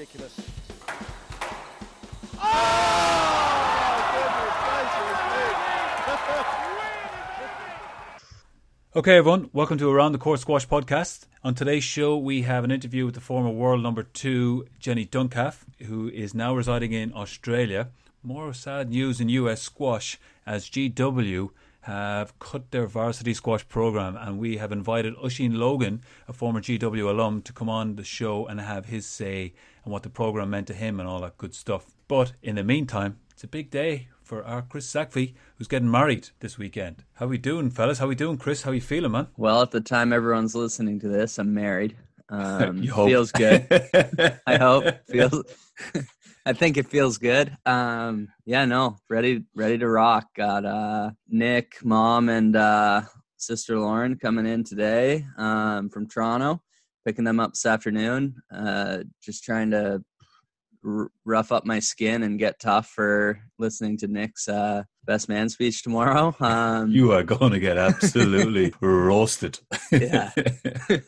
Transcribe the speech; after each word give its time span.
ridiculous. 0.00 0.34
Okay, 8.96 9.18
everyone, 9.18 9.50
welcome 9.52 9.78
to 9.78 9.88
Around 9.88 10.10
the 10.10 10.18
Court 10.18 10.40
Squash 10.40 10.66
podcast. 10.66 11.26
On 11.44 11.54
today's 11.54 11.84
show, 11.84 12.18
we 12.18 12.42
have 12.42 12.64
an 12.64 12.72
interview 12.72 13.06
with 13.06 13.14
the 13.14 13.20
former 13.20 13.48
world 13.48 13.84
number 13.84 14.02
two, 14.02 14.66
Jenny 14.80 15.06
Duncalf, 15.06 15.62
who 15.86 16.08
is 16.08 16.34
now 16.34 16.56
residing 16.56 16.92
in 16.92 17.12
Australia. 17.14 17.90
More 18.24 18.52
sad 18.52 18.90
news 18.90 19.20
in 19.20 19.28
US 19.28 19.62
squash 19.62 20.18
as 20.44 20.68
GW 20.68 21.50
have 21.82 22.38
cut 22.38 22.70
their 22.70 22.86
varsity 22.86 23.32
squash 23.34 23.66
program, 23.68 24.16
and 24.16 24.38
we 24.38 24.58
have 24.58 24.72
invited 24.72 25.14
Oisin 25.24 25.58
Logan, 25.58 26.02
a 26.28 26.32
former 26.32 26.60
GW 26.60 27.08
alum, 27.10 27.42
to 27.42 27.52
come 27.52 27.68
on 27.68 27.96
the 27.96 28.04
show 28.04 28.46
and 28.46 28.60
have 28.60 28.86
his 28.86 29.06
say 29.06 29.54
and 29.84 29.92
what 29.92 30.02
the 30.02 30.10
program 30.10 30.50
meant 30.50 30.66
to 30.66 30.74
him 30.74 31.00
and 31.00 31.08
all 31.08 31.20
that 31.22 31.38
good 31.38 31.54
stuff. 31.54 31.86
But 32.08 32.32
in 32.42 32.56
the 32.56 32.64
meantime, 32.64 33.18
it's 33.32 33.44
a 33.44 33.48
big 33.48 33.70
day 33.70 34.08
for 34.22 34.44
our 34.44 34.62
Chris 34.62 34.86
Sackvey, 34.92 35.34
who's 35.56 35.66
getting 35.68 35.90
married 35.90 36.28
this 36.40 36.58
weekend. 36.58 37.04
How 37.14 37.26
we 37.26 37.38
doing, 37.38 37.70
fellas? 37.70 37.98
How 37.98 38.06
we 38.06 38.14
doing, 38.14 38.36
Chris? 38.36 38.62
How 38.62 38.70
you 38.72 38.80
feeling, 38.80 39.12
man? 39.12 39.28
Well, 39.36 39.62
at 39.62 39.70
the 39.72 39.80
time 39.80 40.12
everyone's 40.12 40.54
listening 40.54 41.00
to 41.00 41.08
this, 41.08 41.38
I'm 41.38 41.54
married. 41.54 41.96
Um, 42.32 42.80
You 42.80 42.92
hope. 42.92 43.08
feels 43.08 43.32
good. 43.32 43.66
I 44.46 44.56
hope 44.56 44.84
feels. 45.08 45.42
I 46.46 46.54
think 46.54 46.78
it 46.78 46.88
feels 46.88 47.18
good. 47.18 47.54
Um, 47.66 48.28
yeah, 48.46 48.64
no, 48.64 48.96
ready, 49.10 49.44
ready 49.54 49.76
to 49.76 49.88
rock. 49.88 50.26
Got 50.34 50.64
uh, 50.64 51.10
Nick, 51.28 51.84
mom, 51.84 52.30
and 52.30 52.56
uh, 52.56 53.02
sister 53.36 53.78
Lauren 53.78 54.16
coming 54.16 54.46
in 54.46 54.64
today 54.64 55.26
um, 55.36 55.90
from 55.90 56.08
Toronto. 56.08 56.62
Picking 57.06 57.24
them 57.24 57.40
up 57.40 57.52
this 57.52 57.66
afternoon. 57.66 58.36
Uh, 58.54 58.98
just 59.22 59.44
trying 59.44 59.70
to 59.72 60.02
r- 60.84 61.10
rough 61.24 61.52
up 61.52 61.64
my 61.64 61.78
skin 61.78 62.22
and 62.22 62.38
get 62.38 62.60
tough 62.60 62.88
for 62.88 63.40
listening 63.58 63.96
to 63.98 64.08
Nick's 64.08 64.48
uh, 64.48 64.84
best 65.04 65.28
man 65.28 65.48
speech 65.48 65.82
tomorrow. 65.82 66.34
Um, 66.50 66.90
you 66.90 67.12
are 67.12 67.22
going 67.22 67.52
to 67.52 67.60
get 67.60 67.76
absolutely 67.76 68.72
roasted. 68.80 69.58
Yeah. 69.92 70.32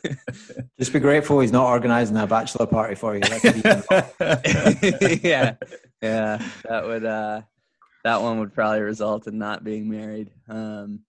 Just 0.79 0.93
be 0.93 0.99
grateful 0.99 1.39
he's 1.39 1.51
not 1.51 1.67
organising 1.67 2.17
a 2.17 2.27
bachelor 2.27 2.65
party 2.65 2.95
for 2.95 3.15
you. 3.15 3.21
That 3.21 3.41
could 3.41 4.99
be 4.99 5.27
yeah, 5.27 5.55
yeah, 6.01 6.45
that 6.63 6.85
would 6.85 7.03
uh, 7.03 7.41
that 8.03 8.21
one 8.21 8.39
would 8.39 8.53
probably 8.53 8.81
result 8.81 9.27
in 9.27 9.37
not 9.37 9.63
being 9.63 9.89
married. 9.89 10.31
Um, 10.47 11.01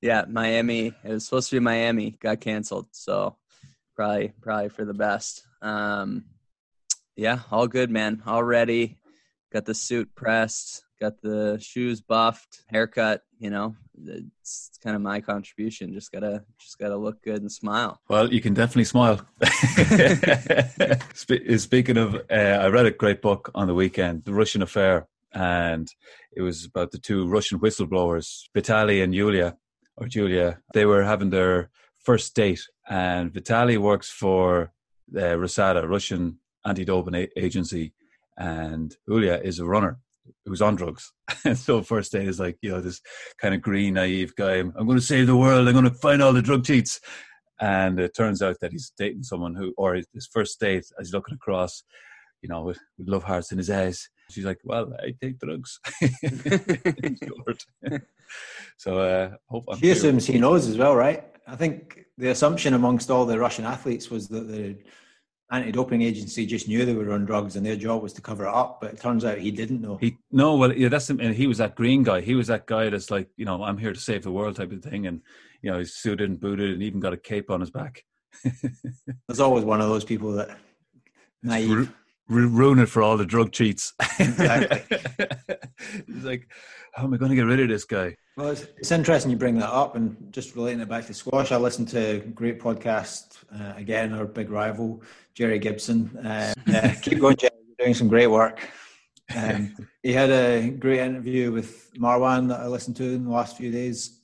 yeah, 0.00 0.24
Miami. 0.28 0.94
It 1.02 1.10
was 1.10 1.24
supposed 1.24 1.50
to 1.50 1.56
be 1.56 1.60
Miami, 1.60 2.12
got 2.20 2.40
canceled, 2.40 2.88
so 2.92 3.36
probably 3.96 4.32
probably 4.40 4.68
for 4.68 4.84
the 4.84 4.94
best. 4.94 5.42
Um, 5.62 6.24
yeah, 7.16 7.40
all 7.50 7.66
good, 7.66 7.90
man. 7.90 8.22
All 8.26 8.42
ready. 8.42 8.98
Got 9.52 9.66
the 9.66 9.74
suit 9.74 10.14
pressed. 10.14 10.84
Got 11.00 11.20
the 11.22 11.58
shoes 11.60 12.00
buffed. 12.00 12.64
Haircut. 12.68 13.22
You 13.38 13.50
know, 13.50 13.76
it's, 14.04 14.70
it's 14.70 14.78
kind 14.82 14.96
of 14.96 15.02
my 15.02 15.20
contribution. 15.20 15.92
Just 15.92 16.10
gotta 16.10 16.44
just 16.58 16.78
gotta 16.78 16.96
look 16.96 17.22
good 17.22 17.40
and 17.40 17.52
smile. 17.52 18.00
Well, 18.08 18.32
you 18.32 18.40
can 18.40 18.54
definitely 18.54 18.84
smile. 18.84 19.20
Speaking 21.14 21.96
of, 21.98 22.14
uh, 22.30 22.34
I 22.34 22.68
read 22.68 22.86
a 22.86 22.90
great 22.90 23.22
book 23.22 23.50
on 23.54 23.66
the 23.66 23.74
weekend, 23.74 24.24
The 24.24 24.32
Russian 24.32 24.62
Affair, 24.62 25.06
and 25.32 25.88
it 26.34 26.42
was 26.42 26.64
about 26.64 26.90
the 26.90 26.98
two 26.98 27.26
Russian 27.28 27.60
whistleblowers, 27.60 28.44
Vitaly 28.56 29.02
and 29.02 29.14
Yulia, 29.14 29.56
or 29.96 30.08
Julia. 30.08 30.58
They 30.72 30.86
were 30.86 31.04
having 31.04 31.30
their 31.30 31.70
first 31.98 32.34
date, 32.34 32.66
and 32.88 33.32
Vitaly 33.32 33.78
works 33.78 34.10
for 34.10 34.72
uh, 35.14 35.36
RUSADA, 35.36 35.88
Russian 35.88 36.38
anti-doping 36.66 37.14
a- 37.14 37.28
agency, 37.36 37.92
and 38.36 38.94
Yulia 39.08 39.40
is 39.42 39.58
a 39.58 39.64
runner 39.64 39.98
who's 40.44 40.62
on 40.62 40.76
drugs. 40.76 41.12
And 41.44 41.56
so 41.66 41.82
first 41.82 42.12
date 42.12 42.28
is 42.28 42.40
like, 42.40 42.56
you 42.62 42.70
know, 42.70 42.80
this 42.80 43.00
kind 43.40 43.54
of 43.54 43.62
green, 43.62 43.94
naive 43.94 44.34
guy. 44.36 44.54
I'm 44.54 44.72
going 44.72 44.96
to 44.96 45.00
save 45.00 45.26
the 45.26 45.36
world. 45.36 45.68
I'm 45.68 45.74
going 45.74 45.84
to 45.84 45.94
find 45.94 46.22
all 46.22 46.32
the 46.32 46.42
drug 46.42 46.64
cheats. 46.64 47.00
And 47.60 48.00
it 48.00 48.14
turns 48.16 48.42
out 48.42 48.58
that 48.60 48.72
he's 48.72 48.92
dating 48.98 49.22
someone 49.22 49.54
who, 49.54 49.72
or 49.76 49.94
his 49.94 50.28
first 50.32 50.58
date, 50.58 50.84
as 50.98 51.06
he's 51.06 51.12
looking 51.12 51.34
across, 51.34 51.84
you 52.42 52.48
know, 52.48 52.62
with, 52.62 52.78
with 52.98 53.08
love 53.08 53.22
hearts 53.22 53.52
in 53.52 53.58
his 53.58 53.70
eyes. 53.70 54.08
She's 54.30 54.44
like, 54.44 54.58
"Well, 54.64 54.92
I 55.00 55.14
take 55.20 55.38
drugs." 55.38 55.78
So, 58.76 58.98
uh, 58.98 59.30
hope 59.48 59.64
I'm 59.70 59.78
She 59.78 59.90
assumes 59.90 60.26
he 60.26 60.38
knows 60.38 60.66
as 60.66 60.76
well, 60.78 60.96
right? 60.96 61.24
I 61.46 61.56
think 61.56 62.06
the 62.18 62.30
assumption 62.30 62.74
amongst 62.74 63.10
all 63.10 63.26
the 63.26 63.38
Russian 63.38 63.64
athletes 63.64 64.10
was 64.10 64.28
that 64.28 64.48
the 64.48 64.76
anti-doping 65.50 66.02
agency 66.02 66.46
just 66.46 66.68
knew 66.68 66.84
they 66.84 66.94
were 66.94 67.12
on 67.12 67.24
drugs 67.24 67.56
and 67.56 67.64
their 67.64 67.76
job 67.76 68.02
was 68.02 68.12
to 68.14 68.22
cover 68.22 68.44
it 68.46 68.54
up. 68.54 68.80
But 68.80 68.94
it 68.94 69.00
turns 69.00 69.24
out 69.24 69.38
he 69.38 69.50
didn't 69.50 69.80
know. 69.80 69.96
He 69.96 70.16
no, 70.30 70.56
well, 70.56 70.72
yeah, 70.72 70.88
that's 70.88 71.10
and 71.10 71.34
he 71.34 71.46
was 71.46 71.58
that 71.58 71.74
green 71.74 72.02
guy. 72.02 72.20
He 72.20 72.34
was 72.34 72.46
that 72.48 72.66
guy 72.66 72.90
that's 72.90 73.10
like, 73.10 73.28
you 73.36 73.44
know, 73.44 73.62
I'm 73.62 73.78
here 73.78 73.92
to 73.92 74.00
save 74.00 74.22
the 74.22 74.32
world 74.32 74.56
type 74.56 74.72
of 74.72 74.82
thing, 74.82 75.06
and 75.06 75.20
you 75.62 75.70
know, 75.70 75.78
he's 75.78 75.94
suited 75.94 76.28
and 76.28 76.40
booted, 76.40 76.72
and 76.72 76.82
even 76.82 77.00
got 77.00 77.12
a 77.12 77.18
cape 77.18 77.50
on 77.50 77.60
his 77.60 77.70
back. 77.70 78.04
There's 78.44 79.40
always 79.40 79.64
one 79.64 79.80
of 79.80 79.88
those 79.88 80.04
people 80.04 80.32
that 80.32 80.56
naive. 81.42 81.92
Ru- 82.28 82.48
ru- 82.48 82.48
ruin 82.48 82.78
it 82.78 82.86
for 82.86 83.02
all 83.02 83.16
the 83.16 83.26
drug 83.26 83.52
cheats. 83.52 83.92
Exactly. 84.18 84.98
he's 86.06 86.24
like, 86.24 86.48
how 86.92 87.04
am 87.04 87.14
I 87.14 87.16
going 87.16 87.30
to 87.30 87.36
get 87.36 87.42
rid 87.42 87.60
of 87.60 87.68
this 87.68 87.84
guy? 87.84 88.16
Well, 88.36 88.50
it's, 88.50 88.66
it's 88.78 88.92
interesting 88.92 89.30
you 89.30 89.36
bring 89.36 89.58
that 89.58 89.70
up, 89.70 89.96
and 89.96 90.16
just 90.30 90.54
relating 90.56 90.80
it 90.80 90.88
back 90.88 91.06
to 91.06 91.14
squash. 91.14 91.52
I 91.52 91.56
listened 91.56 91.88
to 91.88 91.98
a 91.98 92.18
great 92.18 92.60
podcast 92.60 93.38
uh, 93.52 93.74
again. 93.76 94.12
Our 94.12 94.26
big 94.26 94.50
rival, 94.50 95.02
Jerry 95.34 95.58
Gibson. 95.58 96.16
Uh, 96.18 96.52
yeah, 96.66 96.94
keep 97.02 97.20
going, 97.20 97.36
Jerry. 97.36 97.52
You're 97.66 97.86
doing 97.86 97.94
some 97.94 98.08
great 98.08 98.28
work. 98.28 98.68
Um, 99.34 99.74
he 100.02 100.12
had 100.12 100.30
a 100.30 100.70
great 100.70 101.00
interview 101.00 101.50
with 101.50 101.92
Marwan 101.94 102.48
that 102.48 102.60
I 102.60 102.66
listened 102.66 102.96
to 102.96 103.04
in 103.04 103.24
the 103.24 103.30
last 103.30 103.56
few 103.56 103.70
days, 103.70 104.20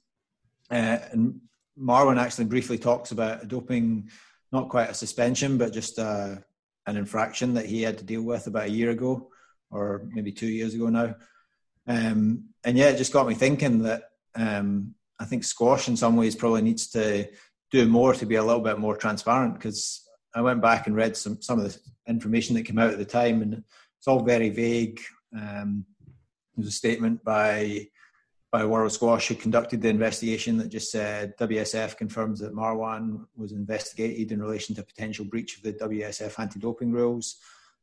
uh, 0.71 0.99
and 1.10 1.41
Marwan 1.78 2.21
actually 2.21 2.44
briefly 2.44 2.78
talks 2.78 3.10
about 3.10 3.43
a 3.43 3.47
doping, 3.47 4.10
not 4.53 4.69
quite 4.69 4.91
a 4.91 4.94
suspension, 4.94 5.56
but 5.56 5.72
just 5.72 5.99
uh, 5.99 6.37
an 6.87 6.97
infraction 6.97 7.55
that 7.55 7.67
he 7.67 7.83
had 7.83 7.99
to 7.99 8.05
deal 8.05 8.23
with 8.23 8.47
about 8.47 8.67
a 8.67 8.71
year 8.71 8.91
ago, 8.91 9.31
or 9.71 10.09
maybe 10.13 10.33
two 10.33 10.49
years 10.49 10.75
ago 10.75 10.89
now. 10.89 11.15
Um, 11.87 12.51
and 12.65 12.77
yeah, 12.77 12.89
it 12.89 12.99
just 12.99 13.13
got 13.13 13.27
me 13.27 13.35
thinking 13.35 13.83
that 13.83 14.05
um, 14.35 14.95
I 15.19 15.25
think 15.25 15.45
squash 15.45 15.89
in 15.89 15.97
some 15.97 16.17
ways 16.17 16.35
probably 16.35 16.63
needs 16.63 16.89
to 16.91 17.29
do 17.71 17.87
more 17.87 18.15
to 18.15 18.27
be 18.27 18.37
a 18.37 18.43
little 18.43 18.63
bit 18.63 18.79
more 18.79 18.97
transparent 18.97 19.55
because 19.55 20.09
I 20.35 20.41
went 20.43 20.63
back 20.63 20.87
and 20.87 20.97
read 20.97 21.17
some, 21.17 21.41
some 21.43 21.59
of 21.59 21.65
the 21.65 21.79
information 22.09 22.55
that 22.57 22.65
came 22.65 22.79
out 22.79 22.93
at 22.93 22.99
the 22.99 23.05
time 23.05 23.43
and 23.43 23.55
it's 23.55 24.09
all 24.09 24.23
very 24.23 24.49
vague. 24.49 25.01
Um, 25.37 25.85
there 26.57 26.65
was 26.65 26.69
a 26.69 26.73
statement 26.73 27.23
by 27.23 27.89
by 28.53 28.65
World 28.65 28.91
Squash 28.93 29.28
who 29.28 29.34
conducted 29.37 29.81
the 29.81 29.88
investigation 29.88 30.56
that 30.59 30.69
just 30.71 30.91
said 30.91 31.37
WSF 31.38 31.97
confirms 31.97 32.41
that 32.41 32.55
Marwan 32.55 33.27
was 33.37 33.53
investigated 33.53 34.33
in 34.33 34.43
relation 34.43 34.75
to 34.75 34.83
potential 34.83 35.25
breach 35.25 35.56
of 35.56 35.62
the 35.62 35.72
WSF 35.75 36.38
anti-doping 36.38 36.91
rules. 36.91 37.37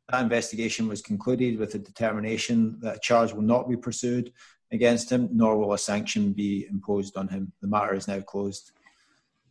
That 0.09 0.23
investigation 0.23 0.87
was 0.87 1.01
concluded 1.01 1.57
with 1.57 1.75
a 1.75 1.79
determination 1.79 2.79
that 2.81 2.97
a 2.97 2.99
charge 2.99 3.33
will 3.33 3.43
not 3.43 3.69
be 3.69 3.77
pursued 3.77 4.33
against 4.71 5.09
him, 5.09 5.29
nor 5.31 5.57
will 5.57 5.73
a 5.73 5.77
sanction 5.77 6.33
be 6.33 6.67
imposed 6.69 7.15
on 7.15 7.29
him. 7.29 7.53
The 7.61 7.67
matter 7.67 7.93
is 7.93 8.07
now 8.07 8.19
closed. 8.19 8.71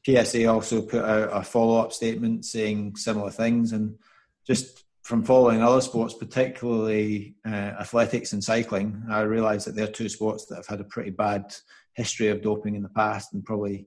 PSA 0.05 0.47
also 0.47 0.83
put 0.83 1.03
out 1.03 1.31
a 1.33 1.43
follow 1.43 1.79
up 1.81 1.93
statement 1.93 2.45
saying 2.45 2.97
similar 2.97 3.31
things. 3.31 3.73
And 3.73 3.99
just 4.47 4.85
from 5.07 5.23
following 5.23 5.63
other 5.63 5.81
sports, 5.81 6.15
particularly 6.15 7.37
uh, 7.47 7.75
athletics 7.79 8.33
and 8.33 8.43
cycling, 8.43 9.01
I 9.09 9.21
realise 9.21 9.65
that 9.65 9.77
they're 9.77 9.87
two 9.87 10.09
sports 10.09 10.47
that 10.47 10.57
have 10.57 10.67
had 10.67 10.81
a 10.81 10.85
pretty 10.85 11.11
bad 11.11 11.55
history 11.95 12.27
of 12.27 12.43
doping 12.43 12.75
in 12.75 12.83
the 12.83 12.89
past 12.89 13.33
and 13.33 13.45
probably 13.45 13.87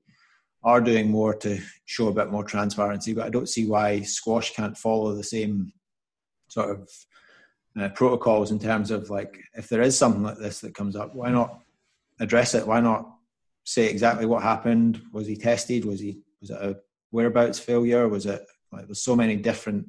are 0.63 0.79
doing 0.79 1.11
more 1.11 1.33
to 1.35 1.59
show 1.83 2.07
a 2.07 2.13
bit 2.13 2.31
more 2.31 2.45
transparency. 2.45 3.13
But 3.13 3.25
I 3.25 3.29
don't 3.31 3.49
see 3.49 3.67
why 3.67 3.99
squash 3.99 4.53
can't 4.53 4.77
follow 4.77 5.13
the 5.13 5.25
same 5.25 5.73
sort 6.47 6.69
of 6.69 6.89
uh, 7.77 7.89
protocols 7.89 8.51
in 8.51 8.57
terms 8.59 8.89
of 8.89 9.09
like 9.09 9.43
if 9.55 9.67
there 9.67 9.81
is 9.81 9.97
something 9.97 10.23
like 10.23 10.37
this 10.37 10.61
that 10.61 10.73
comes 10.73 10.95
up, 10.95 11.13
why 11.13 11.31
not 11.31 11.59
address 12.21 12.55
it? 12.55 12.65
Why 12.65 12.79
not 12.79 13.13
say 13.65 13.89
exactly 13.89 14.25
what 14.25 14.41
happened? 14.41 15.01
Was 15.11 15.27
he 15.27 15.35
tested? 15.35 15.83
Was 15.83 15.99
he 15.99 16.21
was 16.39 16.49
it 16.49 16.61
a 16.61 16.77
whereabouts 17.11 17.59
failure? 17.59 18.07
Was 18.07 18.25
it 18.25 18.41
like 18.71 18.85
there's 18.85 19.03
so 19.03 19.17
many 19.17 19.35
different 19.35 19.85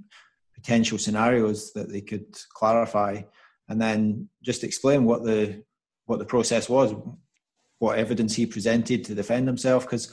potential 0.61 0.99
scenarios 0.99 1.73
that 1.73 1.89
they 1.91 2.01
could 2.01 2.27
clarify, 2.55 3.23
and 3.69 3.81
then 3.81 4.29
just 4.43 4.65
explain 4.65 5.05
what 5.05 5.25
the 5.25 5.63
what 6.07 6.19
the 6.19 6.25
process 6.25 6.69
was, 6.69 6.95
what 7.79 7.99
evidence 7.99 8.35
he 8.35 8.47
presented 8.47 9.05
to 9.05 9.15
defend 9.15 9.47
himself, 9.47 9.85
because 9.85 10.13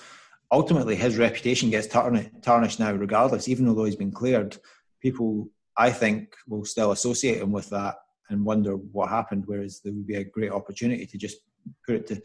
ultimately 0.52 0.96
his 0.96 1.18
reputation 1.18 1.70
gets 1.70 1.88
tarnished, 1.88 2.80
now, 2.80 2.92
regardless. 2.94 3.48
Even 3.48 3.66
though 3.66 3.84
he's 3.84 3.96
been 3.96 4.12
cleared, 4.12 4.58
people 5.02 5.50
I 5.76 5.92
think 5.92 6.36
will 6.48 6.66
still 6.66 6.92
associate 6.92 7.42
him 7.42 7.52
with 7.52 7.70
that 7.72 7.96
and 8.30 8.46
wonder 8.46 8.74
what 8.76 9.10
happened. 9.10 9.44
Whereas 9.48 9.82
there 9.84 9.94
would 9.94 10.08
be 10.08 10.16
a 10.16 10.24
great 10.24 10.52
opportunity 10.52 11.06
to 11.06 11.18
just 11.18 11.38
put 11.86 11.96
it 11.96 12.08
to, 12.08 12.22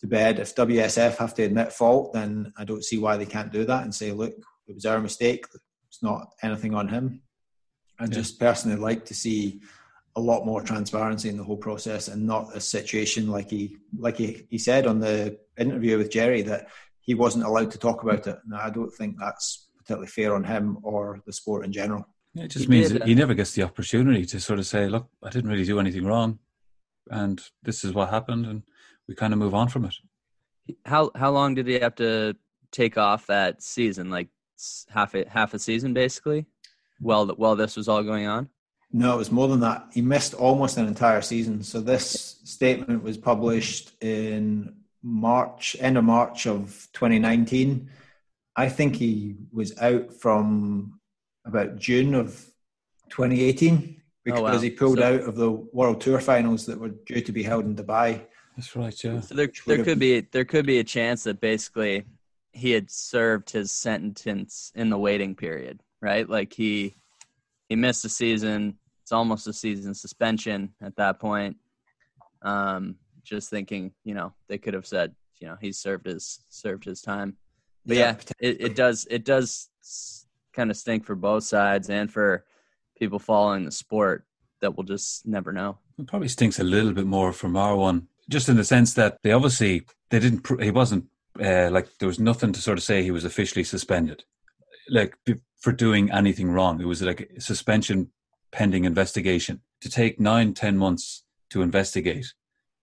to 0.00 0.06
bed. 0.06 0.38
If 0.38 0.54
WSF 0.54 1.16
have 1.16 1.34
to 1.34 1.42
admit 1.42 1.72
fault, 1.72 2.12
then 2.12 2.52
I 2.56 2.64
don't 2.64 2.84
see 2.84 2.98
why 2.98 3.16
they 3.16 3.26
can't 3.26 3.52
do 3.52 3.64
that 3.64 3.82
and 3.82 3.94
say, 3.94 4.12
look, 4.12 4.34
it 4.68 4.74
was 4.74 4.86
our 4.86 5.00
mistake. 5.00 5.46
It's 5.88 6.02
not 6.02 6.28
anything 6.42 6.74
on 6.74 6.88
him. 6.88 7.22
I 7.98 8.04
yeah. 8.04 8.10
just 8.10 8.38
personally 8.38 8.76
like 8.76 9.04
to 9.06 9.14
see 9.14 9.60
a 10.16 10.20
lot 10.20 10.46
more 10.46 10.62
transparency 10.62 11.28
in 11.28 11.36
the 11.36 11.44
whole 11.44 11.56
process 11.56 12.08
and 12.08 12.26
not 12.26 12.56
a 12.56 12.60
situation 12.60 13.28
like 13.28 13.50
he 13.50 13.76
like 13.98 14.16
he, 14.16 14.46
he 14.48 14.58
said 14.58 14.86
on 14.86 14.98
the 14.98 15.38
interview 15.58 15.98
with 15.98 16.10
Jerry 16.10 16.42
that 16.42 16.68
he 17.00 17.14
wasn't 17.14 17.44
allowed 17.44 17.70
to 17.70 17.78
talk 17.78 18.02
about 18.02 18.26
it. 18.26 18.38
And 18.44 18.54
I 18.54 18.70
don't 18.70 18.90
think 18.90 19.16
that's 19.18 19.68
particularly 19.78 20.08
fair 20.08 20.34
on 20.34 20.42
him 20.44 20.78
or 20.82 21.20
the 21.24 21.32
sport 21.32 21.64
in 21.64 21.72
general. 21.72 22.06
It 22.34 22.48
just 22.48 22.64
he 22.64 22.70
means 22.70 22.90
he 22.90 23.14
never 23.14 23.34
gets 23.34 23.52
the 23.52 23.62
opportunity 23.62 24.26
to 24.26 24.40
sort 24.40 24.58
of 24.58 24.66
say, 24.66 24.88
"Look, 24.88 25.08
I 25.22 25.30
didn't 25.30 25.48
really 25.48 25.64
do 25.64 25.80
anything 25.80 26.04
wrong, 26.04 26.38
and 27.10 27.40
this 27.62 27.82
is 27.82 27.94
what 27.94 28.10
happened," 28.10 28.44
and 28.44 28.62
we 29.08 29.14
kind 29.14 29.32
of 29.32 29.38
move 29.38 29.54
on 29.54 29.68
from 29.68 29.86
it. 29.86 29.94
How 30.84 31.10
how 31.14 31.30
long 31.30 31.54
did 31.54 31.66
he 31.66 31.78
have 31.78 31.94
to 31.94 32.36
take 32.72 32.98
off 32.98 33.26
that 33.28 33.62
season? 33.62 34.10
Like 34.10 34.28
half 34.90 35.14
a 35.14 35.26
half 35.28 35.54
a 35.54 35.58
season, 35.58 35.94
basically. 35.94 36.44
While 36.98 37.28
while 37.28 37.56
this 37.56 37.76
was 37.76 37.88
all 37.88 38.02
going 38.02 38.26
on. 38.26 38.48
No, 38.92 39.14
it 39.14 39.18
was 39.18 39.32
more 39.32 39.48
than 39.48 39.60
that. 39.60 39.86
He 39.92 40.00
missed 40.00 40.34
almost 40.34 40.76
an 40.76 40.86
entire 40.86 41.20
season. 41.20 41.62
So 41.62 41.80
this 41.80 42.40
statement 42.44 43.02
was 43.02 43.18
published 43.18 43.92
in 44.00 44.76
March, 45.02 45.76
end 45.80 45.98
of 45.98 46.04
March 46.04 46.46
of 46.46 46.88
2019. 46.92 47.90
I 48.54 48.68
think 48.68 48.96
he 48.96 49.36
was 49.52 49.76
out 49.78 50.12
from 50.14 51.00
about 51.44 51.76
June 51.76 52.14
of 52.14 52.28
2018 53.10 54.00
because 54.24 54.40
oh, 54.40 54.42
wow. 54.42 54.58
he 54.58 54.70
pulled 54.70 54.98
so, 54.98 55.04
out 55.04 55.20
of 55.20 55.36
the 55.36 55.50
World 55.50 56.00
Tour 56.00 56.20
finals 56.20 56.66
that 56.66 56.80
were 56.80 56.88
due 56.88 57.20
to 57.20 57.32
be 57.32 57.42
held 57.42 57.64
in 57.64 57.76
Dubai. 57.76 58.22
That's 58.56 58.74
right, 58.74 59.04
yeah. 59.04 59.20
So 59.20 59.34
there, 59.34 59.50
there 59.66 59.84
could 59.84 59.98
be 59.98 60.20
there 60.20 60.44
could 60.44 60.66
be 60.66 60.78
a 60.78 60.84
chance 60.84 61.24
that 61.24 61.40
basically 61.40 62.04
he 62.52 62.72
had 62.72 62.90
served 62.90 63.50
his 63.50 63.70
sentence 63.70 64.72
in 64.74 64.90
the 64.90 64.98
waiting 64.98 65.34
period, 65.34 65.82
right? 66.00 66.28
Like 66.28 66.52
he 66.52 66.94
he 67.68 67.76
missed 67.76 68.04
a 68.04 68.08
season, 68.08 68.78
it's 69.02 69.12
almost 69.12 69.46
a 69.46 69.52
season 69.52 69.94
suspension 69.94 70.74
at 70.82 70.96
that 70.96 71.20
point. 71.20 71.56
Um, 72.42 72.96
just 73.22 73.50
thinking, 73.50 73.92
you 74.04 74.14
know, 74.14 74.32
they 74.48 74.58
could 74.58 74.74
have 74.74 74.86
said, 74.86 75.14
you 75.40 75.48
know, 75.48 75.56
he's 75.60 75.78
served 75.78 76.06
his 76.06 76.44
served 76.48 76.84
his 76.84 77.02
time. 77.02 77.36
But 77.84 77.96
yeah, 77.96 78.16
yeah 78.40 78.48
it, 78.48 78.60
it 78.60 78.76
does 78.76 79.06
it 79.10 79.24
does 79.24 79.68
kind 80.52 80.70
of 80.70 80.76
stink 80.76 81.04
for 81.04 81.14
both 81.14 81.44
sides 81.44 81.90
and 81.90 82.12
for 82.12 82.44
people 82.98 83.18
following 83.18 83.64
the 83.64 83.70
sport 83.70 84.24
that 84.60 84.76
we'll 84.76 84.84
just 84.84 85.26
never 85.26 85.52
know. 85.52 85.78
It 85.98 86.06
probably 86.06 86.28
stinks 86.28 86.58
a 86.58 86.64
little 86.64 86.92
bit 86.92 87.06
more 87.06 87.32
for 87.32 87.48
Marwan, 87.48 88.06
just 88.28 88.48
in 88.48 88.56
the 88.56 88.64
sense 88.64 88.94
that 88.94 89.18
they 89.22 89.32
obviously 89.32 89.86
they 90.10 90.18
didn't. 90.18 90.46
He 90.60 90.70
wasn't 90.70 91.06
uh, 91.42 91.70
like 91.70 91.88
there 91.98 92.08
was 92.08 92.18
nothing 92.18 92.52
to 92.52 92.60
sort 92.60 92.78
of 92.78 92.84
say 92.84 93.02
he 93.02 93.10
was 93.10 93.24
officially 93.24 93.64
suspended, 93.64 94.24
like 94.88 95.16
for 95.60 95.72
doing 95.72 96.10
anything 96.12 96.50
wrong. 96.50 96.80
It 96.80 96.86
was 96.86 97.02
like 97.02 97.30
suspension 97.38 98.10
pending 98.52 98.84
investigation. 98.84 99.60
To 99.82 99.90
take 99.90 100.18
nine, 100.18 100.54
ten 100.54 100.78
months 100.78 101.24
to 101.50 101.62
investigate 101.62 102.32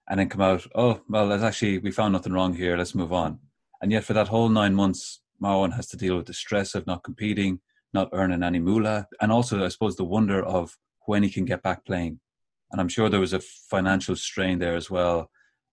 and 0.10 0.20
then 0.20 0.30
come 0.30 0.42
out, 0.42 0.68
oh, 0.76 1.02
well, 1.10 1.28
that's 1.30 1.44
actually, 1.44 1.78
we 1.80 1.92
found 1.92 2.14
nothing 2.14 2.34
wrong 2.34 2.54
here, 2.54 2.78
let's 2.78 2.94
move 2.94 3.14
on. 3.14 3.40
And 3.82 3.92
yet 3.92 4.04
for 4.04 4.14
that 4.14 4.28
whole 4.28 4.50
nine 4.50 4.76
months, 4.76 5.22
Marwan 5.42 5.74
has 5.76 5.88
to 5.88 5.98
deal 5.98 6.16
with 6.16 6.28
the 6.28 6.34
stress 6.34 6.76
of 6.76 6.86
not 6.86 7.04
competing, 7.04 7.60
not 7.94 8.10
earning 8.14 8.44
any 8.44 8.60
moolah, 8.60 9.08
and 9.22 9.32
also, 9.32 9.64
I 9.64 9.70
suppose, 9.70 9.96
the 9.96 10.04
wonder 10.04 10.44
of 10.44 10.78
when 11.06 11.24
he 11.24 11.30
can 11.30 11.46
get 11.46 11.64
back 11.64 11.86
playing. 11.86 12.20
And 12.72 12.80
I'm 12.80 12.90
sure 12.90 13.10
there 13.10 13.20
was 13.20 13.34
a 13.34 13.40
financial 13.40 14.16
strain 14.16 14.60
there 14.60 14.76
as 14.76 14.90
well, 14.90 15.30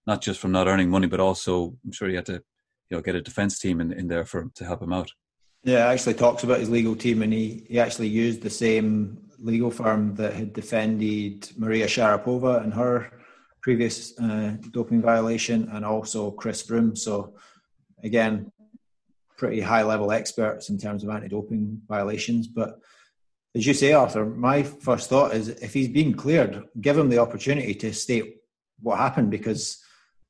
not 0.06 0.22
just 0.22 0.40
from 0.40 0.52
not 0.52 0.66
earning 0.66 0.90
money, 0.90 1.06
but 1.06 1.20
also 1.20 1.76
I'm 1.84 1.92
sure 1.92 2.08
he 2.08 2.16
had 2.16 2.26
to, 2.26 2.42
you 2.88 2.96
know, 2.96 3.00
get 3.00 3.14
a 3.14 3.22
defense 3.22 3.58
team 3.58 3.80
in, 3.80 3.92
in 3.92 4.08
there 4.08 4.24
for 4.24 4.50
to 4.54 4.64
help 4.64 4.82
him 4.82 4.92
out. 4.92 5.12
Yeah, 5.62 5.88
actually 5.88 6.14
talks 6.14 6.42
about 6.42 6.60
his 6.60 6.70
legal 6.70 6.96
team, 6.96 7.22
and 7.22 7.32
he, 7.32 7.66
he 7.68 7.78
actually 7.78 8.08
used 8.08 8.40
the 8.40 8.50
same 8.50 9.18
legal 9.38 9.70
firm 9.70 10.14
that 10.14 10.32
had 10.32 10.52
defended 10.52 11.50
Maria 11.56 11.86
Sharapova 11.86 12.64
in 12.64 12.70
her 12.70 13.12
previous 13.60 14.18
uh, 14.18 14.56
doping 14.70 15.02
violation, 15.02 15.68
and 15.72 15.84
also 15.84 16.30
Chris 16.30 16.62
Froome. 16.66 16.96
So, 16.96 17.34
again, 18.02 18.50
pretty 19.36 19.60
high 19.60 19.82
level 19.82 20.12
experts 20.12 20.70
in 20.70 20.78
terms 20.78 21.04
of 21.04 21.10
anti 21.10 21.28
doping 21.28 21.82
violations. 21.86 22.46
But 22.46 22.78
as 23.54 23.66
you 23.66 23.74
say, 23.74 23.92
Arthur, 23.92 24.24
my 24.24 24.62
first 24.62 25.10
thought 25.10 25.34
is 25.34 25.48
if 25.48 25.74
he's 25.74 25.88
been 25.88 26.14
cleared, 26.14 26.64
give 26.80 26.96
him 26.96 27.10
the 27.10 27.18
opportunity 27.18 27.74
to 27.74 27.92
state 27.92 28.36
what 28.80 28.98
happened 28.98 29.30
because 29.30 29.78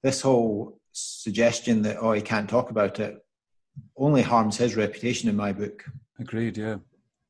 this 0.02 0.22
whole 0.22 0.80
suggestion 0.92 1.82
that, 1.82 1.98
oh, 2.00 2.12
he 2.12 2.22
can't 2.22 2.50
talk 2.50 2.70
about 2.70 2.98
it 2.98 3.18
only 3.96 4.22
harms 4.22 4.56
his 4.56 4.76
reputation 4.76 5.28
in 5.28 5.36
my 5.36 5.52
book. 5.52 5.84
Agreed, 6.18 6.56
yeah. 6.56 6.76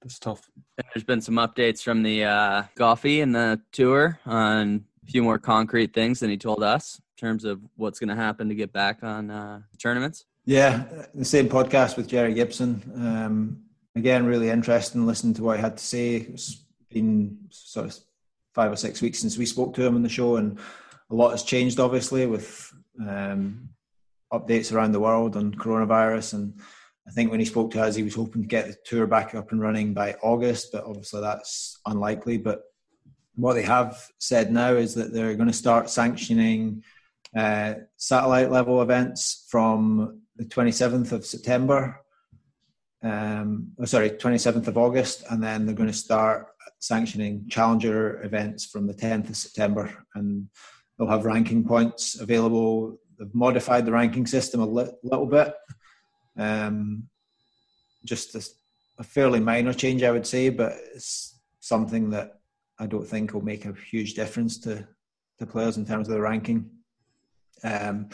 That's 0.02 0.19
tough. 0.19 0.49
There's 0.94 1.05
been 1.05 1.20
some 1.20 1.35
updates 1.35 1.82
from 1.82 2.02
the 2.02 2.25
uh, 2.25 2.62
Goffey 2.76 3.23
and 3.23 3.35
the 3.35 3.61
tour 3.70 4.19
on 4.25 4.85
a 5.06 5.11
few 5.11 5.23
more 5.23 5.38
concrete 5.38 5.93
things 5.93 6.20
than 6.20 6.31
he 6.31 6.38
told 6.38 6.62
us 6.62 6.99
in 6.99 7.29
terms 7.29 7.44
of 7.44 7.61
what's 7.76 7.99
going 7.99 8.08
to 8.08 8.17
happen 8.17 8.49
to 8.49 8.55
get 8.55 8.73
back 8.73 9.02
on 9.02 9.31
uh, 9.31 9.61
tournaments. 9.79 10.25
Yeah, 10.47 10.85
the 11.14 11.25
same 11.25 11.49
podcast 11.49 11.97
with 11.97 12.08
Jerry 12.08 12.32
Gibson. 12.32 12.82
Um, 12.96 13.62
again, 13.94 14.25
really 14.25 14.49
interesting 14.49 15.06
listening 15.06 15.35
to 15.35 15.43
what 15.43 15.56
he 15.56 15.62
had 15.62 15.76
to 15.76 15.85
say. 15.85 16.17
It's 16.17 16.64
been 16.88 17.37
sort 17.50 17.87
of 17.87 17.99
five 18.55 18.73
or 18.73 18.76
six 18.76 19.03
weeks 19.03 19.19
since 19.19 19.37
we 19.37 19.46
spoke 19.46 19.75
to 19.75 19.85
him 19.85 19.94
on 19.96 20.03
the 20.03 20.08
show, 20.08 20.37
and 20.37 20.58
a 21.11 21.14
lot 21.14 21.31
has 21.32 21.43
changed, 21.43 21.79
obviously, 21.79 22.26
with 22.26 22.73
um, 23.06 23.69
updates 24.32 24.73
around 24.73 24.93
the 24.93 25.00
world 25.00 25.37
on 25.37 25.55
coronavirus 25.55 26.35
and 26.35 26.61
I 27.11 27.12
think 27.12 27.32
when 27.32 27.41
he 27.41 27.47
spoke 27.47 27.73
to 27.73 27.82
us, 27.82 27.97
he 27.97 28.05
was 28.05 28.15
hoping 28.15 28.43
to 28.43 28.49
get 28.49 28.69
the 28.69 28.77
tour 28.85 29.05
back 29.05 29.35
up 29.35 29.50
and 29.50 29.61
running 29.61 29.94
by 29.94 30.15
August, 30.23 30.71
but 30.73 30.85
obviously 30.85 31.21
that's 31.21 31.81
unlikely. 31.85 32.38
But 32.38 32.62
what 33.35 33.55
they 33.55 33.62
have 33.62 33.99
said 34.19 34.53
now 34.53 34.75
is 34.75 34.94
that 34.94 35.12
they're 35.12 35.35
going 35.35 35.49
to 35.49 35.53
start 35.53 35.91
sanctioning 35.91 36.85
uh, 37.37 37.75
satellite 37.97 38.53
level 38.53 38.81
events 38.82 39.47
from 39.49 40.21
the 40.37 40.44
27th 40.44 41.11
of 41.11 41.27
September. 41.27 42.00
Um, 43.03 43.73
oh, 43.81 43.87
sorry, 43.87 44.11
27th 44.11 44.69
of 44.69 44.79
August, 44.79 45.25
and 45.31 45.43
then 45.43 45.67
they're 45.67 45.75
going 45.75 45.88
to 45.91 45.93
start 45.93 46.47
sanctioning 46.79 47.47
challenger 47.49 48.23
events 48.23 48.67
from 48.67 48.87
the 48.87 48.94
10th 48.94 49.31
of 49.31 49.37
September, 49.37 50.06
and 50.15 50.49
they'll 50.97 51.09
have 51.09 51.25
ranking 51.25 51.65
points 51.65 52.21
available. 52.21 53.00
They've 53.20 53.34
modified 53.34 53.84
the 53.84 53.93
ranking 53.93 54.26
system 54.26 54.61
a 54.61 54.67
li- 54.67 54.90
little 55.05 55.26
bit 55.26 55.55
um, 56.41 57.08
just 58.05 58.34
a, 58.34 58.48
a, 58.98 59.05
fairly 59.05 59.41
minor 59.41 59.72
change, 59.72 60.03
I 60.03 60.10
would 60.10 60.27
say, 60.27 60.48
but 60.48 60.72
it's 60.94 61.39
something 61.60 62.10
that 62.10 62.41
I 62.79 62.86
don't 62.86 63.06
think 63.06 63.34
will 63.34 63.43
make 63.43 63.67
a 63.67 63.74
huge 63.91 64.15
difference 64.15 64.58
to 64.60 64.89
the 65.39 65.46
players 65.46 65.77
in 65.77 65.86
terms 65.86 66.08
of 66.08 66.15
the 66.15 66.20
ranking. 66.20 66.70
Um, 67.62 68.08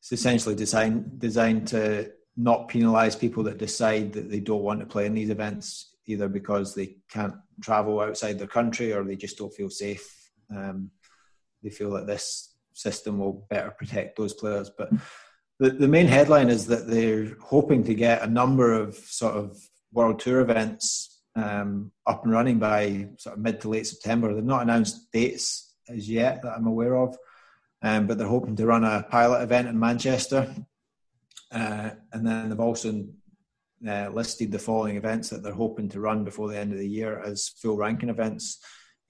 it's 0.00 0.12
essentially 0.12 0.54
designed 0.54 1.20
designed 1.20 1.68
to 1.68 2.10
not 2.36 2.68
penalise 2.68 3.18
people 3.18 3.42
that 3.44 3.58
decide 3.58 4.12
that 4.14 4.30
they 4.30 4.40
don't 4.40 4.62
want 4.62 4.80
to 4.80 4.86
play 4.86 5.06
in 5.06 5.14
these 5.14 5.30
events, 5.30 5.94
either 6.06 6.28
because 6.28 6.74
they 6.74 6.96
can't 7.10 7.34
travel 7.62 8.00
outside 8.00 8.38
their 8.38 8.48
country 8.48 8.92
or 8.92 9.04
they 9.04 9.16
just 9.16 9.38
don't 9.38 9.54
feel 9.54 9.70
safe. 9.70 10.32
Um, 10.54 10.90
they 11.62 11.70
feel 11.70 11.90
that 11.92 12.06
this 12.06 12.49
system 12.72 13.18
will 13.18 13.46
better 13.50 13.70
protect 13.70 14.16
those 14.16 14.34
players, 14.34 14.70
but 14.76 14.90
the, 15.60 15.70
the 15.70 15.88
main 15.88 16.06
headline 16.06 16.48
is 16.48 16.66
that 16.66 16.88
they're 16.88 17.36
hoping 17.40 17.84
to 17.84 17.94
get 17.94 18.22
a 18.22 18.26
number 18.26 18.72
of 18.72 18.96
sort 18.96 19.34
of 19.34 19.58
world 19.92 20.18
tour 20.18 20.40
events 20.40 21.20
um, 21.36 21.92
up 22.06 22.24
and 22.24 22.32
running 22.32 22.58
by 22.58 23.08
sort 23.18 23.36
of 23.36 23.42
mid 23.42 23.60
to 23.60 23.68
late 23.68 23.86
September. 23.86 24.34
They've 24.34 24.42
not 24.42 24.62
announced 24.62 25.12
dates 25.12 25.74
as 25.88 26.08
yet 26.08 26.42
that 26.42 26.54
I'm 26.56 26.66
aware 26.66 26.96
of, 26.96 27.16
um, 27.82 28.06
but 28.06 28.16
they're 28.16 28.26
hoping 28.26 28.56
to 28.56 28.66
run 28.66 28.84
a 28.84 29.04
pilot 29.10 29.42
event 29.42 29.68
in 29.68 29.78
Manchester. 29.78 30.52
Uh, 31.52 31.90
and 32.12 32.26
then 32.26 32.48
they've 32.48 32.60
also 32.60 33.04
uh, 33.86 34.08
listed 34.08 34.52
the 34.52 34.58
following 34.58 34.96
events 34.96 35.28
that 35.28 35.42
they're 35.42 35.52
hoping 35.52 35.88
to 35.90 36.00
run 36.00 36.24
before 36.24 36.48
the 36.48 36.58
end 36.58 36.72
of 36.72 36.78
the 36.78 36.88
year 36.88 37.20
as 37.20 37.48
full 37.60 37.76
ranking 37.76 38.08
events, 38.08 38.58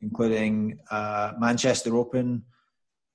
including 0.00 0.78
uh, 0.90 1.32
Manchester 1.38 1.96
Open, 1.96 2.44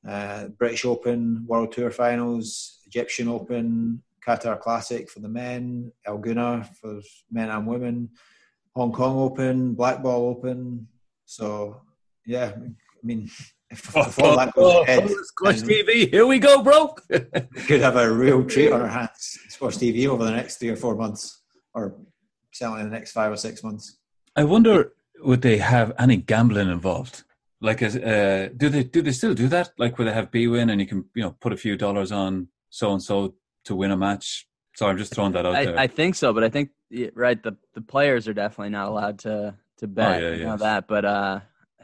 uh, 0.07 0.47
British 0.59 0.85
Open, 0.85 1.45
World 1.47 1.71
Tour 1.71 1.91
Finals, 1.91 2.79
Egyptian 2.85 3.27
Open, 3.27 4.01
Qatar 4.25 4.59
Classic 4.59 5.09
for 5.09 5.19
the 5.19 5.29
men, 5.29 5.91
El 6.05 6.19
Gouna 6.19 6.67
for 6.75 7.01
men 7.31 7.49
and 7.49 7.67
women, 7.67 8.09
Hong 8.75 8.91
Kong 8.91 9.17
Open, 9.17 9.73
Black 9.73 10.01
Ball 10.01 10.29
Open. 10.29 10.87
So 11.25 11.81
yeah, 12.25 12.53
I 12.55 13.05
mean, 13.05 13.29
if, 13.69 13.95
oh, 13.95 14.13
oh, 14.19 14.35
that 14.37 14.53
goes 14.53 14.73
oh, 14.73 14.83
ahead, 14.83 15.09
Squash 15.09 15.61
TV, 15.61 16.09
here 16.09 16.25
we 16.25 16.39
go, 16.39 16.61
bro. 16.61 16.95
we 17.09 17.61
could 17.61 17.81
have 17.81 17.95
a 17.95 18.11
real 18.11 18.43
treat 18.43 18.71
on 18.71 18.81
our 18.81 18.87
hands, 18.99 19.39
Squash 19.49 19.77
TV, 19.77 20.07
over 20.07 20.23
the 20.23 20.31
next 20.31 20.57
three 20.57 20.69
or 20.69 20.75
four 20.75 20.95
months, 20.95 21.41
or 21.73 21.95
certainly 22.51 22.81
in 22.81 22.89
the 22.89 22.95
next 22.95 23.11
five 23.11 23.31
or 23.31 23.37
six 23.37 23.63
months. 23.63 23.97
I 24.35 24.43
wonder, 24.43 24.93
would 25.21 25.41
they 25.41 25.57
have 25.57 25.93
any 25.97 26.17
gambling 26.17 26.69
involved? 26.69 27.23
Like, 27.61 27.81
uh, 27.81 28.49
do 28.55 28.69
they 28.69 28.83
do 28.83 29.01
they 29.01 29.11
still 29.11 29.33
do 29.33 29.47
that? 29.47 29.71
Like, 29.77 29.97
where 29.97 30.05
they 30.05 30.13
have 30.13 30.31
bwin 30.31 30.69
and 30.69 30.81
you 30.81 30.87
can 30.87 31.05
you 31.15 31.23
know 31.23 31.31
put 31.39 31.53
a 31.53 31.57
few 31.57 31.77
dollars 31.77 32.11
on 32.11 32.49
so 32.69 32.91
and 32.91 33.01
so 33.01 33.35
to 33.65 33.75
win 33.75 33.91
a 33.91 33.97
match? 33.97 34.47
So 34.75 34.87
I'm 34.87 34.97
just 34.97 35.13
throwing 35.13 35.31
that 35.33 35.45
out 35.45 35.55
I, 35.55 35.65
there. 35.65 35.79
I 35.79 35.87
think 35.87 36.15
so, 36.15 36.33
but 36.33 36.43
I 36.43 36.49
think 36.49 36.71
right 37.13 37.41
the 37.41 37.55
the 37.73 37.81
players 37.81 38.27
are 38.27 38.33
definitely 38.33 38.71
not 38.71 38.89
allowed 38.89 39.19
to 39.19 39.55
to 39.77 39.87
bet. 39.87 40.21
yeah, 40.21 40.31
you 40.31 40.45
know 40.45 40.57
that, 40.57 40.87
but 40.87 41.05
uh, 41.05 41.39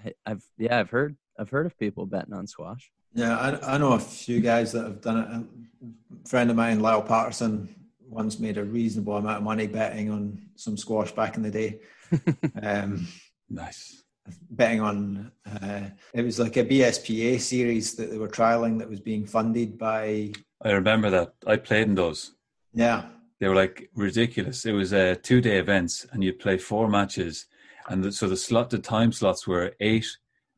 I- 0.05 0.13
I've 0.25 0.43
yeah, 0.57 0.79
I've 0.79 0.89
heard 0.89 1.15
I've 1.39 1.49
heard 1.49 1.65
of 1.65 1.77
people 1.79 2.05
betting 2.05 2.33
on 2.33 2.47
squash. 2.47 2.91
Yeah, 3.13 3.37
I, 3.37 3.75
I 3.75 3.77
know 3.77 3.93
a 3.93 3.99
few 3.99 4.39
guys 4.39 4.71
that 4.73 4.83
have 4.83 5.01
done 5.01 5.17
it. 5.17 5.87
A 6.25 6.29
friend 6.29 6.49
of 6.49 6.55
mine, 6.55 6.79
Lyle 6.79 7.01
Patterson, 7.01 7.73
once 8.07 8.39
made 8.39 8.57
a 8.57 8.63
reasonable 8.63 9.17
amount 9.17 9.37
of 9.37 9.43
money 9.43 9.67
betting 9.67 10.09
on 10.09 10.41
some 10.55 10.77
squash 10.77 11.11
back 11.11 11.35
in 11.35 11.43
the 11.43 11.51
day. 11.51 11.79
um, 12.61 13.07
Nice. 13.49 14.01
Betting 14.50 14.81
on 14.81 15.31
uh, 15.61 15.89
it 16.13 16.23
was 16.23 16.39
like 16.39 16.57
a 16.57 16.65
BSPA 16.65 17.39
series 17.39 17.95
that 17.95 18.11
they 18.11 18.17
were 18.17 18.27
trialing 18.27 18.79
that 18.79 18.89
was 18.89 19.00
being 19.00 19.25
funded 19.25 19.77
by 19.77 20.31
I 20.63 20.71
remember 20.71 21.09
that. 21.09 21.33
I 21.47 21.57
played 21.57 21.88
in 21.88 21.95
those. 21.95 22.33
yeah 22.73 23.05
They 23.39 23.47
were 23.47 23.55
like 23.55 23.89
ridiculous. 23.95 24.65
It 24.65 24.73
was 24.73 24.93
uh, 24.93 25.15
two 25.23 25.41
day 25.41 25.57
events, 25.57 26.05
and 26.11 26.23
you'd 26.23 26.39
play 26.39 26.57
four 26.57 26.88
matches, 26.88 27.47
and 27.89 28.03
the, 28.03 28.11
so 28.11 28.27
the 28.27 28.38
slot, 28.38 28.69
the 28.69 28.79
time 28.79 29.11
slots 29.11 29.47
were 29.47 29.73
eight, 29.79 30.07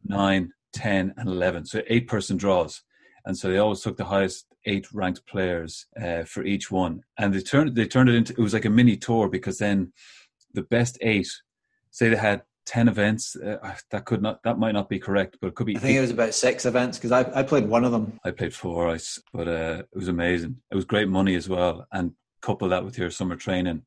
nine, 0.04 0.52
ten, 0.74 1.14
and 1.18 1.30
eleven. 1.30 1.66
So 1.66 1.82
eight 1.88 2.08
person 2.08 2.38
draws, 2.38 2.84
and 3.26 3.38
so 3.38 3.50
they 3.50 3.60
always 3.60 3.82
took 3.82 3.98
the 3.98 4.06
highest 4.06 4.48
eight 4.66 4.92
ranked 4.94 5.26
players 5.26 5.86
uh, 6.02 6.24
for 6.24 6.44
each 6.44 6.70
one, 6.72 7.02
and 7.18 7.34
they 7.34 7.42
turned 7.42 7.76
they 7.76 7.88
turned 7.88 8.10
it 8.10 8.16
into 8.16 8.34
it 8.34 8.40
was 8.40 8.54
like 8.54 8.66
a 8.66 8.70
mini 8.70 8.98
tour 8.98 9.30
because 9.30 9.58
then 9.60 9.94
the 10.54 10.64
best 10.64 10.98
eight, 11.02 11.30
say 11.92 12.10
they 12.10 12.16
had 12.16 12.44
ten 12.66 12.88
events, 12.88 13.36
uh, 13.36 13.76
that 13.92 14.06
could 14.06 14.22
not 14.22 14.42
that 14.44 14.58
might 14.58 14.74
not 14.74 14.90
be 14.90 15.00
correct, 15.00 15.38
but 15.42 15.48
it 15.48 15.56
could 15.56 15.68
be. 15.68 15.76
I 15.76 15.80
think 15.80 15.98
it 15.98 16.02
was 16.02 16.12
about 16.12 16.34
six 16.34 16.66
events 16.66 16.98
because 16.98 17.12
I, 17.12 17.40
I 17.40 17.44
played 17.44 17.68
one 17.68 17.84
of 17.84 17.92
them 17.92 18.20
I 18.24 18.32
played 18.32 18.54
four 18.54 18.90
ice, 18.90 19.22
but 19.34 19.48
uh, 19.48 19.84
it 19.92 19.96
was 19.96 20.08
amazing. 20.08 20.58
It 20.72 20.76
was 20.76 20.86
great 20.86 21.08
money 21.10 21.36
as 21.36 21.50
well, 21.50 21.88
and 21.92 22.14
couple 22.42 22.68
that 22.70 22.84
with 22.84 22.98
your 22.98 23.10
summer 23.10 23.36
training. 23.36 23.84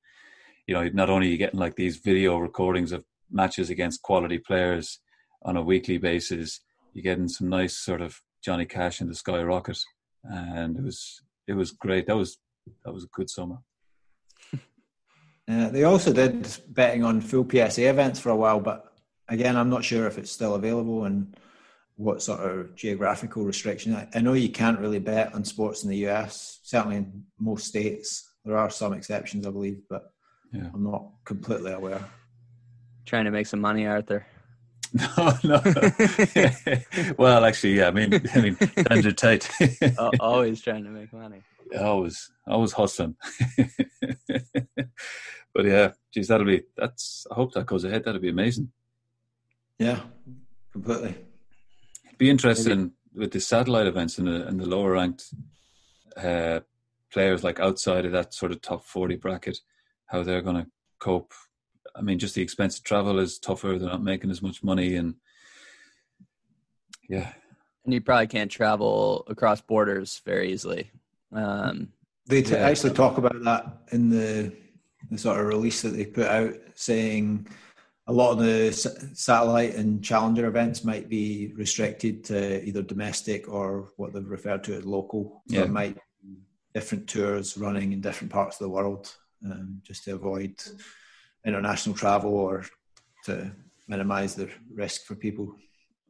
You 0.66 0.74
know, 0.74 0.88
not 0.88 1.10
only 1.10 1.28
are 1.28 1.30
you 1.30 1.36
getting 1.36 1.60
like 1.60 1.76
these 1.76 1.98
video 1.98 2.38
recordings 2.38 2.90
of 2.90 3.04
matches 3.30 3.70
against 3.70 4.02
quality 4.02 4.38
players 4.38 4.98
on 5.42 5.56
a 5.56 5.62
weekly 5.62 5.98
basis, 5.98 6.60
you're 6.92 7.02
getting 7.02 7.28
some 7.28 7.48
nice 7.48 7.76
sort 7.76 8.00
of 8.00 8.20
Johnny 8.42 8.64
Cash 8.64 9.00
in 9.00 9.08
the 9.08 9.14
skyrocket, 9.14 9.78
and 10.24 10.76
it 10.76 10.82
was 10.82 11.20
it 11.46 11.52
was 11.54 11.70
great. 11.70 12.06
That 12.06 12.16
was 12.16 12.38
that 12.84 12.92
was 12.92 13.04
a 13.04 13.08
good 13.12 13.30
summer. 13.30 13.58
Uh, 15.48 15.68
they 15.68 15.84
also 15.84 16.12
did 16.12 16.48
betting 16.68 17.04
on 17.04 17.20
full 17.20 17.46
PSA 17.48 17.88
events 17.88 18.18
for 18.18 18.30
a 18.30 18.36
while, 18.36 18.58
but 18.60 18.92
again, 19.28 19.56
I'm 19.56 19.70
not 19.70 19.84
sure 19.84 20.06
if 20.06 20.18
it's 20.18 20.30
still 20.30 20.54
available 20.54 21.04
and 21.04 21.36
what 21.96 22.20
sort 22.22 22.40
of 22.40 22.74
geographical 22.74 23.44
restriction. 23.44 23.94
I, 23.94 24.08
I 24.14 24.20
know 24.20 24.32
you 24.34 24.50
can't 24.50 24.78
really 24.80 24.98
bet 24.98 25.34
on 25.34 25.44
sports 25.44 25.84
in 25.84 25.90
the 25.90 26.06
US, 26.08 26.60
certainly 26.62 26.96
in 26.96 27.24
most 27.38 27.66
states. 27.66 28.28
There 28.44 28.56
are 28.56 28.70
some 28.70 28.92
exceptions, 28.92 29.46
I 29.46 29.50
believe, 29.50 29.82
but 29.88 30.10
Yeah. 30.52 30.68
I'm 30.74 30.84
not 30.84 31.10
completely 31.24 31.72
aware. 31.72 32.04
Trying 33.04 33.24
to 33.26 33.30
make 33.30 33.46
some 33.46 33.60
money, 33.60 33.86
Arthur. 33.86 34.26
No, 35.16 35.32
no. 35.44 35.60
well, 37.18 37.44
actually, 37.44 37.74
yeah. 37.78 37.88
I 37.88 37.90
mean, 37.90 38.14
I 38.34 38.40
mean, 38.40 38.56
times 38.56 39.04
are 39.04 39.12
tight. 39.12 39.50
Always 40.20 40.62
trying 40.62 40.84
to 40.84 40.90
make 40.90 41.12
money. 41.12 41.42
I 41.78 41.90
was 41.90 42.30
I 42.46 42.56
was 42.56 42.72
hustling. 42.72 43.16
But 45.56 45.64
yeah, 45.64 45.92
geez, 46.12 46.28
that'll 46.28 46.46
be 46.46 46.62
that's 46.76 47.26
I 47.30 47.34
hope 47.34 47.54
that 47.54 47.64
goes 47.64 47.84
ahead. 47.84 48.04
That'll 48.04 48.20
be 48.20 48.28
amazing. 48.28 48.70
Yeah, 49.78 50.00
completely. 50.70 51.16
Be 52.18 52.28
interesting 52.28 52.92
with 53.14 53.30
the 53.32 53.40
satellite 53.40 53.86
events 53.86 54.18
and 54.18 54.28
the 54.28 54.46
and 54.46 54.60
the 54.60 54.66
lower 54.66 54.92
ranked 54.92 55.24
uh, 56.16 56.60
players 57.10 57.42
like 57.42 57.58
outside 57.58 58.04
of 58.04 58.12
that 58.12 58.34
sort 58.34 58.52
of 58.52 58.60
top 58.60 58.84
forty 58.84 59.16
bracket, 59.16 59.58
how 60.06 60.22
they're 60.22 60.42
gonna 60.42 60.66
cope. 60.98 61.32
I 61.94 62.02
mean, 62.02 62.18
just 62.18 62.34
the 62.34 62.42
expense 62.42 62.76
of 62.76 62.84
travel 62.84 63.18
is 63.18 63.38
tougher. 63.38 63.78
They're 63.78 63.88
not 63.88 64.02
making 64.02 64.30
as 64.30 64.42
much 64.42 64.62
money, 64.62 64.96
and 64.96 65.14
yeah, 67.08 67.32
And 67.86 67.94
you 67.94 68.02
probably 68.02 68.26
can't 68.26 68.50
travel 68.50 69.24
across 69.26 69.62
borders 69.62 70.20
very 70.26 70.52
easily. 70.52 70.90
Um, 71.32 71.92
They 72.26 72.42
t- 72.42 72.50
Yeah. 72.52 72.68
actually 72.68 72.92
talk 72.92 73.16
about 73.16 73.40
that 73.44 73.64
in 73.92 74.10
the 74.10 74.52
the 75.10 75.18
sort 75.18 75.40
of 75.40 75.46
release 75.46 75.82
that 75.82 75.90
they 75.90 76.04
put 76.06 76.26
out, 76.26 76.54
saying 76.74 77.46
a 78.08 78.12
lot 78.12 78.32
of 78.32 78.38
the 78.38 78.72
satellite 79.14 79.74
and 79.74 80.02
challenger 80.04 80.46
events 80.46 80.84
might 80.84 81.08
be 81.08 81.52
restricted 81.56 82.24
to 82.24 82.64
either 82.64 82.82
domestic 82.82 83.48
or 83.48 83.90
what 83.96 84.12
they've 84.12 84.28
referred 84.28 84.62
to 84.64 84.74
as 84.76 84.84
local. 84.84 85.42
So 85.48 85.56
Yeah. 85.56 85.64
it 85.64 85.70
might 85.70 85.94
be 86.22 86.36
different 86.72 87.08
tours 87.08 87.56
running 87.56 87.92
in 87.92 88.00
different 88.00 88.32
parts 88.32 88.56
of 88.56 88.64
the 88.64 88.68
world, 88.70 89.12
um, 89.44 89.80
just 89.82 90.04
to 90.04 90.14
avoid 90.14 90.54
international 91.44 91.96
travel 91.96 92.34
or 92.34 92.64
to 93.24 93.50
minimise 93.88 94.34
the 94.34 94.48
risk 94.72 95.04
for 95.04 95.14
people. 95.14 95.56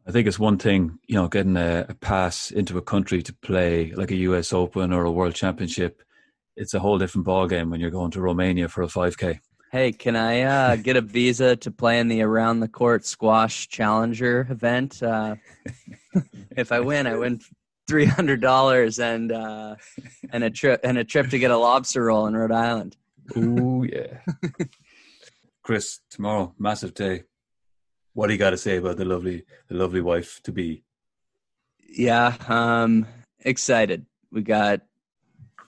I 0.06 0.12
think 0.12 0.28
it's 0.28 0.38
one 0.38 0.56
thing, 0.58 0.98
you 1.06 1.16
know, 1.16 1.28
getting 1.28 1.56
a, 1.56 1.86
a 1.88 1.94
pass 1.94 2.50
into 2.50 2.78
a 2.78 2.82
country 2.82 3.22
to 3.22 3.32
play 3.32 3.90
like 3.92 4.10
a 4.10 4.16
US 4.16 4.52
Open 4.52 4.92
or 4.92 5.04
a 5.04 5.10
World 5.10 5.34
Championship. 5.34 6.02
It's 6.56 6.74
a 6.74 6.78
whole 6.78 6.98
different 6.98 7.26
ballgame 7.26 7.70
when 7.70 7.80
you're 7.80 7.90
going 7.90 8.10
to 8.12 8.20
Romania 8.20 8.68
for 8.68 8.82
a 8.82 8.86
5K. 8.86 9.40
hey, 9.72 9.92
can 9.92 10.16
I 10.16 10.42
uh, 10.42 10.76
get 10.76 10.96
a 10.96 11.00
visa 11.02 11.56
to 11.56 11.70
play 11.70 11.98
in 11.98 12.08
the 12.08 12.22
Around 12.22 12.60
the 12.60 12.68
Court 12.68 13.04
Squash 13.04 13.68
Challenger 13.68 14.46
event? 14.50 15.02
Uh, 15.02 15.36
if 16.56 16.72
I 16.72 16.80
win, 16.80 17.06
I 17.06 17.16
win 17.16 17.40
three 17.86 18.06
hundred 18.06 18.40
dollars 18.40 18.98
and 18.98 19.30
uh, 19.32 19.76
and 20.32 20.44
a 20.44 20.50
trip 20.50 20.80
and 20.82 20.98
a 20.98 21.04
trip 21.04 21.28
to 21.30 21.38
get 21.38 21.50
a 21.50 21.56
lobster 21.56 22.04
roll 22.04 22.26
in 22.26 22.36
Rhode 22.36 22.52
Island. 22.52 22.96
Ooh, 23.36 23.86
yeah. 23.90 24.18
Chris, 25.62 26.00
tomorrow, 26.10 26.54
massive 26.58 26.94
day. 26.94 27.24
What 28.14 28.28
do 28.28 28.32
you 28.32 28.38
got 28.38 28.50
to 28.50 28.56
say 28.56 28.76
about 28.76 28.96
the 28.96 29.04
lovely, 29.04 29.44
the 29.68 29.74
lovely 29.74 30.00
wife 30.00 30.40
to 30.44 30.52
be? 30.52 30.84
Yeah, 31.88 32.34
um, 32.48 33.06
excited. 33.40 34.06
We 34.30 34.42
got, 34.42 34.80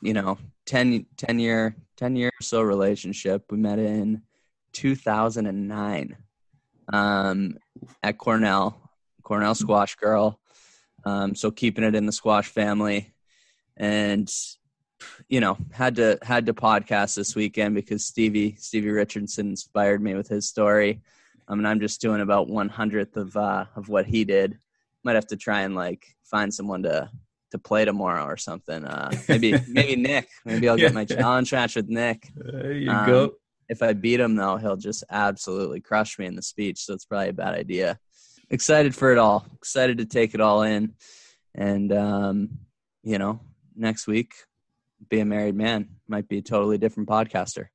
you 0.00 0.14
know, 0.14 0.38
10, 0.68 1.06
10 1.16 1.38
year, 1.38 1.74
10 1.96 2.14
year 2.14 2.28
or 2.28 2.42
so 2.42 2.60
relationship. 2.60 3.44
We 3.50 3.56
met 3.56 3.78
in 3.78 4.22
2009 4.74 6.16
um, 6.92 7.56
at 8.02 8.18
Cornell, 8.18 8.90
Cornell 9.22 9.54
squash 9.54 9.96
girl. 9.96 10.38
Um, 11.04 11.34
so 11.34 11.50
keeping 11.50 11.84
it 11.84 11.94
in 11.94 12.04
the 12.04 12.12
squash 12.12 12.48
family 12.48 13.14
and, 13.78 14.30
you 15.28 15.40
know, 15.40 15.56
had 15.72 15.96
to, 15.96 16.18
had 16.22 16.44
to 16.46 16.54
podcast 16.54 17.16
this 17.16 17.34
weekend 17.34 17.74
because 17.74 18.04
Stevie, 18.04 18.56
Stevie 18.58 18.90
Richardson 18.90 19.48
inspired 19.48 20.02
me 20.02 20.14
with 20.14 20.28
his 20.28 20.46
story. 20.46 21.00
I 21.48 21.54
mean, 21.54 21.64
I'm 21.64 21.80
just 21.80 22.02
doing 22.02 22.20
about 22.20 22.48
one 22.48 22.68
hundredth 22.68 23.16
of, 23.16 23.34
uh, 23.38 23.64
of 23.74 23.88
what 23.88 24.04
he 24.04 24.24
did 24.24 24.58
might 25.02 25.14
have 25.14 25.28
to 25.28 25.36
try 25.36 25.62
and 25.62 25.74
like 25.74 26.04
find 26.24 26.52
someone 26.52 26.82
to 26.82 27.10
to 27.50 27.58
play 27.58 27.84
tomorrow 27.84 28.24
or 28.24 28.36
something. 28.36 28.84
Uh, 28.84 29.10
maybe 29.28 29.54
maybe 29.68 29.96
Nick. 29.96 30.28
Maybe 30.44 30.68
I'll 30.68 30.76
get 30.76 30.94
my 30.94 31.04
challenge 31.04 31.52
match 31.52 31.76
with 31.76 31.88
Nick. 31.88 32.28
There 32.34 32.72
you 32.72 32.90
Um, 32.90 33.06
go. 33.06 33.32
If 33.68 33.82
I 33.82 33.92
beat 33.92 34.20
him 34.20 34.36
though, 34.36 34.56
he'll 34.56 34.76
just 34.76 35.04
absolutely 35.10 35.80
crush 35.80 36.18
me 36.18 36.26
in 36.26 36.36
the 36.36 36.42
speech. 36.42 36.84
So 36.84 36.94
it's 36.94 37.04
probably 37.04 37.30
a 37.30 37.34
bad 37.34 37.54
idea. 37.54 37.98
Excited 38.50 38.94
for 38.94 39.12
it 39.12 39.18
all. 39.18 39.46
Excited 39.54 39.98
to 39.98 40.06
take 40.06 40.34
it 40.34 40.40
all 40.40 40.62
in, 40.62 40.94
and 41.54 41.92
um, 41.92 42.48
you 43.02 43.18
know, 43.18 43.40
next 43.76 44.06
week, 44.06 44.32
be 45.10 45.20
a 45.20 45.24
married 45.24 45.54
man. 45.54 45.88
Might 46.08 46.28
be 46.28 46.38
a 46.38 46.42
totally 46.42 46.78
different 46.78 47.08
podcaster. 47.08 47.66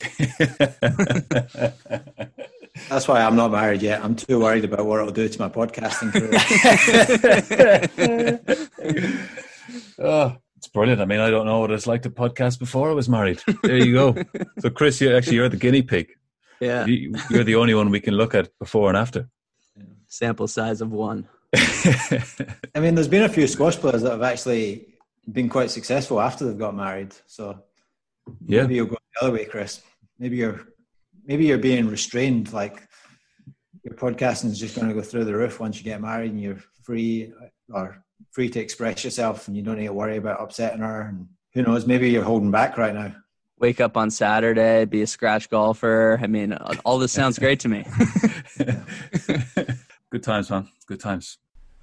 That's 2.88 3.06
why 3.08 3.22
I'm 3.22 3.36
not 3.36 3.50
married 3.50 3.82
yet. 3.82 4.02
I'm 4.04 4.14
too 4.16 4.40
worried 4.40 4.64
about 4.64 4.86
what 4.86 5.00
it'll 5.00 5.12
do 5.12 5.28
to 5.28 5.40
my 5.40 5.48
podcasting 5.48 6.12
career. 6.12 6.38
oh, 9.98 10.36
it's 10.56 10.68
brilliant. 10.68 11.00
I 11.00 11.04
mean, 11.04 11.20
I 11.20 11.30
don't 11.30 11.46
know 11.46 11.60
what 11.60 11.70
it's 11.70 11.86
like 11.86 12.02
to 12.02 12.10
podcast 12.10 12.58
before 12.58 12.90
I 12.90 12.92
was 12.92 13.08
married. 13.08 13.40
There 13.62 13.76
you 13.76 13.92
go. 13.94 14.16
so, 14.58 14.70
Chris, 14.70 15.00
you 15.00 15.14
actually 15.16 15.36
you're 15.36 15.48
the 15.48 15.56
guinea 15.56 15.82
pig. 15.82 16.08
Yeah, 16.60 16.86
You, 16.86 17.14
you're 17.30 17.44
the 17.44 17.54
only 17.54 17.74
one 17.74 17.90
we 17.90 18.00
can 18.00 18.14
look 18.14 18.34
at 18.34 18.50
before 18.58 18.88
and 18.88 18.96
after. 18.98 19.28
sample 20.08 20.48
size 20.48 20.80
of 20.80 20.90
one. 20.90 21.28
I 21.54 22.80
mean, 22.80 22.94
there's 22.96 23.08
been 23.08 23.22
a 23.22 23.28
few 23.28 23.46
squash 23.46 23.76
players 23.76 24.02
that 24.02 24.10
have 24.10 24.22
actually 24.22 24.86
been 25.30 25.48
quite 25.48 25.70
successful 25.70 26.20
after 26.20 26.44
they've 26.44 26.58
got 26.58 26.74
married. 26.74 27.14
So 27.26 27.62
yeah, 28.44 28.62
maybe 28.62 28.74
you'll 28.76 28.86
go 28.86 28.96
the 29.14 29.26
other 29.26 29.32
way, 29.36 29.44
Chris. 29.44 29.80
Maybe 30.18 30.36
you're 30.38 30.66
maybe 31.28 31.44
you're 31.44 31.58
being 31.58 31.86
restrained. 31.86 32.52
Like 32.52 32.82
your 33.84 33.94
podcasting 33.94 34.46
is 34.46 34.58
just 34.58 34.74
going 34.74 34.88
to 34.88 34.94
go 34.94 35.02
through 35.02 35.26
the 35.26 35.36
roof 35.36 35.60
once 35.60 35.78
you 35.78 35.84
get 35.84 36.00
married, 36.00 36.32
and 36.32 36.40
you're 36.40 36.58
free 36.82 37.32
or 37.72 38.02
free 38.32 38.48
to 38.48 38.58
express 38.58 39.04
yourself, 39.04 39.46
and 39.46 39.56
you 39.56 39.62
don't 39.62 39.76
need 39.76 39.86
to 39.86 39.92
worry 39.92 40.16
about 40.16 40.42
upsetting 40.42 40.80
her. 40.80 41.02
And 41.02 41.28
who 41.54 41.62
knows? 41.62 41.86
Maybe 41.86 42.10
you're 42.10 42.24
holding 42.24 42.50
back 42.50 42.76
right 42.76 42.94
now. 42.94 43.14
Wake 43.60 43.80
up 43.80 43.96
on 43.96 44.10
Saturday, 44.10 44.84
be 44.84 45.02
a 45.02 45.06
scratch 45.06 45.50
golfer. 45.50 46.18
I 46.22 46.28
mean, 46.28 46.52
all 46.84 46.98
this 46.98 47.12
sounds 47.12 47.38
great 47.38 47.60
to 47.60 47.68
me. 47.68 47.84
Good 50.10 50.22
times, 50.22 50.50
man. 50.50 50.68
Good 50.86 51.00
times. 51.00 51.38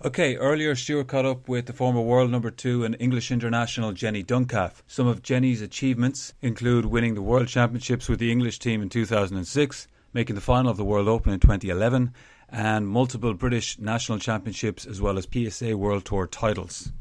Okay, 0.06 0.38
earlier 0.38 0.76
Stuart 0.76 1.08
caught 1.08 1.26
up 1.26 1.50
with 1.50 1.66
the 1.66 1.74
former 1.74 2.00
world 2.00 2.30
number 2.30 2.52
two 2.52 2.84
and 2.84 2.96
English 3.00 3.32
international 3.32 3.92
Jenny 3.92 4.24
Duncalf. 4.24 4.84
Some 4.86 5.08
of 5.08 5.24
Jenny's 5.24 5.64
achievements 5.64 6.32
include 6.44 6.86
winning 6.86 7.16
the 7.16 7.24
World 7.24 7.48
Championships 7.48 8.08
with 8.08 8.20
the 8.20 8.32
English 8.32 8.60
team 8.60 8.84
in 8.84 8.90
2006, 8.90 9.88
making 10.14 10.36
the 10.36 10.42
final 10.42 10.70
of 10.70 10.78
the 10.78 10.86
World 10.86 11.08
Open 11.08 11.34
in 11.34 11.40
2011, 11.40 12.14
and 12.50 12.88
multiple 12.88 13.34
British 13.34 13.80
national 13.80 14.20
championships 14.20 14.86
as 14.86 15.02
well 15.02 15.18
as 15.18 15.28
PSA 15.28 15.76
World 15.76 16.06
Tour 16.06 16.28
titles. 16.28 16.92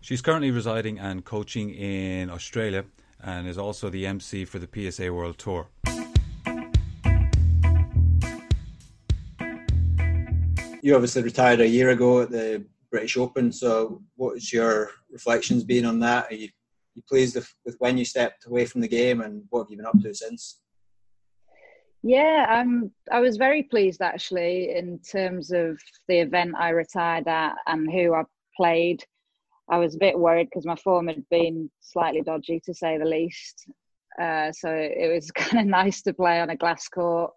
She's 0.00 0.22
currently 0.22 0.50
residing 0.50 0.98
and 0.98 1.26
coaching 1.26 1.74
in 1.74 2.30
Australia 2.30 2.86
and 3.22 3.46
is 3.46 3.58
also 3.58 3.90
the 3.90 4.06
MC 4.06 4.46
for 4.46 4.58
the 4.58 4.90
PSA 4.90 5.12
World 5.12 5.36
Tour. 5.36 5.68
You 10.84 10.94
obviously 10.94 11.22
retired 11.22 11.62
a 11.62 11.66
year 11.66 11.88
ago 11.88 12.20
at 12.20 12.30
the 12.30 12.62
British 12.90 13.16
Open, 13.16 13.50
so 13.50 14.02
what's 14.16 14.52
your 14.52 14.90
reflections 15.10 15.64
been 15.64 15.86
on 15.86 15.98
that? 16.00 16.30
Are 16.30 16.34
you, 16.34 16.50
you 16.94 17.00
pleased 17.08 17.36
with, 17.36 17.50
with 17.64 17.76
when 17.78 17.96
you 17.96 18.04
stepped 18.04 18.44
away 18.44 18.66
from 18.66 18.82
the 18.82 18.88
game 18.88 19.22
and 19.22 19.44
what 19.48 19.60
have 19.60 19.70
you 19.70 19.78
been 19.78 19.86
up 19.86 19.98
to 20.02 20.12
since? 20.12 20.60
Yeah, 22.02 22.44
I'm. 22.50 22.90
I 23.10 23.20
was 23.20 23.38
very 23.38 23.62
pleased 23.62 24.02
actually 24.02 24.76
in 24.76 24.98
terms 24.98 25.52
of 25.52 25.80
the 26.06 26.18
event 26.18 26.52
I 26.58 26.68
retired 26.68 27.28
at 27.28 27.54
and 27.66 27.90
who 27.90 28.12
I 28.12 28.24
played. 28.54 29.02
I 29.70 29.78
was 29.78 29.94
a 29.94 29.98
bit 29.98 30.18
worried 30.18 30.48
because 30.50 30.66
my 30.66 30.76
form 30.76 31.06
had 31.06 31.26
been 31.30 31.70
slightly 31.80 32.20
dodgy 32.20 32.60
to 32.66 32.74
say 32.74 32.98
the 32.98 33.06
least. 33.06 33.70
Uh, 34.20 34.52
so 34.52 34.68
it 34.68 35.10
was 35.14 35.30
kind 35.34 35.62
of 35.62 35.66
nice 35.66 36.02
to 36.02 36.12
play 36.12 36.40
on 36.40 36.50
a 36.50 36.56
glass 36.56 36.88
court. 36.88 37.32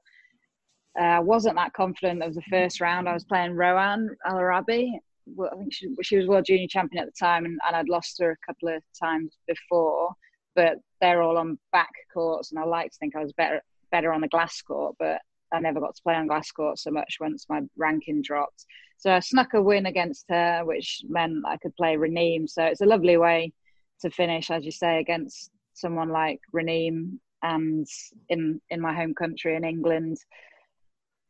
Uh, 1.00 1.04
I 1.04 1.20
wasn't 1.20 1.56
that 1.56 1.74
confident 1.74 2.24
of 2.24 2.34
the 2.34 2.42
first 2.50 2.82
round. 2.82 3.08
I 3.08 3.14
was 3.14 3.24
playing 3.24 3.54
Rohan 3.54 4.10
El 4.26 4.38
Arabi. 4.38 5.00
Well, 5.28 5.52
I 5.54 5.58
think 5.58 5.74
she, 5.74 5.90
she, 6.02 6.18
was 6.18 6.28
world 6.28 6.46
junior 6.46 6.68
champion 6.68 7.04
at 7.04 7.14
the 7.14 7.26
time, 7.26 7.46
and, 7.46 7.60
and 7.68 7.76
I'd 7.76 7.90
lost 7.90 8.18
her 8.20 8.32
a 8.32 8.46
couple 8.46 8.70
of 8.70 8.82
times 9.00 9.38
before. 9.48 10.14
But 10.56 10.78
they're 11.02 11.22
all 11.22 11.38
on 11.38 11.60
back 11.72 11.92
courts, 12.12 12.52
and 12.52 12.60
I 12.60 12.64
like 12.64 12.92
to 12.92 12.98
think 12.98 13.16
I 13.16 13.22
was 13.22 13.34
better 13.34 13.62
better 13.92 14.12
on 14.12 14.22
the 14.22 14.28
glass 14.28 14.62
court. 14.62 14.96
But 14.98 15.22
I 15.54 15.60
never 15.60 15.80
got 15.80 15.96
to 15.96 16.02
play 16.02 16.16
on 16.16 16.28
glass 16.28 16.52
court 16.52 16.80
so 16.80 16.90
much 16.90 17.18
once 17.20 17.46
my 17.50 17.62
ranking 17.78 18.22
dropped. 18.22 18.66
So 18.98 19.14
I 19.14 19.20
snuck 19.20 19.54
a 19.54 19.62
win 19.62 19.86
against 19.86 20.26
her, 20.30 20.64
which 20.66 21.04
meant 21.08 21.46
I 21.46 21.58
could 21.58 21.76
play 21.76 21.96
Raneem. 21.96 22.50
So 22.50 22.64
it's 22.64 22.82
a 22.82 22.86
lovely 22.86 23.18
way 23.18 23.54
to 24.02 24.10
finish, 24.10 24.50
as 24.50 24.66
you 24.66 24.72
say, 24.72 25.00
against 25.00 25.52
someone 25.74 26.10
like 26.10 26.40
Raneem 26.56 27.20
and 27.44 27.86
in 28.30 28.60
in 28.72 28.82
my 28.82 28.94
home 28.94 29.14
country 29.14 29.56
in 29.56 29.64
England. 29.64 30.18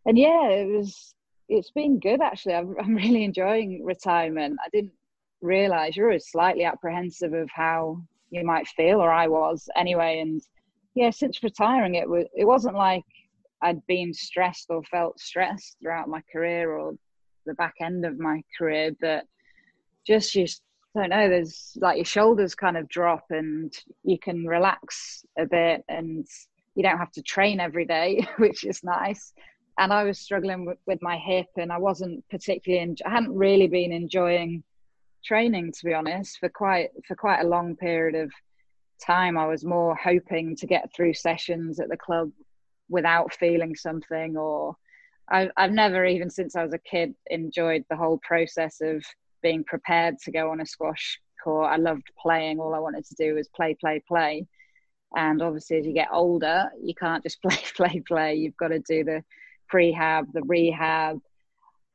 And 0.08 0.18
yeah, 0.18 0.48
it 0.48 0.66
was 0.66 1.14
it's 1.50 1.72
been 1.72 2.00
good 2.00 2.22
actually. 2.22 2.56
I'm, 2.56 2.76
I'm 2.80 2.96
really 2.96 3.24
enjoying 3.24 3.84
retirement. 3.84 4.58
I 4.66 4.70
didn't 4.72 4.94
realize 5.42 5.96
you're 5.96 6.08
always 6.08 6.32
slightly 6.32 6.64
apprehensive 6.64 7.34
of 7.34 7.50
how 7.54 8.02
you 8.32 8.44
might 8.44 8.68
feel, 8.70 9.00
or 9.00 9.12
I 9.12 9.28
was 9.28 9.70
anyway. 9.76 10.20
And 10.20 10.42
yeah, 10.96 11.12
since 11.12 11.44
retiring, 11.44 11.96
it 11.96 12.10
was 12.10 12.26
it 12.36 12.46
wasn't 12.46 12.76
like 12.76 13.04
I'd 13.62 13.86
been 13.88 14.14
stressed 14.14 14.68
or 14.70 14.82
felt 14.84 15.20
stressed 15.20 15.78
throughout 15.82 16.10
my 16.10 16.22
career 16.32 16.72
or 16.72 16.94
the 17.46 17.54
back 17.54 17.76
end 17.82 18.06
of 18.06 18.18
my 18.20 18.42
career, 18.58 18.92
but 19.00 19.26
just 20.06 20.36
you 20.36 20.48
don't 20.96 21.10
know, 21.10 21.28
there's 21.30 21.78
like 21.82 21.98
your 21.98 22.06
shoulders 22.06 22.56
kind 22.56 22.78
of 22.78 22.88
drop 22.88 23.26
and 23.30 23.74
you 24.04 24.18
can 24.20 24.46
relax 24.46 25.26
a 25.38 25.46
bit 25.46 25.84
and 25.90 26.26
you 26.76 26.84
don't 26.84 26.98
have 26.98 27.12
to 27.14 27.22
train 27.22 27.60
every 27.60 27.86
day, 27.86 28.26
which 28.38 28.64
is 28.64 28.84
nice. 28.84 29.34
And 29.80 29.94
I 29.94 30.04
was 30.04 30.20
struggling 30.20 30.66
with, 30.66 30.78
with 30.88 31.02
my 31.02 31.18
hip 31.18 31.48
and 31.56 31.72
I 31.72 31.78
wasn't 31.78 32.28
particularly, 32.30 32.96
I 33.06 33.10
hadn't 33.10 33.36
really 33.36 33.68
been 33.68 33.92
enjoying 33.92 34.64
training 35.26 35.72
to 35.74 35.86
be 35.86 35.94
honest 35.94 36.38
for 36.40 36.48
quite 36.48 36.90
for 37.06 37.16
quite 37.16 37.42
a 37.42 37.48
long 37.48 37.76
period 37.76 38.16
of 38.16 38.32
time 39.04 39.38
i 39.38 39.46
was 39.46 39.66
more 39.66 39.96
hoping 39.96 40.56
to 40.56 40.66
get 40.66 40.90
through 40.96 41.14
sessions 41.14 41.80
at 41.80 41.90
the 41.90 41.98
club 41.98 42.32
without 42.88 43.34
feeling 43.34 43.76
something 43.76 44.38
or 44.38 44.76
I, 45.30 45.50
I've 45.58 45.72
never 45.72 46.06
even 46.06 46.30
since 46.30 46.56
I 46.56 46.64
was 46.64 46.74
a 46.74 46.80
kid 46.80 47.14
enjoyed 47.30 47.84
the 47.90 47.98
whole 47.98 48.20
process 48.24 48.80
of 48.82 49.04
being 49.42 49.64
prepared 49.64 50.18
to 50.20 50.32
go 50.32 50.52
on 50.52 50.62
a 50.62 50.66
squash 50.66 51.20
court. 51.44 51.72
I 51.72 51.78
loved 51.78 52.08
playing. 52.20 52.60
All 52.60 52.74
I 52.74 52.80
wanted 52.80 53.06
to 53.06 53.16
do 53.16 53.36
was 53.36 53.50
play, 53.50 53.76
play, 53.80 54.02
play. 54.08 54.48
And 55.16 55.42
obviously, 55.42 55.80
as 55.80 55.86
you 55.86 55.94
get 55.94 56.10
older, 56.12 56.70
you 56.82 56.94
can't 56.96 57.24
just 57.24 57.42
play, 57.44 57.60
play, 57.76 58.02
play. 58.08 58.36
You've 58.36 58.58
got 58.58 58.70
to 58.70 58.80
do 58.80 59.04
the 59.04 59.24
prehab, 59.72 60.32
the 60.34 60.42
rehab, 60.44 61.20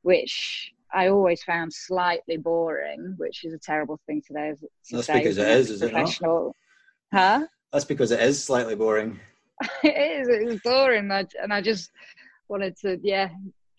which 0.03 0.73
I 0.93 1.09
always 1.09 1.43
found 1.43 1.73
slightly 1.73 2.37
boring, 2.37 3.15
which 3.19 3.45
is 3.45 3.55
a 3.55 3.59
terrible 3.59 3.99
thing 4.07 4.23
to, 4.29 4.33
to 4.33 4.57
That's 4.91 5.07
say. 5.07 5.19
because 5.19 5.39
it 5.39 5.49
is, 5.49 5.71
is 5.71 5.83
it 5.83 5.93
not? 5.93 6.55
Huh? 7.13 7.47
That's 7.73 7.85
because 7.85 8.11
it 8.11 8.21
is 8.21 8.43
slightly 8.43 8.75
boring. 8.75 9.19
it 9.83 10.21
is. 10.21 10.29
It's 10.29 10.63
boring, 10.63 11.11
and 11.11 11.53
I 11.53 11.61
just 11.61 11.91
wanted 12.49 12.77
to, 12.79 12.99
yeah, 13.03 13.29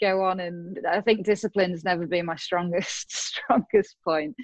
go 0.02 0.24
on. 0.24 0.40
And 0.40 0.80
I 0.90 1.02
think 1.02 1.26
discipline's 1.26 1.84
never 1.84 2.08
been 2.08 2.26
my 2.26 2.36
strongest 2.36 3.12
strongest 3.16 3.96
point. 4.04 4.36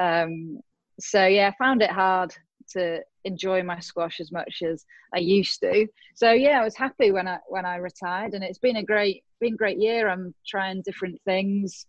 Um, 0.00 0.60
so 1.00 1.26
yeah, 1.26 1.48
I 1.48 1.64
found 1.64 1.82
it 1.82 1.90
hard 1.90 2.34
to 2.72 3.00
enjoy 3.24 3.62
my 3.62 3.80
squash 3.80 4.20
as 4.20 4.30
much 4.30 4.62
as 4.62 4.84
I 5.14 5.18
used 5.18 5.60
to. 5.60 5.86
So 6.14 6.32
yeah, 6.32 6.60
I 6.60 6.64
was 6.64 6.76
happy 6.76 7.10
when 7.12 7.28
I 7.28 7.38
when 7.48 7.64
I 7.64 7.76
retired, 7.76 8.34
and 8.34 8.44
it's 8.44 8.58
been 8.58 8.76
a 8.76 8.82
great 8.82 9.24
been 9.40 9.56
great 9.56 9.78
year. 9.78 10.08
I'm 10.08 10.34
trying 10.46 10.82
different 10.82 11.20
things 11.24 11.86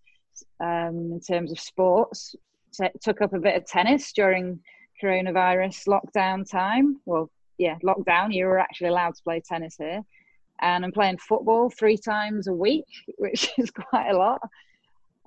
um, 0.59 1.11
in 1.13 1.21
terms 1.21 1.51
of 1.51 1.59
sports. 1.59 2.35
T- 2.73 2.89
took 3.01 3.21
up 3.21 3.33
a 3.33 3.39
bit 3.39 3.55
of 3.55 3.65
tennis 3.65 4.11
during 4.11 4.59
coronavirus 5.01 5.87
lockdown 5.87 6.49
time. 6.49 6.99
Well, 7.05 7.29
yeah, 7.57 7.77
lockdown, 7.83 8.33
you 8.33 8.45
were 8.45 8.59
actually 8.59 8.89
allowed 8.89 9.15
to 9.15 9.23
play 9.23 9.41
tennis 9.41 9.75
here. 9.77 10.03
And 10.61 10.85
I'm 10.85 10.91
playing 10.91 11.17
football 11.17 11.69
three 11.69 11.97
times 11.97 12.47
a 12.47 12.53
week, 12.53 12.85
which 13.17 13.49
is 13.57 13.71
quite 13.71 14.09
a 14.09 14.17
lot. 14.17 14.41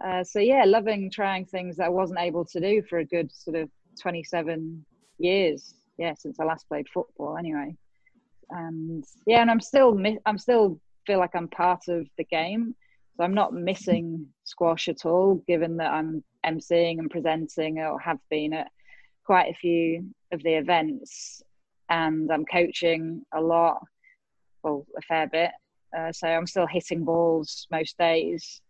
Uh, 0.05 0.23
so, 0.23 0.38
yeah, 0.38 0.64
loving 0.64 1.11
trying 1.11 1.44
things 1.44 1.77
that 1.77 1.87
I 1.87 1.88
wasn't 1.88 2.21
able 2.21 2.44
to 2.47 2.61
do 2.61 2.83
for 2.88 2.99
a 2.99 3.05
good 3.05 3.33
sort 3.33 3.57
of 3.57 3.68
27 4.01 4.85
years. 5.18 5.75
Yeah, 5.99 6.15
since 6.17 6.39
I 6.41 6.45
last 6.45 6.69
played 6.69 6.89
football, 6.89 7.37
anyway. 7.37 7.77
And 8.51 9.05
yeah, 9.27 9.43
and 9.43 9.51
I'm 9.51 9.61
still, 9.61 10.01
I'm 10.25 10.39
still 10.39 10.81
feel 11.07 11.19
like 11.19 11.35
I'm 11.35 11.49
part 11.49 11.89
of 11.89 12.07
the 12.17 12.25
game. 12.25 12.75
So 13.17 13.25
I'm 13.25 13.35
not 13.35 13.53
missing 13.53 14.27
squash 14.45 14.89
at 14.89 15.05
all, 15.05 15.43
given 15.49 15.77
that 15.79 15.93
I'm 15.93 16.23
emceeing 16.47 16.99
and 16.99 17.11
presenting 17.11 17.79
or 17.81 17.99
have 17.99 18.19
been 18.31 18.53
at 18.53 18.69
quite 19.25 19.51
a 19.51 19.59
few 19.59 20.15
of 20.33 20.43
the 20.43 20.55
events 20.55 21.43
and 21.89 22.31
I'm 22.31 22.45
coaching 22.45 23.23
a 23.35 23.41
lot, 23.41 23.83
well, 24.63 24.87
a 24.97 25.03
fair 25.03 25.27
bit. 25.27 25.51
Uh, 25.97 26.13
so 26.13 26.29
I'm 26.29 26.47
still 26.47 26.67
hitting 26.67 27.05
balls 27.05 27.67
most 27.71 27.97
days, 27.99 28.61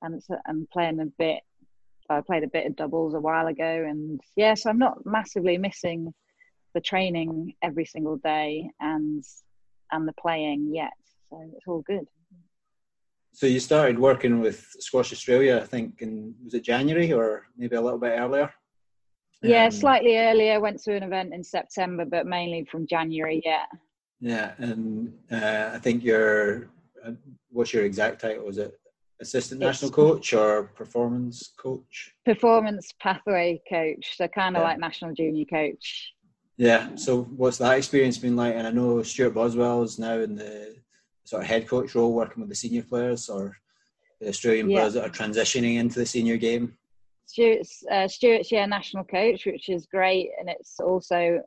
and 0.00 0.22
I'm 0.46 0.66
playing 0.72 1.00
a 1.00 1.06
bit. 1.06 1.40
I 2.08 2.20
played 2.20 2.44
a 2.44 2.48
bit 2.48 2.66
of 2.66 2.76
doubles 2.76 3.14
a 3.14 3.20
while 3.20 3.46
ago, 3.46 3.86
and 3.88 4.20
yeah, 4.36 4.54
so 4.54 4.70
I'm 4.70 4.78
not 4.78 5.04
massively 5.04 5.58
missing 5.58 6.12
the 6.74 6.80
training 6.80 7.54
every 7.62 7.84
single 7.84 8.16
day 8.16 8.70
and 8.80 9.24
and 9.90 10.08
the 10.08 10.12
playing 10.14 10.74
yet. 10.74 10.92
So 11.28 11.38
it's 11.54 11.66
all 11.66 11.82
good. 11.86 12.08
So 13.34 13.46
you 13.46 13.60
started 13.60 13.98
working 13.98 14.40
with 14.40 14.66
Squash 14.78 15.12
Australia, 15.12 15.60
I 15.62 15.66
think, 15.66 16.02
in 16.02 16.34
was 16.44 16.54
it 16.54 16.64
January 16.64 17.12
or 17.12 17.46
maybe 17.56 17.76
a 17.76 17.80
little 17.80 17.98
bit 17.98 18.18
earlier? 18.18 18.52
Yeah, 19.42 19.64
um, 19.64 19.70
slightly 19.70 20.16
earlier. 20.18 20.60
Went 20.60 20.82
to 20.84 20.94
an 20.94 21.02
event 21.02 21.32
in 21.32 21.42
September, 21.42 22.04
but 22.04 22.26
mainly 22.26 22.64
from 22.70 22.86
January. 22.86 23.42
Yeah. 23.44 23.64
Yeah, 24.20 24.52
and 24.58 25.12
uh, 25.32 25.70
I 25.74 25.78
think 25.78 26.04
your 26.04 26.68
uh, 27.04 27.12
what's 27.50 27.72
your 27.72 27.84
exact 27.84 28.20
title? 28.20 28.44
Was 28.44 28.58
it 28.58 28.78
assistant 29.20 29.60
national 29.60 29.88
it's, 29.88 29.96
coach 29.96 30.32
or 30.32 30.64
performance 30.64 31.52
coach? 31.56 32.14
Performance 32.24 32.92
pathway 33.00 33.60
coach. 33.68 34.16
So 34.16 34.28
kind 34.28 34.56
of 34.56 34.60
yeah. 34.60 34.68
like 34.68 34.78
national 34.78 35.14
junior 35.14 35.44
coach. 35.46 36.12
Yeah. 36.62 36.94
So 36.94 37.24
what's 37.24 37.58
that 37.58 37.76
experience 37.76 38.18
been 38.18 38.36
like? 38.36 38.54
And 38.54 38.68
I 38.68 38.70
know 38.70 39.02
Stuart 39.02 39.34
Boswell 39.34 39.82
is 39.82 39.98
now 39.98 40.20
in 40.20 40.36
the 40.36 40.76
sort 41.24 41.42
of 41.42 41.48
head 41.48 41.66
coach 41.66 41.96
role, 41.96 42.12
working 42.12 42.40
with 42.40 42.50
the 42.50 42.54
senior 42.54 42.84
players 42.84 43.28
or 43.28 43.56
the 44.20 44.28
Australian 44.28 44.70
yeah. 44.70 44.78
players 44.78 44.94
that 44.94 45.04
are 45.04 45.10
transitioning 45.10 45.78
into 45.78 45.98
the 45.98 46.06
senior 46.06 46.36
game. 46.36 46.76
Stuart's 47.26 47.82
uh, 47.90 48.06
Stuart's 48.06 48.52
yeah 48.52 48.64
national 48.66 49.02
coach, 49.02 49.44
which 49.44 49.68
is 49.68 49.86
great, 49.86 50.30
and 50.38 50.48
it's 50.48 50.78
also 50.78 51.40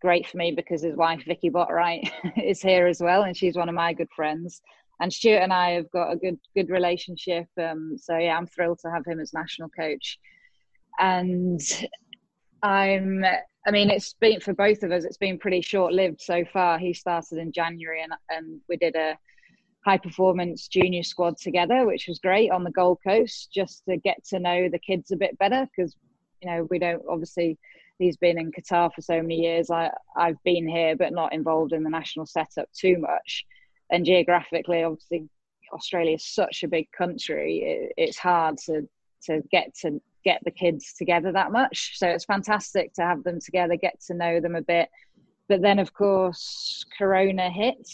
great 0.00 0.26
for 0.26 0.36
me 0.36 0.50
because 0.50 0.82
his 0.82 0.96
wife 0.96 1.22
Vicky 1.24 1.48
Botwright 1.48 2.10
is 2.36 2.60
here 2.60 2.88
as 2.88 3.00
well, 3.00 3.22
and 3.22 3.36
she's 3.36 3.54
one 3.54 3.68
of 3.68 3.76
my 3.76 3.92
good 3.92 4.10
friends. 4.16 4.60
And 5.00 5.12
Stuart 5.12 5.42
and 5.42 5.52
I 5.52 5.70
have 5.70 5.90
got 5.92 6.10
a 6.10 6.16
good 6.16 6.40
good 6.56 6.70
relationship. 6.70 7.46
Um, 7.56 7.94
so 7.96 8.18
yeah, 8.18 8.36
I'm 8.36 8.48
thrilled 8.48 8.80
to 8.80 8.90
have 8.90 9.06
him 9.06 9.20
as 9.20 9.32
national 9.32 9.68
coach. 9.68 10.18
And 10.98 11.60
I'm, 12.62 13.24
I 13.68 13.70
mean, 13.70 13.90
it's 13.90 14.14
been 14.14 14.40
for 14.40 14.54
both 14.54 14.82
of 14.82 14.92
us. 14.92 15.04
It's 15.04 15.18
been 15.18 15.38
pretty 15.38 15.60
short 15.60 15.92
lived 15.92 16.22
so 16.22 16.42
far. 16.54 16.78
He 16.78 16.94
started 16.94 17.36
in 17.36 17.52
January, 17.52 18.02
and 18.02 18.14
and 18.30 18.62
we 18.66 18.78
did 18.78 18.96
a 18.96 19.18
high 19.84 19.98
performance 19.98 20.68
junior 20.68 21.02
squad 21.02 21.36
together, 21.36 21.84
which 21.84 22.06
was 22.08 22.18
great 22.18 22.50
on 22.50 22.64
the 22.64 22.70
Gold 22.70 23.00
Coast, 23.06 23.50
just 23.52 23.84
to 23.84 23.98
get 23.98 24.24
to 24.30 24.38
know 24.38 24.70
the 24.70 24.78
kids 24.78 25.10
a 25.10 25.18
bit 25.18 25.36
better 25.38 25.66
because 25.66 25.94
you 26.40 26.50
know 26.50 26.66
we 26.70 26.78
don't 26.78 27.02
obviously 27.10 27.58
he's 27.98 28.16
been 28.16 28.38
in 28.38 28.52
Qatar 28.52 28.90
for 28.94 29.02
so 29.02 29.20
many 29.20 29.34
years. 29.34 29.70
I 29.70 29.90
I've 30.16 30.42
been 30.44 30.66
here 30.66 30.96
but 30.96 31.12
not 31.12 31.34
involved 31.34 31.74
in 31.74 31.82
the 31.82 31.90
national 31.90 32.24
setup 32.24 32.70
too 32.72 32.96
much. 32.96 33.44
and 33.90 34.06
geographically, 34.06 34.82
obviously, 34.82 35.28
Australia 35.74 36.14
is 36.14 36.24
such 36.24 36.62
a 36.62 36.68
big 36.68 36.90
country. 36.92 37.58
It, 37.58 37.92
it's 37.98 38.18
hard 38.18 38.56
to 38.64 38.88
to 39.24 39.42
get 39.50 39.74
to 39.82 40.00
get 40.28 40.40
the 40.44 40.50
kids 40.50 40.92
together 40.92 41.32
that 41.32 41.52
much. 41.52 41.98
So 41.98 42.06
it's 42.06 42.26
fantastic 42.26 42.92
to 42.94 43.02
have 43.02 43.24
them 43.24 43.38
together, 43.40 43.76
get 43.76 43.98
to 44.08 44.14
know 44.14 44.40
them 44.40 44.56
a 44.56 44.68
bit. 44.74 44.88
But 45.48 45.62
then, 45.62 45.78
of 45.78 45.94
course, 45.94 46.84
Corona 46.98 47.48
hit. 47.50 47.88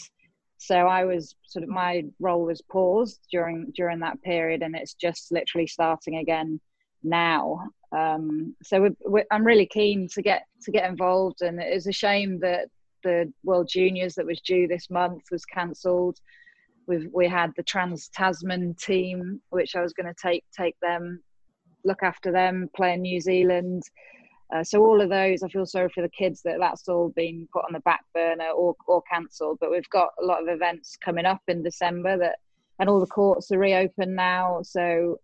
So 0.57 0.75
I 0.75 1.05
was 1.05 1.35
sort 1.45 1.63
of 1.63 1.69
my 1.69 2.03
role 2.19 2.45
was 2.45 2.61
paused 2.61 3.21
during 3.31 3.71
during 3.79 3.99
that 3.99 4.21
period, 4.21 4.63
and 4.63 4.75
it's 4.75 4.95
just 4.95 5.31
literally 5.31 5.67
starting 5.67 6.17
again 6.17 6.59
now. 7.03 7.69
Um, 7.91 8.55
so 8.61 8.81
we're, 8.81 8.97
we're, 9.05 9.29
I'm 9.31 9.45
really 9.45 9.67
keen 9.67 10.09
to 10.15 10.21
get 10.21 10.41
to 10.63 10.71
get 10.71 10.89
involved, 10.89 11.41
and 11.41 11.61
it's 11.61 11.87
a 11.87 12.01
shame 12.05 12.39
that 12.41 12.67
the 13.03 13.31
World 13.43 13.69
Juniors 13.69 14.15
that 14.15 14.25
was 14.25 14.41
due 14.41 14.67
this 14.67 14.89
month 14.89 15.23
was 15.31 15.45
cancelled. 15.45 16.17
We've 16.87 17.09
we 17.13 17.27
had 17.29 17.51
the 17.55 17.63
Trans 17.63 18.09
Tasman 18.09 18.75
team, 18.75 19.41
which 19.49 19.75
I 19.75 19.81
was 19.81 19.93
going 19.93 20.11
to 20.13 20.21
take 20.21 20.43
take 20.57 20.77
them, 20.81 21.23
look 21.85 22.03
after 22.03 22.31
them, 22.31 22.69
play 22.75 22.93
in 22.93 23.01
New 23.01 23.21
Zealand. 23.21 23.83
Uh, 24.53 24.63
so 24.63 24.83
all 24.83 25.01
of 25.01 25.09
those, 25.09 25.41
I 25.41 25.47
feel 25.47 25.65
sorry 25.65 25.89
for 25.89 26.01
the 26.01 26.09
kids 26.09 26.41
that 26.43 26.57
that's 26.59 26.87
all 26.87 27.09
been 27.15 27.47
put 27.51 27.65
on 27.65 27.73
the 27.73 27.79
back 27.81 28.01
burner 28.13 28.49
or 28.49 28.75
or 28.87 29.01
cancelled. 29.11 29.57
But 29.61 29.71
we've 29.71 29.89
got 29.89 30.09
a 30.21 30.25
lot 30.25 30.41
of 30.41 30.49
events 30.49 30.97
coming 31.03 31.25
up 31.25 31.41
in 31.47 31.63
December 31.63 32.17
that, 32.17 32.37
and 32.79 32.89
all 32.89 32.99
the 32.99 33.07
courts 33.07 33.51
are 33.51 33.59
reopened 33.59 34.15
now. 34.15 34.59
So 34.63 35.19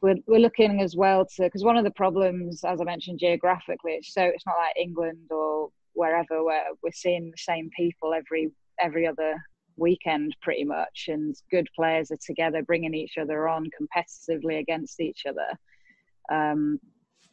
we're 0.00 0.16
we're 0.26 0.40
looking 0.40 0.80
as 0.80 0.96
well 0.96 1.26
to 1.26 1.42
because 1.42 1.64
one 1.64 1.76
of 1.76 1.84
the 1.84 1.90
problems, 1.90 2.64
as 2.64 2.80
I 2.80 2.84
mentioned, 2.84 3.18
geographically, 3.18 3.92
it's 3.92 4.14
so 4.14 4.22
it's 4.22 4.46
not 4.46 4.56
like 4.58 4.76
England 4.76 5.30
or 5.30 5.70
wherever 5.94 6.44
where 6.44 6.64
we're 6.82 6.92
seeing 6.92 7.30
the 7.30 7.36
same 7.38 7.68
people 7.76 8.14
every 8.14 8.50
every 8.80 9.06
other 9.06 9.34
weekend 9.76 10.34
pretty 10.42 10.64
much 10.64 11.06
and 11.08 11.36
good 11.50 11.68
players 11.74 12.10
are 12.10 12.18
together 12.24 12.62
bringing 12.62 12.94
each 12.94 13.16
other 13.18 13.48
on 13.48 13.66
competitively 13.80 14.58
against 14.58 15.00
each 15.00 15.22
other 15.28 15.46
um, 16.30 16.80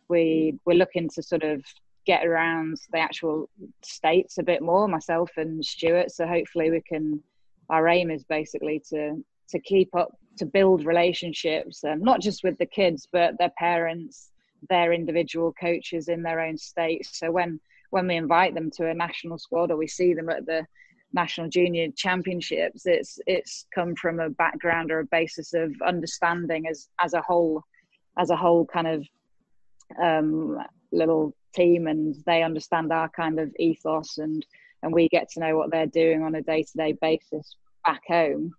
we 0.10 0.60
we're 0.66 0.78
looking 0.78 1.10
to 1.10 1.24
sort 1.24 1.44
of 1.44 1.64
get 2.06 2.26
around 2.26 2.78
the 2.92 3.00
actual 3.00 3.50
states 3.84 4.38
a 4.38 4.44
bit 4.44 4.62
more 4.62 4.88
myself 4.88 5.32
and 5.38 5.66
stuart. 5.66 6.12
So 6.12 6.28
hopefully 6.28 6.72
we 6.72 6.82
can 6.82 7.22
our 7.70 7.88
aim 7.88 8.12
is 8.12 8.24
basically 8.24 8.82
to 8.90 9.24
to 9.50 9.60
keep 9.60 9.96
up 9.96 10.12
to 10.38 10.46
build 10.46 10.86
relationships 10.86 11.84
um, 11.84 12.04
not 12.04 12.20
just 12.22 12.44
with 12.44 12.58
the 12.58 12.66
kids 12.66 13.08
but 13.12 13.38
their 13.40 13.52
parents 13.58 14.32
their 14.70 14.94
individual 14.94 15.54
coaches 15.54 16.08
in 16.08 16.24
their 16.24 16.40
own 16.40 16.58
states. 16.58 17.20
So 17.20 17.32
when 17.32 17.60
when 17.92 18.08
we 18.08 18.16
invite 18.16 18.56
them 18.56 18.72
to 18.72 18.90
a 18.90 18.94
national 18.94 19.38
squad 19.38 19.72
or 19.72 19.78
we 19.78 19.88
see 19.88 20.14
them 20.14 20.30
at 20.30 20.46
the 20.46 20.66
national 21.14 21.48
junior 21.48 21.88
championships 21.96 22.86
it's 22.86 23.20
it's 23.26 23.68
come 23.74 23.96
from 23.96 24.20
a 24.20 24.30
background 24.30 24.92
or 24.92 25.00
a 25.00 25.06
basis 25.06 25.54
of 25.54 25.74
understanding 25.86 26.68
as 26.68 26.90
as 27.00 27.14
a 27.14 27.22
whole 27.22 27.64
as 28.18 28.30
a 28.30 28.36
whole 28.36 28.66
kind 28.66 28.88
of 28.88 29.08
um, 30.02 30.58
little 30.92 31.36
team 31.54 31.88
and 31.88 32.16
they 32.26 32.44
understand 32.44 32.92
our 32.92 33.10
kind 33.10 33.40
of 33.40 33.52
ethos 33.60 34.18
and 34.18 34.46
and 34.84 34.94
we 34.94 35.08
get 35.10 35.30
to 35.30 35.40
know 35.40 35.56
what 35.58 35.72
they're 35.72 35.88
doing 35.88 36.22
on 36.22 36.36
a 36.36 36.42
day-to-day 36.42 36.94
basis 37.02 37.56
back 37.86 38.02
home. 38.08 38.52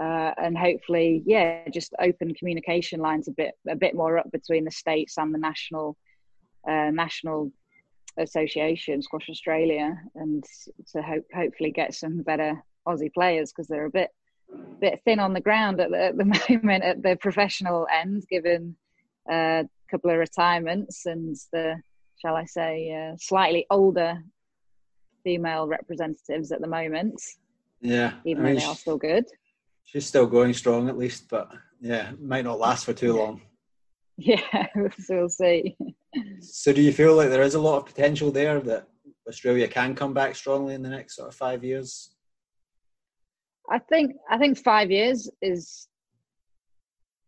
Uh, 0.00 0.32
and 0.38 0.58
hopefully 0.58 1.22
yeah 1.24 1.68
just 1.68 1.94
open 2.00 2.34
communication 2.34 2.98
lines 2.98 3.28
a 3.28 3.30
bit 3.30 3.52
a 3.68 3.76
bit 3.76 3.94
more 3.94 4.18
up 4.18 4.28
between 4.32 4.64
the 4.64 4.70
states 4.70 5.18
and 5.18 5.32
the 5.32 5.38
national 5.38 5.96
uh, 6.68 6.90
national 6.90 7.52
association, 8.18 9.02
Squash 9.02 9.28
Australia, 9.28 9.96
and 10.14 10.44
to 10.92 11.02
hope 11.02 11.24
hopefully 11.34 11.70
get 11.70 11.94
some 11.94 12.22
better 12.22 12.62
Aussie 12.86 13.12
players 13.12 13.52
because 13.52 13.66
they're 13.66 13.86
a 13.86 13.90
bit 13.90 14.10
bit 14.80 15.00
thin 15.04 15.18
on 15.18 15.32
the 15.32 15.40
ground 15.40 15.80
at 15.80 15.90
the, 15.90 16.04
at 16.06 16.16
the 16.16 16.24
moment 16.50 16.84
at 16.84 17.02
the 17.02 17.16
professional 17.16 17.86
end, 17.92 18.24
given 18.28 18.76
a 19.30 19.64
couple 19.90 20.10
of 20.10 20.18
retirements 20.18 21.06
and 21.06 21.36
the 21.52 21.76
shall 22.20 22.36
I 22.36 22.44
say 22.44 22.92
uh, 22.92 23.16
slightly 23.18 23.66
older 23.70 24.22
female 25.24 25.66
representatives 25.66 26.52
at 26.52 26.60
the 26.60 26.66
moment. 26.66 27.20
Yeah, 27.80 28.14
even 28.24 28.44
I 28.44 28.46
mean, 28.46 28.54
though 28.54 28.60
they 28.60 28.66
are 28.66 28.76
still 28.76 28.98
good. 28.98 29.24
She's 29.84 30.06
still 30.06 30.26
going 30.26 30.54
strong 30.54 30.88
at 30.88 30.96
least, 30.96 31.28
but 31.28 31.50
yeah, 31.80 32.12
might 32.20 32.44
not 32.44 32.58
last 32.58 32.84
for 32.84 32.92
too 32.92 33.16
long. 33.16 33.40
Yeah, 34.16 34.68
we'll 35.08 35.28
see. 35.28 35.76
So, 36.38 36.72
do 36.72 36.80
you 36.80 36.92
feel 36.92 37.16
like 37.16 37.30
there 37.30 37.42
is 37.42 37.56
a 37.56 37.60
lot 37.60 37.78
of 37.78 37.86
potential 37.86 38.30
there 38.30 38.60
that 38.60 38.86
Australia 39.28 39.66
can 39.66 39.96
come 39.96 40.14
back 40.14 40.36
strongly 40.36 40.74
in 40.74 40.82
the 40.82 40.88
next 40.88 41.16
sort 41.16 41.30
of 41.30 41.34
five 41.34 41.64
years? 41.64 42.14
I 43.68 43.80
think 43.80 44.12
I 44.30 44.38
think 44.38 44.56
five 44.58 44.92
years 44.92 45.28
is 45.42 45.88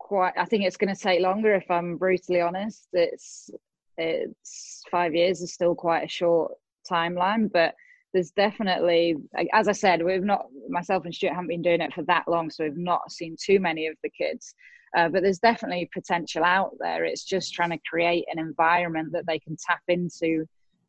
quite. 0.07 0.35
I 0.37 0.45
think 0.45 0.65
it's 0.65 0.77
going 0.77 0.95
to 0.95 1.01
take 1.01 1.21
longer. 1.21 1.55
If 1.55 1.69
I'm 1.71 1.97
brutally 1.97 2.41
honest, 2.41 2.87
it's 2.93 3.51
it's 3.99 4.83
five 4.91 5.15
years 5.15 5.41
is 5.41 5.53
still 5.53 5.75
quite 5.75 6.05
a 6.05 6.09
short 6.09 6.53
timeline, 6.89 7.51
but 7.51 7.75
there's 8.13 8.31
definitely, 8.31 9.17
as 9.53 9.69
I 9.69 9.73
said, 9.73 10.03
we've 10.03 10.23
not 10.23 10.47
myself 10.69 11.05
and 11.05 11.15
Stuart 11.15 11.35
haven't 11.35 11.49
been 11.49 11.63
doing 11.63 11.81
it 11.81 11.93
for 11.93 12.03
that 12.05 12.29
long, 12.29 12.51
so 12.51 12.65
we've 12.65 12.77
not 12.77 13.11
seen 13.11 13.37
too 13.39 13.59
many 13.59 13.89
of 13.89 13.97
the 14.03 14.11
kids. 14.11 14.55
Uh, 14.97 15.09
but 15.09 15.23
there's 15.23 15.41
definitely 15.41 15.91
potential 15.93 16.45
out 16.45 16.71
there. 16.79 17.05
It's 17.05 17.25
just 17.25 17.53
trying 17.53 17.71
to 17.71 17.79
create 17.91 18.25
an 18.31 18.39
environment 18.39 19.13
that 19.13 19.27
they 19.27 19.39
can 19.41 19.57
tap 19.67 19.83
into 19.89 20.47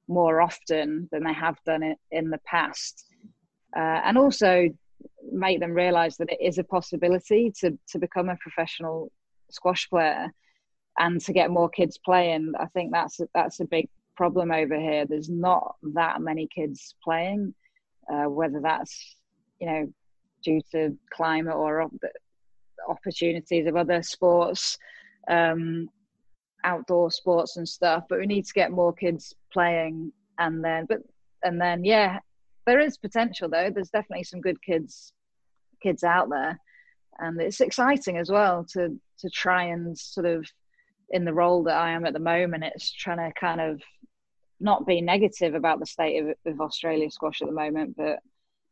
more 0.08 0.39
often 0.41 1.10
than 1.12 1.23
they 1.23 1.34
have 1.34 1.58
done 1.65 1.84
it 1.84 1.97
in 2.12 2.30
the 2.30 2.39
past, 2.45 3.06
uh, 3.75 4.01
and 4.06 4.17
also 4.17 4.69
make 5.31 5.59
them 5.59 5.73
realise 5.73 6.17
that 6.17 6.31
it 6.31 6.39
is 6.41 6.57
a 6.57 6.63
possibility 6.63 7.51
to 7.59 7.77
to 7.89 7.99
become 7.99 8.29
a 8.29 8.37
professional 8.37 9.11
squash 9.49 9.89
player 9.89 10.33
and 10.99 11.21
to 11.21 11.33
get 11.33 11.51
more 11.51 11.69
kids 11.69 11.97
playing. 12.03 12.53
I 12.59 12.65
think 12.67 12.91
that's 12.91 13.19
a, 13.19 13.27
that's 13.33 13.59
a 13.59 13.65
big 13.65 13.89
problem 14.15 14.51
over 14.51 14.79
here. 14.79 15.05
There's 15.05 15.29
not 15.29 15.75
that 15.93 16.21
many 16.21 16.47
kids 16.53 16.95
playing, 17.03 17.53
uh, 18.11 18.25
whether 18.25 18.59
that's 18.61 19.15
you 19.59 19.67
know 19.67 19.93
due 20.43 20.61
to 20.71 20.97
climate 21.11 21.55
or 21.55 21.89
opportunities 22.87 23.67
of 23.67 23.75
other 23.75 24.01
sports, 24.01 24.77
um, 25.27 25.89
outdoor 26.63 27.11
sports 27.11 27.57
and 27.57 27.67
stuff. 27.67 28.03
But 28.09 28.19
we 28.19 28.27
need 28.27 28.45
to 28.45 28.53
get 28.53 28.71
more 28.71 28.93
kids 28.93 29.33
playing, 29.51 30.11
and 30.39 30.63
then, 30.63 30.85
but 30.87 30.99
and 31.43 31.59
then, 31.61 31.83
yeah, 31.83 32.19
there 32.65 32.79
is 32.79 32.97
potential 32.97 33.49
though. 33.49 33.69
There's 33.73 33.89
definitely 33.89 34.23
some 34.23 34.41
good 34.41 34.61
kids, 34.61 35.13
kids 35.88 36.04
out 36.04 36.30
there, 36.30 36.60
and 37.19 37.39
it's 37.41 37.62
exciting 37.62 38.17
as 38.17 38.30
well 38.30 38.65
to 38.73 39.00
to 39.19 39.30
try 39.30 39.63
and 39.65 39.97
sort 39.97 40.26
of 40.26 40.45
in 41.10 41.26
the 41.26 41.34
role 41.34 41.63
that 41.63 41.78
I 41.78 41.91
am 41.91 42.06
at 42.06 42.13
the 42.13 42.19
moment. 42.19 42.63
It's 42.63 42.91
trying 42.91 43.17
to 43.17 43.39
kind 43.39 43.62
of 43.62 43.82
not 44.60 44.86
be 44.86 45.02
negative 45.02 45.54
about 45.56 45.80
the 45.80 45.86
state 45.86 46.19
of, 46.19 46.36
of 46.45 46.62
Australia 46.62 47.10
squash 47.12 47.41
at 47.41 47.47
the 47.47 47.54
moment, 47.54 47.95
but 47.95 48.19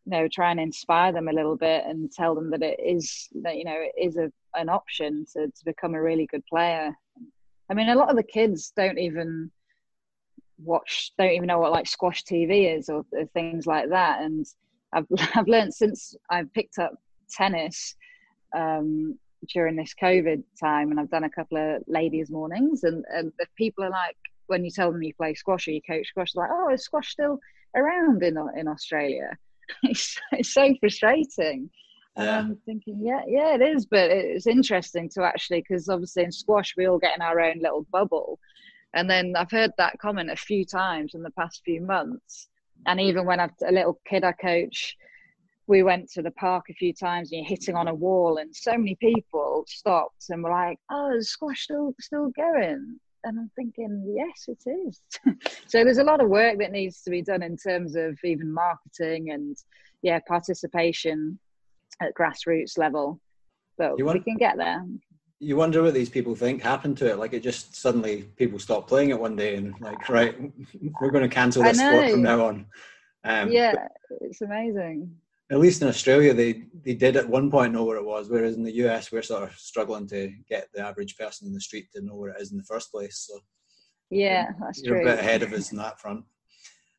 you 0.06 0.12
know 0.12 0.28
try 0.28 0.51
and 0.51 0.60
inspire 0.60 1.12
them 1.12 1.28
a 1.28 1.34
little 1.34 1.58
bit 1.58 1.84
and 1.86 2.12
tell 2.12 2.36
them 2.36 2.51
that 2.51 2.62
it 2.62 2.80
is 2.80 3.28
that 3.43 3.58
you 3.58 3.65
know 3.65 3.75
it 3.78 3.93
is 3.99 4.17
a, 4.17 4.32
an 4.54 4.69
option 4.69 5.25
to, 5.34 5.47
to 5.47 5.65
become 5.65 5.95
a 5.95 6.01
really 6.01 6.28
good 6.28 6.45
player 6.45 6.91
i 7.69 7.73
mean 7.73 7.89
a 7.89 7.95
lot 7.95 8.10
of 8.10 8.15
the 8.15 8.23
kids 8.23 8.71
don't 8.75 8.99
even 8.99 9.51
watch 10.60 11.12
don't 11.17 11.32
even 11.32 11.47
know 11.47 11.60
what 11.60 11.71
like 11.71 11.88
squash 11.88 12.23
tv 12.23 12.78
is 12.78 12.88
or, 12.88 13.04
or 13.12 13.25
things 13.34 13.65
like 13.65 13.89
that 13.89 14.21
and 14.21 14.45
i've 14.93 15.08
i've 15.36 15.47
learned 15.47 15.73
since 15.73 16.15
i've 16.30 16.51
picked 16.54 16.78
up 16.80 16.93
tennis 17.29 17.95
um, 18.55 19.17
during 19.53 19.75
this 19.75 19.93
covid 20.01 20.43
time 20.59 20.91
and 20.91 20.99
i've 20.99 21.09
done 21.09 21.25
a 21.25 21.29
couple 21.29 21.57
of 21.57 21.83
ladies 21.88 22.29
mornings 22.29 22.83
and, 22.83 23.03
and 23.09 23.31
people 23.57 23.83
are 23.83 23.89
like 23.89 24.17
when 24.47 24.63
you 24.63 24.71
tell 24.71 24.91
them 24.91 25.03
you 25.03 25.13
play 25.13 25.33
squash 25.33 25.67
or 25.67 25.71
you 25.71 25.81
coach 25.88 26.07
squash 26.07 26.35
like 26.35 26.49
oh 26.51 26.73
is 26.73 26.83
squash 26.83 27.09
still 27.09 27.39
around 27.75 28.23
in 28.23 28.38
in 28.57 28.67
australia 28.67 29.29
it's, 29.83 30.19
it's 30.31 30.53
so 30.53 30.73
frustrating. 30.79 31.69
Yeah. 32.17 32.39
I'm 32.39 32.57
thinking, 32.65 32.99
yeah, 33.03 33.21
yeah, 33.27 33.55
it 33.55 33.61
is, 33.61 33.85
but 33.85 34.09
it's 34.09 34.47
interesting 34.47 35.09
to 35.15 35.23
actually 35.23 35.65
because 35.67 35.89
obviously 35.89 36.23
in 36.23 36.31
squash 36.31 36.73
we 36.77 36.88
all 36.88 36.97
get 36.97 37.15
in 37.15 37.21
our 37.21 37.41
own 37.41 37.59
little 37.59 37.85
bubble, 37.91 38.39
and 38.93 39.09
then 39.09 39.33
I've 39.35 39.51
heard 39.51 39.71
that 39.77 39.99
comment 39.99 40.31
a 40.31 40.38
few 40.38 40.63
times 40.63 41.13
in 41.13 41.23
the 41.23 41.31
past 41.31 41.61
few 41.65 41.81
months, 41.81 42.47
and 42.88 43.01
even 43.01 43.25
when 43.25 43.41
I've 43.41 43.51
a 43.67 43.71
little 43.71 43.99
kid 44.07 44.23
I 44.23 44.31
coach, 44.31 44.95
we 45.67 45.84
went 45.84 46.12
to 46.12 46.21
the 46.21 46.32
park 46.32 46.65
a 46.69 46.73
few 46.73 46.93
times 46.93 47.32
and 47.32 47.39
you're 47.39 47.49
hitting 47.49 47.75
on 47.75 47.88
a 47.88 47.93
wall, 47.93 48.38
and 48.38 48.56
so 48.56 48.71
many 48.78 48.95
people 48.95 49.65
stopped 49.67 50.25
and 50.30 50.43
were 50.43 50.51
like, 50.51 50.78
"Oh, 50.91 51.15
is 51.15 51.30
squash 51.32 51.63
still 51.63 51.93
still 51.99 52.30
going?" 52.30 52.99
and 53.25 53.39
I'm 53.39 53.51
thinking, 53.56 54.15
yes, 54.15 54.47
it 54.47 54.69
is. 54.69 55.01
so 55.67 55.84
there's 55.84 55.97
a 55.97 56.04
lot 56.04 56.21
of 56.21 56.30
work 56.30 56.60
that 56.60 56.71
needs 56.71 57.01
to 57.01 57.10
be 57.10 57.21
done 57.21 57.43
in 57.43 57.58
terms 57.58 57.95
of 57.95 58.17
even 58.23 58.54
marketing 58.54 59.32
and 59.32 59.58
yeah, 60.01 60.19
participation 60.28 61.39
at 62.01 62.13
grassroots 62.13 62.78
level. 62.78 63.19
But 63.78 64.01
want, 64.01 64.19
we 64.19 64.23
can 64.23 64.38
get 64.38 64.58
there. 64.58 64.86
You 65.39 65.58
wonder 65.58 65.84
what 65.84 65.93
these 65.93 66.10
people 66.10 66.36
think 66.36 66.62
happened 66.62 66.97
to 66.99 67.10
it. 67.10 67.17
Like 67.17 67.34
it 67.34 67.43
just 67.43 67.75
suddenly 67.75 68.23
people 68.38 68.60
stop 68.60 68.88
playing 68.88 69.10
it 69.10 69.19
one 69.19 69.36
day 69.36 69.56
and 69.56 69.73
like, 69.82 70.08
right, 70.08 70.36
we're 71.01 71.12
going 71.12 71.28
to 71.28 71.36
cancel 71.36 71.63
this 71.63 71.80
sport 71.80 72.12
from 72.12 72.21
now 72.21 72.45
on. 72.45 72.65
Um, 73.23 73.51
yeah, 73.51 73.73
it's 74.21 74.41
amazing. 74.41 75.15
At 75.51 75.60
least 75.60 75.81
in 75.81 75.88
Australia, 75.88 76.34
they 76.34 76.63
they 76.84 76.95
did 76.95 77.15
at 77.15 77.29
one 77.29 77.51
point 77.51 77.73
know 77.73 77.84
where 77.84 77.97
it 77.97 78.05
was, 78.05 78.29
whereas 78.29 78.55
in 78.55 78.63
the 78.63 78.75
US, 78.86 79.12
we're 79.12 79.21
sort 79.21 79.43
of 79.43 79.55
struggling 79.55 80.08
to 80.08 80.31
get 80.49 80.69
the 80.73 80.81
average 80.81 81.17
person 81.17 81.47
in 81.47 81.53
the 81.53 81.62
street 81.62 81.88
to 81.93 82.01
know 82.01 82.15
where 82.15 82.31
it 82.31 82.41
is 82.41 82.51
in 82.51 82.58
the 82.58 82.63
first 82.63 82.91
place. 82.91 83.25
So 83.27 83.39
yeah, 84.10 84.47
that's 84.60 84.81
you're 84.81 84.95
true. 84.95 85.08
a 85.08 85.12
bit 85.12 85.19
ahead 85.19 85.43
of 85.43 85.53
us 85.53 85.71
in 85.71 85.77
that 85.77 85.99
front. 85.99 86.25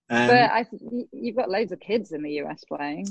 Um, 0.08 0.28
but 0.28 0.50
I, 0.50 0.66
you've 1.12 1.36
got 1.36 1.50
loads 1.50 1.72
of 1.72 1.80
kids 1.80 2.12
in 2.12 2.22
the 2.22 2.40
US 2.42 2.62
playing. 2.64 3.08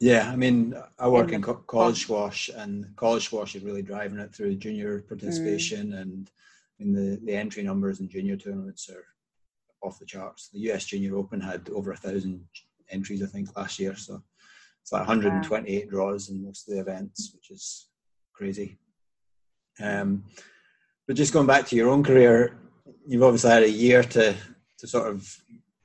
Yeah, 0.00 0.30
I 0.30 0.36
mean, 0.36 0.74
I 0.98 1.08
work 1.08 1.28
in, 1.28 1.34
in 1.34 1.42
co- 1.42 1.54
college 1.54 2.00
squash, 2.00 2.48
and 2.56 2.86
college 2.96 3.26
squash 3.26 3.54
is 3.54 3.62
really 3.62 3.82
driving 3.82 4.18
it 4.18 4.34
through 4.34 4.56
junior 4.56 5.00
participation, 5.02 5.90
mm. 5.90 6.00
and 6.00 6.30
I 6.80 6.84
mean 6.84 6.94
the 6.94 7.20
the 7.22 7.36
entry 7.36 7.62
numbers 7.62 8.00
in 8.00 8.08
junior 8.08 8.36
tournaments 8.36 8.88
are 8.88 9.04
off 9.82 9.98
the 9.98 10.06
charts. 10.06 10.48
The 10.48 10.70
US 10.70 10.86
Junior 10.86 11.16
Open 11.16 11.40
had 11.40 11.68
over 11.70 11.92
a 11.92 11.96
thousand 11.96 12.44
entries, 12.90 13.22
I 13.22 13.26
think, 13.26 13.54
last 13.56 13.78
year. 13.78 13.94
So 13.96 14.22
it's 14.82 14.92
like 14.92 15.06
128 15.06 15.84
wow. 15.84 15.90
draws 15.90 16.28
in 16.30 16.44
most 16.44 16.68
of 16.68 16.74
the 16.74 16.80
events, 16.80 17.32
which 17.34 17.50
is 17.50 17.88
crazy. 18.34 18.78
Um, 19.80 20.24
but 21.06 21.16
just 21.16 21.32
going 21.32 21.46
back 21.46 21.66
to 21.66 21.76
your 21.76 21.90
own 21.90 22.02
career, 22.02 22.58
you've 23.06 23.22
obviously 23.22 23.50
had 23.50 23.62
a 23.62 23.70
year 23.70 24.02
to 24.02 24.34
to 24.78 24.86
sort 24.86 25.08
of 25.08 25.28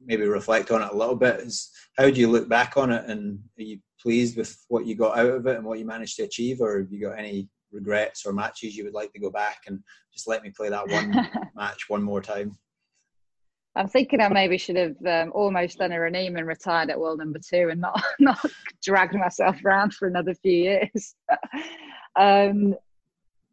maybe 0.03 0.25
reflect 0.25 0.71
on 0.71 0.81
it 0.81 0.91
a 0.91 0.95
little 0.95 1.15
bit. 1.15 1.39
Is 1.41 1.71
how 1.97 2.09
do 2.09 2.19
you 2.19 2.29
look 2.29 2.47
back 2.47 2.77
on 2.77 2.91
it, 2.91 3.05
and 3.09 3.39
are 3.59 3.63
you 3.63 3.79
pleased 4.01 4.37
with 4.37 4.55
what 4.67 4.85
you 4.85 4.95
got 4.95 5.17
out 5.17 5.31
of 5.31 5.47
it 5.47 5.57
and 5.57 5.65
what 5.65 5.79
you 5.79 5.85
managed 5.85 6.17
to 6.17 6.23
achieve, 6.23 6.61
or 6.61 6.79
have 6.79 6.91
you 6.91 7.01
got 7.01 7.17
any 7.17 7.49
regrets 7.71 8.25
or 8.25 8.33
matches 8.33 8.75
you 8.75 8.83
would 8.83 8.93
like 8.93 9.11
to 9.13 9.19
go 9.19 9.29
back 9.29 9.57
and 9.67 9.79
just 10.13 10.27
let 10.27 10.43
me 10.43 10.51
play 10.55 10.69
that 10.69 10.87
one 10.87 11.11
match 11.55 11.89
one 11.89 12.03
more 12.03 12.21
time? 12.21 12.57
I'm 13.75 13.89
thinking 13.89 14.21
I 14.21 14.29
maybe 14.29 14.57
should 14.57 14.77
have 14.77 14.95
um, 15.05 15.31
almost 15.33 15.79
done 15.79 15.91
a 15.91 15.95
Raneem 15.95 16.37
and 16.37 16.47
retired 16.47 16.89
at 16.89 16.99
world 16.99 17.19
number 17.19 17.39
two 17.39 17.69
and 17.69 17.81
not 17.81 18.01
not 18.19 18.39
dragged 18.81 19.15
myself 19.15 19.57
around 19.65 19.93
for 19.93 20.07
another 20.07 20.33
few 20.33 20.51
years. 20.51 21.15
um, 22.15 22.75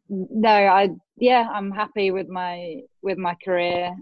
no, 0.08 0.50
I 0.50 0.90
yeah, 1.16 1.48
I'm 1.52 1.70
happy 1.70 2.11
with 2.11 2.28
my 2.28 2.82
with 3.02 3.18
my 3.18 3.35
career. 3.44 3.94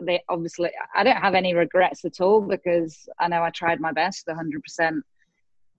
They 0.00 0.22
obviously 0.28 0.70
I 0.94 1.02
don't 1.02 1.16
have 1.16 1.34
any 1.34 1.54
regrets 1.54 2.04
at 2.04 2.20
all 2.20 2.40
because 2.42 3.08
I 3.18 3.28
know 3.28 3.42
I 3.42 3.50
tried 3.50 3.80
my 3.80 3.92
best 3.92 4.26
100 4.26 4.62
percent 4.62 5.02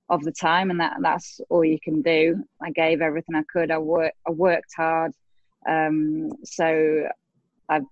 of 0.09 0.23
the 0.23 0.31
time, 0.31 0.71
and 0.71 0.79
that 0.79 0.97
that's 1.01 1.39
all 1.49 1.63
you 1.63 1.79
can 1.83 2.01
do. 2.01 2.43
I 2.61 2.71
gave 2.71 3.01
everything 3.01 3.35
I 3.35 3.43
could. 3.51 3.69
I 3.69 3.77
worked 3.77 4.17
I 4.27 4.31
worked 4.31 4.73
hard. 4.75 5.11
Um, 5.67 6.31
so 6.43 7.03
I've 7.67 7.83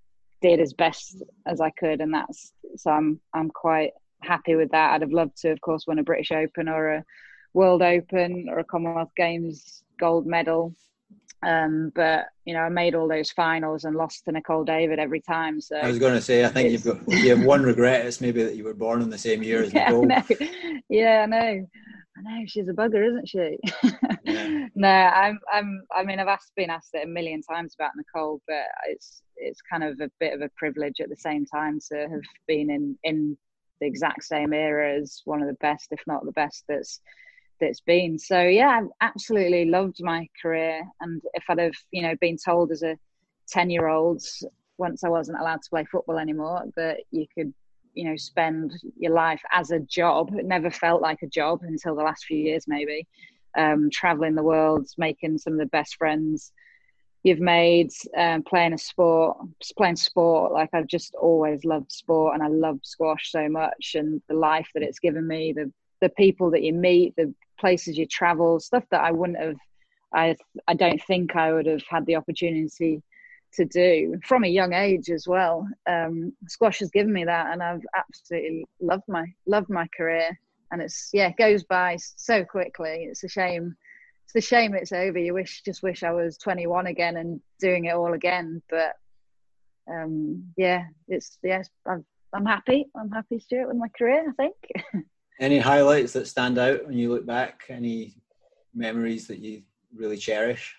did 0.42 0.60
as 0.60 0.74
best 0.74 1.24
as 1.46 1.62
I 1.62 1.70
could, 1.72 2.02
and 2.02 2.14
that's 2.14 2.54
so 2.76 2.92
I'm 2.92 3.20
I'm 3.34 3.50
quite 3.50 3.92
happy 4.22 4.56
with 4.56 4.72
that. 4.72 4.94
I'd 4.94 5.02
have 5.02 5.12
loved 5.12 5.38
to, 5.42 5.52
of 5.52 5.62
course, 5.62 5.86
win 5.88 6.00
a 6.00 6.04
British 6.04 6.32
Open 6.32 6.68
or 6.68 6.90
a 6.90 7.06
World 7.54 7.82
Open 7.82 8.48
or 8.50 8.60
a 8.60 8.64
Commonwealth 8.64 9.12
Games 9.16 9.84
gold 10.00 10.26
medal. 10.26 10.76
Um, 11.44 11.92
but 11.94 12.26
you 12.46 12.54
know, 12.54 12.62
I 12.62 12.70
made 12.70 12.96
all 12.96 13.08
those 13.08 13.32
finals 13.32 13.84
and 13.84 13.96
lost 13.96 14.26
to 14.26 14.32
Nicol 14.32 14.64
David 14.64 15.00
every 15.00 15.22
time. 15.22 15.62
So 15.62 15.76
I 15.78 15.88
was 15.88 16.00
going 16.00 16.16
to 16.16 16.22
say, 16.22 16.44
I 16.44 16.48
think 16.48 16.72
you've 16.72 16.84
got 16.84 17.00
you 17.08 17.30
have 17.36 17.46
one 17.46 17.64
regret. 17.64 18.06
It's 18.06 18.22
maybe 18.22 18.44
that 18.44 18.56
you 18.56 18.64
were 18.64 18.74
born 18.74 19.02
in 19.02 19.10
the 19.10 19.18
same 19.18 19.44
year 19.44 19.64
as 19.64 19.74
yeah. 19.74 19.92
I 19.92 20.82
yeah, 20.90 21.22
I 21.24 21.26
know. 21.28 21.68
I 22.18 22.22
know 22.22 22.46
she's 22.48 22.68
a 22.68 22.74
bugger, 22.74 23.08
isn't 23.08 23.30
she? 23.30 23.58
Yeah. 24.24 24.68
no, 24.76 24.90
I'm. 24.90 25.40
I'm. 25.54 25.84
I 25.96 26.04
mean, 26.04 26.20
I've 26.20 26.28
asked, 26.28 26.54
been 26.56 26.72
asked 26.72 26.96
it 26.96 27.06
a 27.06 27.08
million 27.08 27.42
times 27.44 27.76
about 27.78 27.92
Nicol, 27.96 28.42
but 28.48 28.64
it's 28.88 29.22
it's 29.36 29.62
kind 29.62 29.84
of 29.84 30.00
a 30.02 30.10
bit 30.20 30.34
of 30.34 30.42
a 30.42 30.50
privilege 30.58 31.00
at 31.00 31.10
the 31.10 31.16
same 31.16 31.46
time 31.46 31.80
to 31.92 32.08
have 32.10 32.24
been 32.48 32.72
in 32.72 32.98
in 33.04 33.38
the 33.80 33.86
exact 33.86 34.24
same 34.24 34.54
era 34.54 34.96
as 35.00 35.22
one 35.26 35.42
of 35.42 35.48
the 35.48 35.54
best, 35.56 35.90
if 35.92 36.02
not 36.08 36.26
the 36.26 36.32
best, 36.32 36.64
that's 36.68 37.00
that's 37.60 37.82
been. 37.82 38.18
So 38.20 38.42
yeah, 38.42 38.70
I've 38.70 38.90
absolutely 39.02 39.66
loved 39.66 40.02
my 40.02 40.28
career. 40.42 40.84
And 41.02 41.22
if 41.34 41.44
I'd 41.50 41.60
have, 41.60 41.76
you 41.92 42.02
know, 42.02 42.16
been 42.20 42.38
told 42.38 42.72
as 42.72 42.84
a 42.84 42.98
ten 43.48 43.70
year 43.70 43.88
old 43.88 44.24
once 44.78 45.04
I 45.04 45.10
wasn't 45.10 45.40
allowed 45.40 45.62
to 45.64 45.70
play 45.70 45.86
football 45.86 46.20
anymore 46.20 46.64
that 46.76 47.00
you 47.12 47.26
could, 47.36 47.54
you 47.94 48.10
know, 48.10 48.16
spend 48.16 48.74
your 48.98 49.14
life 49.14 49.42
as 49.52 49.72
a 49.72 49.80
job. 49.80 50.34
It 50.38 50.46
never 50.46 50.70
felt 50.70 51.02
like 51.02 51.22
a 51.24 51.28
job 51.28 51.62
until 51.64 51.96
the 51.96 52.04
last 52.04 52.26
few 52.26 52.38
years, 52.38 52.66
maybe. 52.68 53.08
Um, 53.58 53.90
traveling 53.92 54.36
the 54.36 54.44
world, 54.44 54.88
making 54.98 55.40
some 55.40 55.54
of 55.54 55.60
the 55.60 55.66
best 55.66 55.96
friends 55.96 56.52
you've 57.24 57.40
made 57.40 57.92
um, 58.16 58.44
playing 58.44 58.74
a 58.74 58.78
sport, 58.78 59.38
playing 59.76 59.96
sport. 59.96 60.54
Like 60.54 60.70
I've 60.74 60.88
just 60.88 61.16
always 61.16 61.66
loved 61.66 61.92
sport, 61.92 62.34
and 62.34 62.44
I 62.44 62.48
love 62.48 62.80
squash 62.84 63.32
so 63.32 63.50
much, 63.50 63.96
and 63.96 64.22
the 64.30 64.36
life 64.36 64.70
that 64.74 64.84
it's 64.84 65.00
given 65.00 65.28
me, 65.28 65.54
the 65.54 65.72
the 66.02 66.10
people 66.10 66.52
that 66.52 66.64
you 66.64 66.74
meet, 66.74 67.16
the 67.16 67.34
places 67.60 67.98
you 67.98 68.06
travel, 68.06 68.60
stuff 68.60 68.84
that 68.92 69.02
I 69.02 69.12
wouldn't 69.12 69.40
have. 69.40 69.58
I 70.14 70.36
I 70.68 70.74
don't 70.74 71.02
think 71.04 71.36
I 71.36 71.52
would 71.52 71.66
have 71.66 71.84
had 71.90 72.06
the 72.06 72.16
opportunity 72.16 73.02
to 73.54 73.66
do 73.66 74.20
from 74.26 74.44
a 74.44 74.48
young 74.48 74.74
age 74.74 75.10
as 75.10 75.28
well. 75.28 75.68
Um, 75.90 76.34
squash 76.48 76.80
has 76.80 76.92
given 76.92 77.12
me 77.12 77.26
that, 77.26 77.52
and 77.52 77.62
I've 77.62 77.86
absolutely 77.96 78.66
loved 78.80 79.08
my 79.08 79.26
loved 79.46 79.70
my 79.70 79.88
career. 79.96 80.38
And 80.72 80.82
it's 80.82 81.10
yeah, 81.14 81.30
it 81.30 81.38
goes 81.38 81.64
by 81.64 81.98
so 82.00 82.46
quickly. 82.46 83.08
It's 83.10 83.24
a 83.24 83.30
shame 83.30 83.76
it's 84.26 84.36
a 84.36 84.48
shame 84.48 84.74
it's 84.74 84.92
over. 84.92 85.18
You 85.18 85.34
wish 85.34 85.62
just 85.64 85.84
wish 85.84 86.04
I 86.04 86.12
was 86.12 86.38
21 86.38 86.88
again 86.88 87.18
and 87.18 87.42
doing 87.60 87.86
it 87.86 87.96
all 87.96 88.14
again. 88.14 88.62
But 88.70 88.94
um, 89.90 90.54
yeah, 90.58 90.86
it's 91.08 91.38
yes, 91.44 91.70
I'm 91.86 92.06
I'm 92.34 92.46
happy. 92.46 92.88
I'm 92.96 93.10
happy, 93.10 93.40
Stuart, 93.40 93.70
with 93.70 93.78
my 93.78 93.88
career. 93.98 94.30
I 94.30 94.34
think. 94.34 94.56
Any 95.40 95.60
highlights 95.60 96.14
that 96.14 96.28
stand 96.28 96.58
out 96.58 96.86
when 96.86 96.98
you 96.98 97.12
look 97.12 97.26
back? 97.26 97.66
Any 97.70 98.16
memories 98.74 99.28
that 99.28 99.40
you 99.40 99.64
really 99.96 100.18
cherish? 100.18 100.76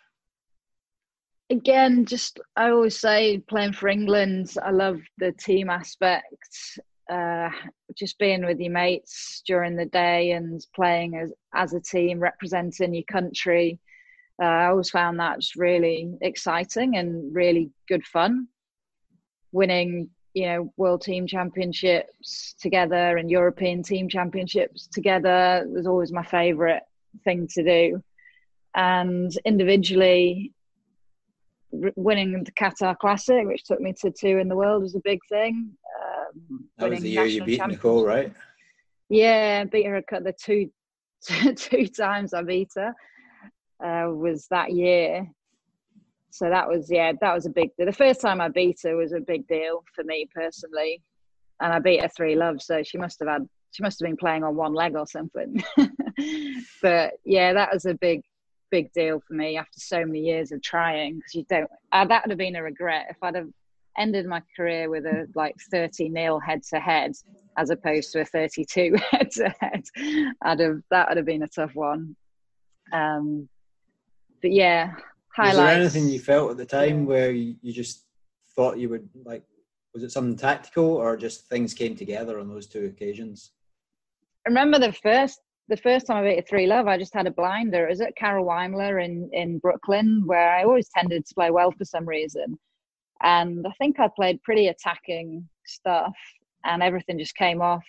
Again, 1.50 2.04
just 2.04 2.40
I 2.56 2.70
always 2.70 2.98
say 2.98 3.38
playing 3.48 3.72
for 3.72 3.88
England. 3.88 4.54
I 4.62 4.70
love 4.70 5.00
the 5.18 5.32
team 5.32 5.70
aspect 5.70 6.78
uh, 7.10 7.48
just 7.96 8.18
being 8.18 8.44
with 8.44 8.60
your 8.60 8.72
mates 8.72 9.42
during 9.46 9.76
the 9.76 9.86
day 9.86 10.32
and 10.32 10.64
playing 10.74 11.16
as 11.16 11.32
as 11.54 11.72
a 11.72 11.80
team, 11.80 12.20
representing 12.20 12.94
your 12.94 13.04
country. 13.04 13.80
Uh, 14.40 14.46
I 14.46 14.66
always 14.66 14.90
found 14.90 15.18
that 15.18 15.40
just 15.40 15.56
really 15.56 16.12
exciting 16.20 16.96
and 16.96 17.34
really 17.34 17.70
good 17.88 18.06
fun. 18.06 18.48
Winning, 19.52 20.10
you 20.38 20.46
know, 20.46 20.72
world 20.76 21.02
team 21.02 21.26
championships 21.26 22.54
together 22.60 23.16
and 23.16 23.28
European 23.28 23.82
team 23.82 24.08
championships 24.08 24.86
together 24.86 25.64
was 25.66 25.84
always 25.84 26.12
my 26.12 26.22
favourite 26.22 26.82
thing 27.24 27.48
to 27.54 27.64
do. 27.64 28.02
And 28.76 29.32
individually, 29.44 30.52
winning 31.72 32.44
the 32.44 32.52
Qatar 32.52 32.96
Classic, 32.96 33.44
which 33.46 33.64
took 33.64 33.80
me 33.80 33.92
to 34.00 34.12
two 34.12 34.38
in 34.38 34.48
the 34.48 34.54
world, 34.54 34.82
was 34.82 34.94
a 34.94 35.00
big 35.00 35.18
thing. 35.28 35.72
Um, 36.00 36.68
that 36.78 36.90
was 36.90 37.00
the 37.00 37.10
year 37.10 37.24
you 37.24 37.42
beat 37.42 37.66
nicol 37.66 38.04
right? 38.04 38.32
Yeah, 39.08 39.64
beat 39.64 39.86
her 39.86 40.04
the 40.08 40.34
two 40.40 40.70
two 41.56 41.88
times 41.88 42.32
I 42.32 42.42
beat 42.42 42.70
her 42.76 42.94
uh, 43.84 44.12
was 44.12 44.46
that 44.52 44.72
year. 44.72 45.26
So 46.30 46.48
that 46.50 46.68
was 46.68 46.90
yeah, 46.90 47.12
that 47.20 47.34
was 47.34 47.46
a 47.46 47.50
big. 47.50 47.70
The 47.78 47.92
first 47.92 48.20
time 48.20 48.40
I 48.40 48.48
beat 48.48 48.80
her 48.84 48.96
was 48.96 49.12
a 49.12 49.20
big 49.20 49.46
deal 49.48 49.82
for 49.94 50.04
me 50.04 50.28
personally, 50.34 51.02
and 51.60 51.72
I 51.72 51.78
beat 51.78 52.02
her 52.02 52.08
three 52.08 52.36
love. 52.36 52.62
So 52.62 52.82
she 52.82 52.98
must 52.98 53.18
have 53.20 53.28
had 53.28 53.48
she 53.70 53.82
must 53.82 54.00
have 54.00 54.06
been 54.06 54.16
playing 54.16 54.44
on 54.44 54.56
one 54.56 54.74
leg 54.74 54.94
or 54.96 55.06
something. 55.06 55.62
but 56.82 57.14
yeah, 57.24 57.52
that 57.52 57.72
was 57.72 57.86
a 57.86 57.94
big 57.94 58.22
big 58.70 58.92
deal 58.92 59.20
for 59.26 59.34
me 59.34 59.56
after 59.56 59.78
so 59.78 60.04
many 60.04 60.20
years 60.20 60.52
of 60.52 60.62
trying 60.62 61.16
because 61.16 61.34
you 61.34 61.44
don't 61.48 61.70
uh, 61.92 62.04
that 62.04 62.24
would 62.24 62.30
have 62.30 62.38
been 62.38 62.56
a 62.56 62.62
regret 62.62 63.06
if 63.10 63.16
i'd 63.22 63.34
have 63.34 63.48
ended 63.96 64.26
my 64.26 64.42
career 64.56 64.90
with 64.90 65.04
a 65.06 65.26
like 65.34 65.54
30 65.70 66.08
nil 66.08 66.38
head 66.38 66.62
to 66.62 66.78
head 66.78 67.12
as 67.56 67.70
opposed 67.70 68.12
to 68.12 68.20
a 68.20 68.24
32 68.24 68.94
head 69.10 69.30
to 69.30 69.48
head 69.60 69.82
i'd 70.42 70.60
have 70.60 70.80
that 70.90 71.08
would 71.08 71.16
have 71.16 71.26
been 71.26 71.42
a 71.42 71.48
tough 71.48 71.74
one 71.74 72.14
um 72.92 73.48
but 74.42 74.52
yeah 74.52 74.92
highlights. 75.38 75.56
was 75.56 75.66
there 75.66 75.80
anything 75.80 76.08
you 76.08 76.20
felt 76.20 76.50
at 76.50 76.56
the 76.56 76.66
time 76.66 77.06
where 77.06 77.30
you, 77.30 77.56
you 77.62 77.72
just 77.72 78.04
thought 78.54 78.78
you 78.78 78.88
would 78.88 79.08
like 79.24 79.42
was 79.94 80.02
it 80.02 80.12
something 80.12 80.36
tactical 80.36 80.84
or 80.84 81.16
just 81.16 81.48
things 81.48 81.74
came 81.74 81.96
together 81.96 82.38
on 82.38 82.48
those 82.48 82.66
two 82.66 82.84
occasions 82.84 83.52
I 84.46 84.50
remember 84.50 84.78
the 84.78 84.92
first 84.92 85.40
the 85.68 85.76
first 85.76 86.06
time 86.06 86.24
I 86.24 86.30
beat 86.30 86.38
a 86.38 86.42
three 86.42 86.66
love, 86.66 86.86
I 86.86 86.96
just 86.96 87.14
had 87.14 87.26
a 87.26 87.30
blinder. 87.30 87.86
It 87.86 87.90
was 87.90 88.00
at 88.00 88.16
Carol 88.16 88.46
Weymuller 88.46 89.04
in, 89.04 89.28
in 89.32 89.58
Brooklyn, 89.58 90.22
where 90.24 90.50
I 90.50 90.64
always 90.64 90.88
tended 90.88 91.26
to 91.26 91.34
play 91.34 91.50
well 91.50 91.70
for 91.70 91.84
some 91.84 92.08
reason. 92.08 92.58
And 93.22 93.66
I 93.66 93.72
think 93.78 94.00
I 94.00 94.08
played 94.08 94.42
pretty 94.42 94.68
attacking 94.68 95.46
stuff, 95.66 96.14
and 96.64 96.82
everything 96.82 97.18
just 97.18 97.36
came 97.36 97.60
off. 97.60 97.84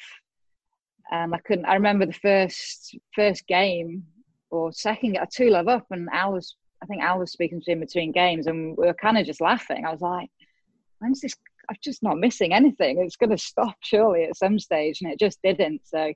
And 1.12 1.34
I 1.34 1.40
couldn't. 1.40 1.66
I 1.66 1.76
remember 1.76 2.06
the 2.06 2.14
first 2.14 2.98
first 3.16 3.48
game 3.48 4.04
or 4.52 4.74
second, 4.74 5.16
a 5.16 5.26
two 5.26 5.50
love 5.50 5.68
up, 5.68 5.86
and 5.92 6.10
Al 6.12 6.34
was. 6.34 6.56
I 6.82 6.86
think 6.86 7.02
Al 7.02 7.20
was 7.20 7.32
speaking 7.32 7.62
to 7.62 7.72
him 7.72 7.80
between 7.82 8.12
games, 8.12 8.48
and 8.48 8.78
we 8.78 8.88
were 8.88 8.94
kind 8.94 9.18
of 9.18 9.26
just 9.26 9.42
laughing. 9.42 9.86
I 9.86 9.92
was 9.92 10.02
like, 10.02 10.30
"When's 11.00 11.22
this? 11.22 11.36
I'm 11.70 11.78
just 11.84 12.02
not 12.04 12.18
missing 12.18 12.54
anything. 12.54 13.00
It's 13.00 13.15
going 13.15 13.30
to 13.32 13.38
stop 13.38 13.76
surely 13.84 14.24
at 14.24 14.38
some 14.38 14.60
stage," 14.60 15.02
and 15.02 15.12
it 15.12 15.20
just 15.20 15.39
didn't. 15.44 15.82
So 15.86 16.13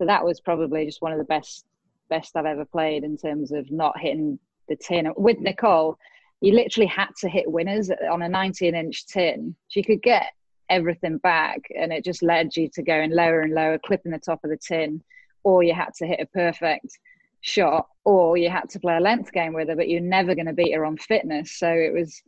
So 0.00 0.06
that 0.06 0.24
was 0.24 0.40
probably 0.40 0.86
just 0.86 1.02
one 1.02 1.12
of 1.12 1.18
the 1.18 1.24
best 1.24 1.64
best 2.10 2.36
I've 2.36 2.46
ever 2.46 2.64
played 2.64 3.04
in 3.04 3.16
terms 3.16 3.52
of 3.52 3.70
not 3.70 3.98
hitting 3.98 4.38
the 4.68 4.76
tin. 4.76 5.10
With 5.16 5.38
Nicol, 5.40 5.98
you 6.40 6.52
literally 6.52 6.86
had 6.86 7.08
to 7.20 7.28
hit 7.28 7.50
winners 7.50 7.90
on 7.90 8.22
a 8.22 8.28
19 8.28 8.74
inch 8.74 9.06
tin. 9.06 9.56
She 9.68 9.82
could 9.82 10.02
get 10.02 10.26
everything 10.68 11.18
back, 11.18 11.60
and 11.78 11.92
it 11.92 12.04
just 12.04 12.22
led 12.22 12.56
you 12.56 12.68
to 12.74 12.82
going 12.82 13.10
lower 13.10 13.40
and 13.40 13.54
lower, 13.54 13.78
clipping 13.78 14.12
the 14.12 14.18
top 14.18 14.40
of 14.44 14.50
the 14.50 14.58
tin, 14.58 15.02
or 15.44 15.62
you 15.62 15.74
had 15.74 15.94
to 15.98 16.06
hit 16.06 16.20
a 16.20 16.26
perfect 16.26 16.98
shot, 17.44 17.88
or 18.04 18.38
you 18.38 18.48
had 18.48 18.70
to 18.70 18.80
play 18.80 18.96
a 18.96 19.00
length 19.00 19.30
game 19.32 19.52
with 19.52 19.68
her, 19.68 19.76
but 19.76 19.88
you're 19.88 20.00
never 20.00 20.34
going 20.34 20.46
to 20.46 20.54
beat 20.54 20.74
her 20.74 20.84
on 20.84 20.96
fitness. 20.96 21.52
So 21.52 21.68
it 21.68 21.92
was 21.92 22.20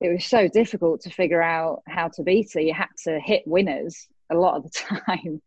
it 0.00 0.12
was 0.12 0.24
so 0.24 0.48
difficult 0.48 1.00
to 1.02 1.10
figure 1.10 1.42
out 1.42 1.82
how 1.86 2.08
to 2.08 2.22
beat 2.22 2.52
her. 2.54 2.60
You 2.60 2.74
had 2.74 2.88
to 3.04 3.18
hit 3.20 3.42
winners 3.46 4.08
a 4.30 4.34
lot 4.34 4.56
of 4.56 4.64
the 4.64 4.70
time, 5.06 5.42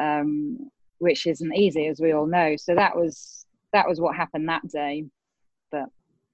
um, 0.00 0.70
which 0.98 1.26
isn't 1.26 1.56
easy, 1.56 1.86
as 1.86 2.00
we 2.00 2.12
all 2.12 2.26
know. 2.26 2.56
So 2.56 2.74
that 2.74 2.96
was 2.96 3.46
that 3.72 3.88
was 3.88 4.00
what 4.00 4.16
happened 4.16 4.48
that 4.48 4.68
day, 4.68 5.06
but 5.70 5.86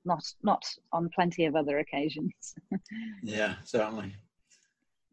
not 0.07 0.25
not 0.43 0.65
on 0.93 1.11
plenty 1.15 1.45
of 1.45 1.55
other 1.55 1.79
occasions. 1.79 2.55
yeah, 3.23 3.57
certainly. 3.65 4.15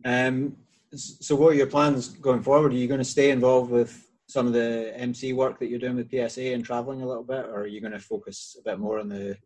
Um, 0.06 0.56
so, 0.96 1.36
what 1.36 1.50
are 1.50 1.56
your 1.56 1.68
plans 1.68 2.10
going 2.10 2.44
forward? 2.44 2.72
Are 2.72 2.78
you 2.78 2.88
going 2.88 3.00
to 3.00 3.06
stay 3.06 3.32
involved 3.32 3.72
with 3.72 4.08
some 4.28 4.48
of 4.48 4.54
the 4.54 4.94
MC 4.96 5.34
work 5.34 5.60
that 5.60 5.68
you're 5.68 5.80
doing 5.80 5.96
with 5.96 6.10
PSA 6.10 6.54
and 6.54 6.64
traveling 6.64 7.02
a 7.02 7.08
little 7.08 7.24
bit, 7.24 7.46
or 7.46 7.62
are 7.62 7.68
you 7.68 7.82
going 7.82 7.94
to 7.94 8.00
focus 8.00 8.56
a 8.60 8.64
bit 8.64 8.80
more 8.80 9.00
on 9.00 9.10
the 9.10 9.38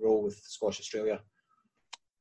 role 0.00 0.22
with 0.22 0.36
Squash 0.36 0.80
Australia? 0.80 1.20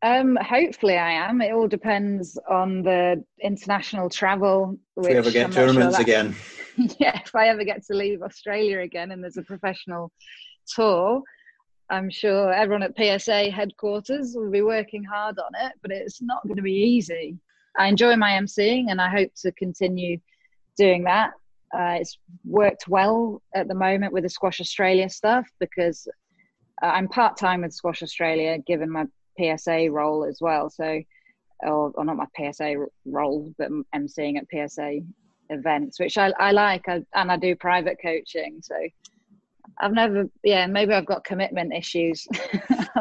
Um, 0.02 0.38
hopefully, 0.42 0.98
I 0.98 1.12
am. 1.12 1.42
It 1.42 1.52
all 1.52 1.68
depends 1.68 2.38
on 2.50 2.84
the 2.84 3.24
international 3.42 4.10
travel. 4.10 4.78
Which 4.94 5.08
if 5.08 5.12
we 5.12 5.18
ever 5.18 5.32
get 5.32 5.46
I'm 5.46 5.52
tournaments 5.52 5.96
sure 5.96 6.04
again. 6.04 6.36
yeah, 7.00 7.22
if 7.26 7.36
I 7.36 7.48
ever 7.48 7.64
get 7.64 7.84
to 7.86 7.96
leave 7.96 8.22
Australia 8.22 8.82
again 8.82 9.12
and 9.12 9.24
there's 9.24 9.38
a 9.38 9.44
professional 9.44 10.12
tour, 10.68 11.24
I'm 11.90 12.10
sure 12.10 12.52
everyone 12.52 12.84
at 12.84 12.96
PSA 12.98 13.52
headquarters 13.52 14.34
will 14.36 14.52
be 14.52 14.62
working 14.62 15.04
hard 15.04 15.40
on 15.40 15.52
it, 15.66 15.74
but 15.82 15.92
it's 15.92 16.22
not 16.22 16.44
going 16.44 16.58
to 16.58 16.62
be 16.62 16.74
easy. 16.74 17.38
I 17.78 17.88
enjoy 17.88 18.16
my 18.16 18.32
emceeing 18.32 18.86
and 18.90 19.00
I 19.02 19.10
hope 19.10 19.32
to 19.42 19.52
continue 19.54 20.20
doing 20.78 21.04
that. 21.04 21.34
Uh, 21.76 21.98
it's 22.00 22.18
worked 22.46 22.88
well 22.88 23.42
at 23.54 23.68
the 23.68 23.76
moment 23.76 24.14
with 24.14 24.24
the 24.24 24.30
Squash 24.30 24.62
Australia 24.62 25.10
stuff 25.10 25.46
because 25.60 26.08
uh, 26.82 26.88
I'm 26.88 27.08
part 27.08 27.38
time 27.38 27.62
with 27.62 27.74
Squash 27.74 28.02
Australia, 28.02 28.58
given 28.66 28.90
my 28.90 29.06
PSA 29.40 29.90
role 29.92 30.24
as 30.24 30.40
well. 30.40 30.70
So, 30.70 31.02
or, 31.62 31.92
or 31.96 32.06
not 32.06 32.18
my 32.18 32.28
PSA 32.38 32.76
role, 33.06 33.54
but 33.58 33.70
emceeing 33.94 34.38
at 34.38 34.70
PSA 34.70 35.00
events, 35.50 36.00
which 36.00 36.18
I, 36.18 36.32
I 36.40 36.52
like, 36.52 36.88
I, 36.88 37.02
and 37.14 37.32
I 37.32 37.38
do 37.38 37.56
private 37.56 37.98
coaching. 38.02 38.60
So, 38.62 38.76
I've 39.80 39.94
never, 39.94 40.30
yeah, 40.44 40.68
maybe 40.68 40.94
I've 40.94 41.06
got 41.06 41.26
commitment 41.26 41.74
issues. 41.74 42.26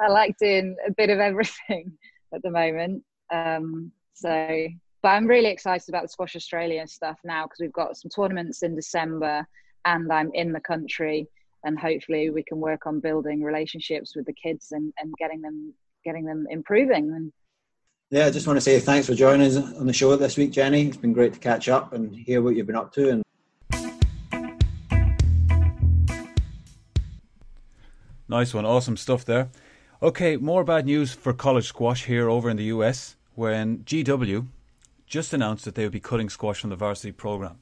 I 0.00 0.08
like 0.08 0.36
doing 0.38 0.76
a 0.86 0.92
bit 0.92 1.10
of 1.10 1.18
everything 1.18 1.92
at 2.34 2.42
the 2.42 2.50
moment. 2.50 3.04
Um, 3.32 3.92
so, 4.14 4.68
but 5.02 5.08
I'm 5.08 5.26
really 5.26 5.50
excited 5.50 5.88
about 5.88 6.02
the 6.02 6.08
Squash 6.08 6.36
Australia 6.36 6.86
stuff 6.86 7.18
now 7.24 7.44
because 7.44 7.58
we've 7.60 7.72
got 7.72 7.96
some 7.96 8.08
tournaments 8.08 8.62
in 8.62 8.76
December 8.76 9.46
and 9.84 10.12
I'm 10.12 10.30
in 10.32 10.52
the 10.52 10.60
country 10.60 11.26
and 11.64 11.78
hopefully 11.78 12.30
we 12.30 12.44
can 12.44 12.58
work 12.58 12.86
on 12.86 13.00
building 13.00 13.42
relationships 13.42 14.14
with 14.14 14.26
the 14.26 14.32
kids 14.32 14.68
and, 14.70 14.92
and 14.98 15.12
getting 15.18 15.42
them 15.42 15.74
getting 16.04 16.24
them 16.24 16.46
improving 16.50 17.12
and 17.12 17.32
yeah, 18.10 18.26
I 18.26 18.30
just 18.30 18.46
want 18.46 18.58
to 18.58 18.60
say 18.60 18.78
thanks 18.78 19.06
for 19.06 19.14
joining 19.14 19.46
us 19.46 19.56
on 19.56 19.86
the 19.86 19.92
show 19.92 20.14
this 20.16 20.36
week, 20.36 20.52
Jenny. 20.52 20.86
It's 20.86 20.98
been 20.98 21.14
great 21.14 21.32
to 21.32 21.38
catch 21.38 21.70
up 21.70 21.94
and 21.94 22.14
hear 22.14 22.42
what 22.42 22.54
you've 22.54 22.66
been 22.66 22.76
up 22.76 22.92
to. 22.92 23.08
And 23.08 23.22
nice 28.28 28.52
one, 28.52 28.66
awesome 28.66 28.98
stuff 28.98 29.24
there. 29.24 29.48
Okay, 30.02 30.36
more 30.36 30.62
bad 30.62 30.84
news 30.84 31.14
for 31.14 31.32
college 31.32 31.68
squash 31.68 32.04
here 32.04 32.28
over 32.28 32.50
in 32.50 32.58
the 32.58 32.64
US 32.64 33.16
when 33.34 33.78
GW 33.78 34.46
just 35.12 35.34
announced 35.34 35.66
that 35.66 35.74
they 35.74 35.82
would 35.82 35.92
be 35.92 36.00
cutting 36.00 36.30
squash 36.30 36.62
from 36.62 36.70
the 36.70 36.76
varsity 36.76 37.12
program. 37.12 37.58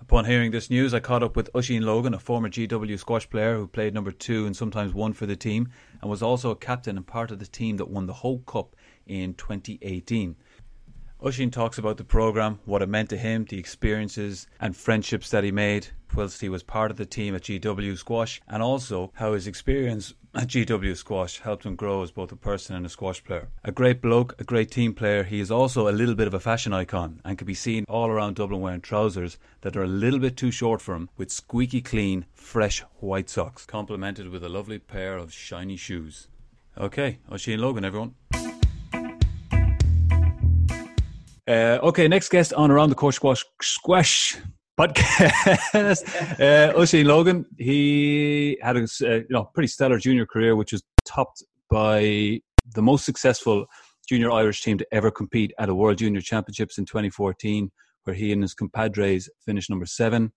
Upon 0.00 0.24
hearing 0.24 0.50
this 0.50 0.70
news, 0.70 0.92
I 0.92 0.98
caught 0.98 1.22
up 1.22 1.36
with 1.36 1.52
Oisín 1.52 1.82
Logan, 1.82 2.14
a 2.14 2.18
former 2.18 2.48
GW 2.48 2.98
squash 2.98 3.30
player 3.30 3.54
who 3.54 3.68
played 3.68 3.94
number 3.94 4.10
two 4.10 4.44
and 4.44 4.56
sometimes 4.56 4.92
won 4.92 5.12
for 5.12 5.24
the 5.24 5.36
team, 5.36 5.68
and 6.00 6.10
was 6.10 6.20
also 6.20 6.50
a 6.50 6.56
captain 6.56 6.96
and 6.96 7.06
part 7.06 7.30
of 7.30 7.38
the 7.38 7.46
team 7.46 7.76
that 7.76 7.88
won 7.88 8.06
the 8.06 8.12
Hoehn 8.12 8.44
Cup 8.44 8.74
in 9.06 9.34
2018. 9.34 10.34
Oisín 11.22 11.52
talks 11.52 11.78
about 11.78 11.98
the 11.98 12.04
programme, 12.04 12.58
what 12.64 12.82
it 12.82 12.88
meant 12.88 13.08
to 13.10 13.16
him, 13.16 13.44
the 13.44 13.56
experiences 13.56 14.48
and 14.58 14.76
friendships 14.76 15.30
that 15.30 15.44
he 15.44 15.52
made 15.52 15.86
whilst 16.16 16.40
he 16.40 16.48
was 16.48 16.64
part 16.64 16.90
of 16.90 16.96
the 16.96 17.06
team 17.06 17.36
at 17.36 17.42
GW 17.42 17.96
Squash, 17.96 18.40
and 18.48 18.60
also 18.60 19.12
how 19.14 19.32
his 19.32 19.46
experience 19.46 20.14
at 20.34 20.48
GW 20.48 20.96
Squash 20.96 21.38
helped 21.38 21.64
him 21.64 21.76
grow 21.76 22.02
as 22.02 22.10
both 22.10 22.32
a 22.32 22.36
person 22.36 22.74
and 22.74 22.84
a 22.84 22.88
squash 22.88 23.22
player. 23.22 23.48
A 23.62 23.70
great 23.70 24.02
bloke, 24.02 24.34
a 24.40 24.44
great 24.44 24.72
team 24.72 24.94
player, 24.94 25.22
he 25.22 25.38
is 25.38 25.50
also 25.50 25.88
a 25.88 25.94
little 25.94 26.16
bit 26.16 26.26
of 26.26 26.34
a 26.34 26.40
fashion 26.40 26.72
icon 26.72 27.20
and 27.24 27.38
can 27.38 27.46
be 27.46 27.54
seen 27.54 27.84
all 27.88 28.08
around 28.10 28.34
Dublin 28.34 28.60
wearing 28.60 28.80
trousers 28.80 29.38
that 29.60 29.76
are 29.76 29.84
a 29.84 29.86
little 29.86 30.18
bit 30.18 30.36
too 30.36 30.50
short 30.50 30.82
for 30.82 30.96
him 30.96 31.08
with 31.16 31.30
squeaky 31.30 31.80
clean, 31.80 32.26
fresh 32.34 32.80
white 32.98 33.30
socks, 33.30 33.64
complemented 33.64 34.28
with 34.28 34.42
a 34.42 34.48
lovely 34.48 34.80
pair 34.80 35.16
of 35.16 35.32
shiny 35.32 35.76
shoes. 35.76 36.26
Okay, 36.76 37.20
Oisín 37.30 37.60
Logan, 37.60 37.84
everyone. 37.84 38.16
Uh, 41.48 41.78
okay, 41.82 42.06
next 42.06 42.28
guest 42.28 42.52
on 42.54 42.70
Around 42.70 42.90
the 42.90 42.94
Court 42.94 43.14
Squash 43.14 43.44
Squash 43.60 44.36
podcast. 44.78 44.94
uh, 45.74 46.72
Oisín 46.78 47.04
Logan, 47.06 47.44
he 47.58 48.58
had 48.62 48.76
a 48.76 48.82
uh, 48.82 49.06
you 49.06 49.26
know 49.30 49.50
pretty 49.52 49.66
stellar 49.66 49.98
junior 49.98 50.24
career, 50.24 50.54
which 50.54 50.70
was 50.70 50.84
topped 51.04 51.42
by 51.68 52.40
the 52.74 52.82
most 52.82 53.04
successful 53.04 53.66
junior 54.08 54.30
Irish 54.30 54.62
team 54.62 54.78
to 54.78 54.86
ever 54.92 55.10
compete 55.10 55.52
at 55.58 55.68
a 55.68 55.74
World 55.74 55.98
Junior 55.98 56.20
Championships 56.20 56.78
in 56.78 56.84
2014, 56.84 57.72
where 58.04 58.14
he 58.14 58.32
and 58.32 58.42
his 58.42 58.54
compadres 58.54 59.28
finished 59.44 59.68
number 59.68 59.86
seven. 59.86 60.32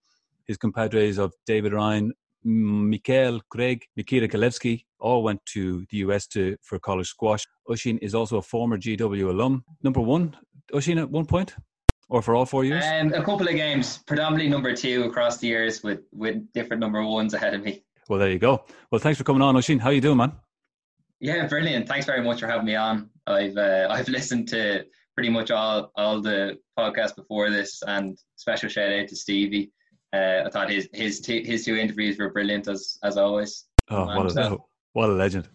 His 0.47 0.57
compadres 0.57 1.19
of 1.19 1.33
David 1.45 1.73
Ryan, 1.73 2.13
Mikhail 2.43 3.41
Craig, 3.49 3.85
Nikita 3.95 4.27
Galevsky 4.27 4.85
all 4.99 5.21
went 5.21 5.39
to 5.45 5.85
the 5.91 5.97
US 5.97 6.25
to 6.27 6.57
for 6.63 6.79
college 6.79 7.09
squash. 7.09 7.45
Oisín 7.69 7.99
is 8.01 8.15
also 8.15 8.37
a 8.37 8.41
former 8.41 8.77
GW 8.77 9.29
alum. 9.29 9.63
Number 9.83 10.01
one 10.01 10.35
Oisín 10.73 10.99
at 10.99 11.09
one 11.09 11.25
point? 11.25 11.55
Or 12.07 12.21
for 12.21 12.35
all 12.35 12.45
four 12.45 12.63
years? 12.63 12.83
Um, 12.85 13.13
a 13.13 13.23
couple 13.23 13.47
of 13.47 13.55
games, 13.55 13.97
predominantly 14.05 14.47
number 14.47 14.75
two 14.75 15.03
across 15.03 15.37
the 15.37 15.47
years 15.47 15.81
with, 15.81 16.01
with 16.11 16.51
different 16.53 16.79
number 16.79 17.03
ones 17.03 17.33
ahead 17.33 17.55
of 17.55 17.63
me. 17.63 17.83
Well, 18.07 18.19
there 18.19 18.29
you 18.29 18.37
go. 18.37 18.63
Well, 18.91 18.99
thanks 18.99 19.17
for 19.17 19.23
coming 19.23 19.41
on, 19.41 19.55
Oisín. 19.55 19.79
How 19.79 19.89
you 19.89 20.01
doing, 20.01 20.17
man? 20.17 20.33
Yeah, 21.19 21.47
brilliant. 21.47 21.87
Thanks 21.87 22.05
very 22.05 22.21
much 22.21 22.39
for 22.39 22.47
having 22.47 22.65
me 22.65 22.75
on. 22.75 23.09
I've 23.25 23.57
uh, 23.57 23.87
I've 23.91 24.07
listened 24.07 24.47
to 24.49 24.85
pretty 25.15 25.29
much 25.29 25.49
all 25.49 25.91
all 25.95 26.21
the 26.21 26.59
podcasts 26.77 27.15
before 27.15 27.49
this, 27.49 27.81
and 27.87 28.17
special 28.35 28.69
shout 28.69 28.91
out 28.91 29.07
to 29.07 29.15
Stevie. 29.15 29.71
Uh, 30.13 30.43
I 30.45 30.49
thought 30.49 30.69
his 30.69 30.87
his 30.93 31.21
two, 31.21 31.41
his 31.43 31.65
two 31.65 31.75
interviews 31.75 32.19
were 32.19 32.29
brilliant 32.29 32.67
as 32.67 32.97
as 33.03 33.17
always. 33.17 33.65
Oh, 33.89 34.05
what 34.05 34.37
a 34.37 34.57
what 34.93 35.09
a 35.09 35.13
legend! 35.13 35.49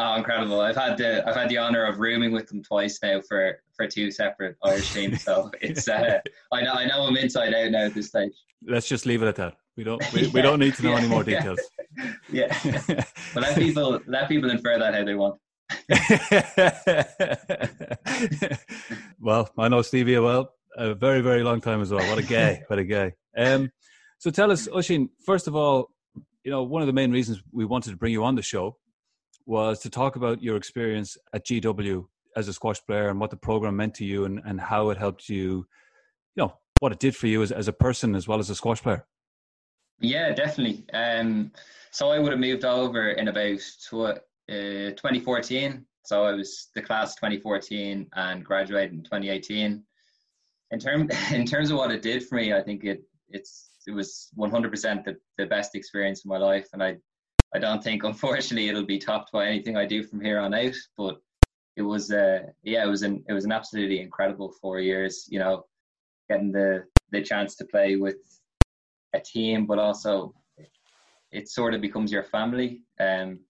Oh, 0.00 0.14
incredible! 0.14 0.60
I've 0.60 0.76
had 0.76 0.96
the 0.96 1.28
I've 1.28 1.34
had 1.34 1.48
the 1.48 1.58
honor 1.58 1.84
of 1.84 1.98
rooming 1.98 2.30
with 2.30 2.46
them 2.46 2.62
twice 2.62 3.00
now 3.02 3.20
for 3.20 3.60
for 3.76 3.88
two 3.88 4.12
separate 4.12 4.56
Irish 4.62 4.94
teams. 4.94 5.24
So 5.24 5.50
it's 5.60 5.88
uh, 5.88 6.20
I 6.52 6.62
know 6.62 6.72
I 6.72 6.86
know 6.86 7.02
I'm 7.02 7.16
inside 7.16 7.52
out 7.52 7.72
now 7.72 7.86
at 7.86 7.94
this 7.94 8.06
stage. 8.06 8.32
Let's 8.64 8.86
just 8.86 9.06
leave 9.06 9.24
it 9.24 9.26
at 9.26 9.34
that. 9.36 9.56
We 9.76 9.82
don't 9.82 10.00
we, 10.12 10.22
yeah. 10.22 10.30
we 10.32 10.40
don't 10.40 10.60
need 10.60 10.76
to 10.76 10.84
know 10.84 10.92
yeah. 10.92 10.98
any 10.98 11.08
more 11.08 11.24
details. 11.24 11.58
yeah, 12.30 12.56
but 13.34 13.42
let 13.42 13.56
people 13.56 14.00
let 14.06 14.28
people 14.28 14.50
infer 14.50 14.78
that 14.78 14.94
how 14.94 15.04
they 15.04 15.16
want. 15.16 15.40
well, 19.20 19.50
I 19.58 19.68
know 19.68 19.82
Stevie 19.82 20.18
well 20.20 20.54
a 20.76 20.94
very 20.94 21.22
very 21.22 21.42
long 21.42 21.60
time 21.60 21.82
as 21.82 21.90
well. 21.90 22.08
What 22.08 22.18
a 22.18 22.22
guy! 22.22 22.62
What 22.68 22.78
a 22.78 22.84
guy! 22.84 23.14
Um, 23.36 23.72
so 24.18 24.30
tell 24.30 24.52
us, 24.52 24.68
Oisín. 24.68 25.08
First 25.26 25.48
of 25.48 25.56
all, 25.56 25.90
you 26.44 26.52
know 26.52 26.62
one 26.62 26.82
of 26.82 26.86
the 26.86 26.92
main 26.92 27.10
reasons 27.10 27.42
we 27.50 27.64
wanted 27.64 27.90
to 27.90 27.96
bring 27.96 28.12
you 28.12 28.22
on 28.22 28.36
the 28.36 28.42
show 28.42 28.76
was 29.48 29.78
to 29.80 29.88
talk 29.88 30.16
about 30.16 30.42
your 30.42 30.56
experience 30.56 31.16
at 31.32 31.46
GW 31.46 32.04
as 32.36 32.48
a 32.48 32.52
squash 32.52 32.84
player 32.84 33.08
and 33.08 33.18
what 33.18 33.30
the 33.30 33.36
program 33.36 33.76
meant 33.76 33.94
to 33.94 34.04
you 34.04 34.26
and, 34.26 34.40
and 34.44 34.60
how 34.60 34.90
it 34.90 34.98
helped 34.98 35.30
you, 35.30 35.66
you 36.36 36.44
know, 36.44 36.52
what 36.80 36.92
it 36.92 36.98
did 36.98 37.16
for 37.16 37.26
you 37.26 37.42
as, 37.42 37.50
as 37.50 37.66
a 37.66 37.72
person 37.72 38.14
as 38.14 38.28
well 38.28 38.38
as 38.38 38.50
a 38.50 38.54
squash 38.54 38.82
player. 38.82 39.06
Yeah, 40.00 40.34
definitely. 40.34 40.84
Um, 40.92 41.50
so 41.90 42.10
I 42.10 42.18
would 42.18 42.30
have 42.30 42.40
moved 42.40 42.66
over 42.66 43.12
in 43.12 43.28
about 43.28 43.58
uh, 43.90 44.12
2014. 44.48 45.86
So 46.04 46.24
I 46.24 46.32
was 46.32 46.68
the 46.74 46.82
class 46.82 47.14
2014 47.14 48.06
and 48.14 48.44
graduated 48.44 48.92
in 48.92 49.02
2018. 49.02 49.82
In 50.70 50.78
term 50.78 51.08
in 51.32 51.46
terms 51.46 51.70
of 51.70 51.78
what 51.78 51.90
it 51.90 52.02
did 52.02 52.22
for 52.22 52.34
me, 52.34 52.52
I 52.52 52.62
think 52.62 52.84
it 52.84 53.02
it's 53.30 53.70
it 53.86 53.92
was 53.92 54.28
100% 54.38 55.04
the, 55.04 55.16
the 55.38 55.46
best 55.46 55.74
experience 55.74 56.20
of 56.20 56.26
my 56.26 56.36
life, 56.36 56.68
and 56.74 56.82
I 56.82 56.98
I 57.54 57.58
don't 57.58 57.82
think, 57.82 58.04
unfortunately, 58.04 58.68
it'll 58.68 58.84
be 58.84 58.98
topped 58.98 59.32
by 59.32 59.46
anything 59.46 59.76
I 59.76 59.86
do 59.86 60.02
from 60.02 60.20
here 60.20 60.38
on 60.38 60.54
out. 60.54 60.74
But 60.96 61.20
it 61.76 61.82
was, 61.82 62.10
uh, 62.10 62.40
yeah, 62.62 62.84
it 62.84 62.88
was 62.88 63.02
an 63.02 63.24
it 63.28 63.32
was 63.32 63.44
an 63.44 63.52
absolutely 63.52 64.00
incredible 64.00 64.52
four 64.60 64.80
years. 64.80 65.26
You 65.28 65.38
know, 65.38 65.64
getting 66.28 66.52
the 66.52 66.84
the 67.10 67.22
chance 67.22 67.56
to 67.56 67.64
play 67.64 67.96
with 67.96 68.16
a 69.14 69.20
team, 69.20 69.66
but 69.66 69.78
also 69.78 70.34
it 71.30 71.48
sort 71.48 71.74
of 71.74 71.80
becomes 71.80 72.12
your 72.12 72.24
family. 72.24 72.82
Um, 73.00 73.40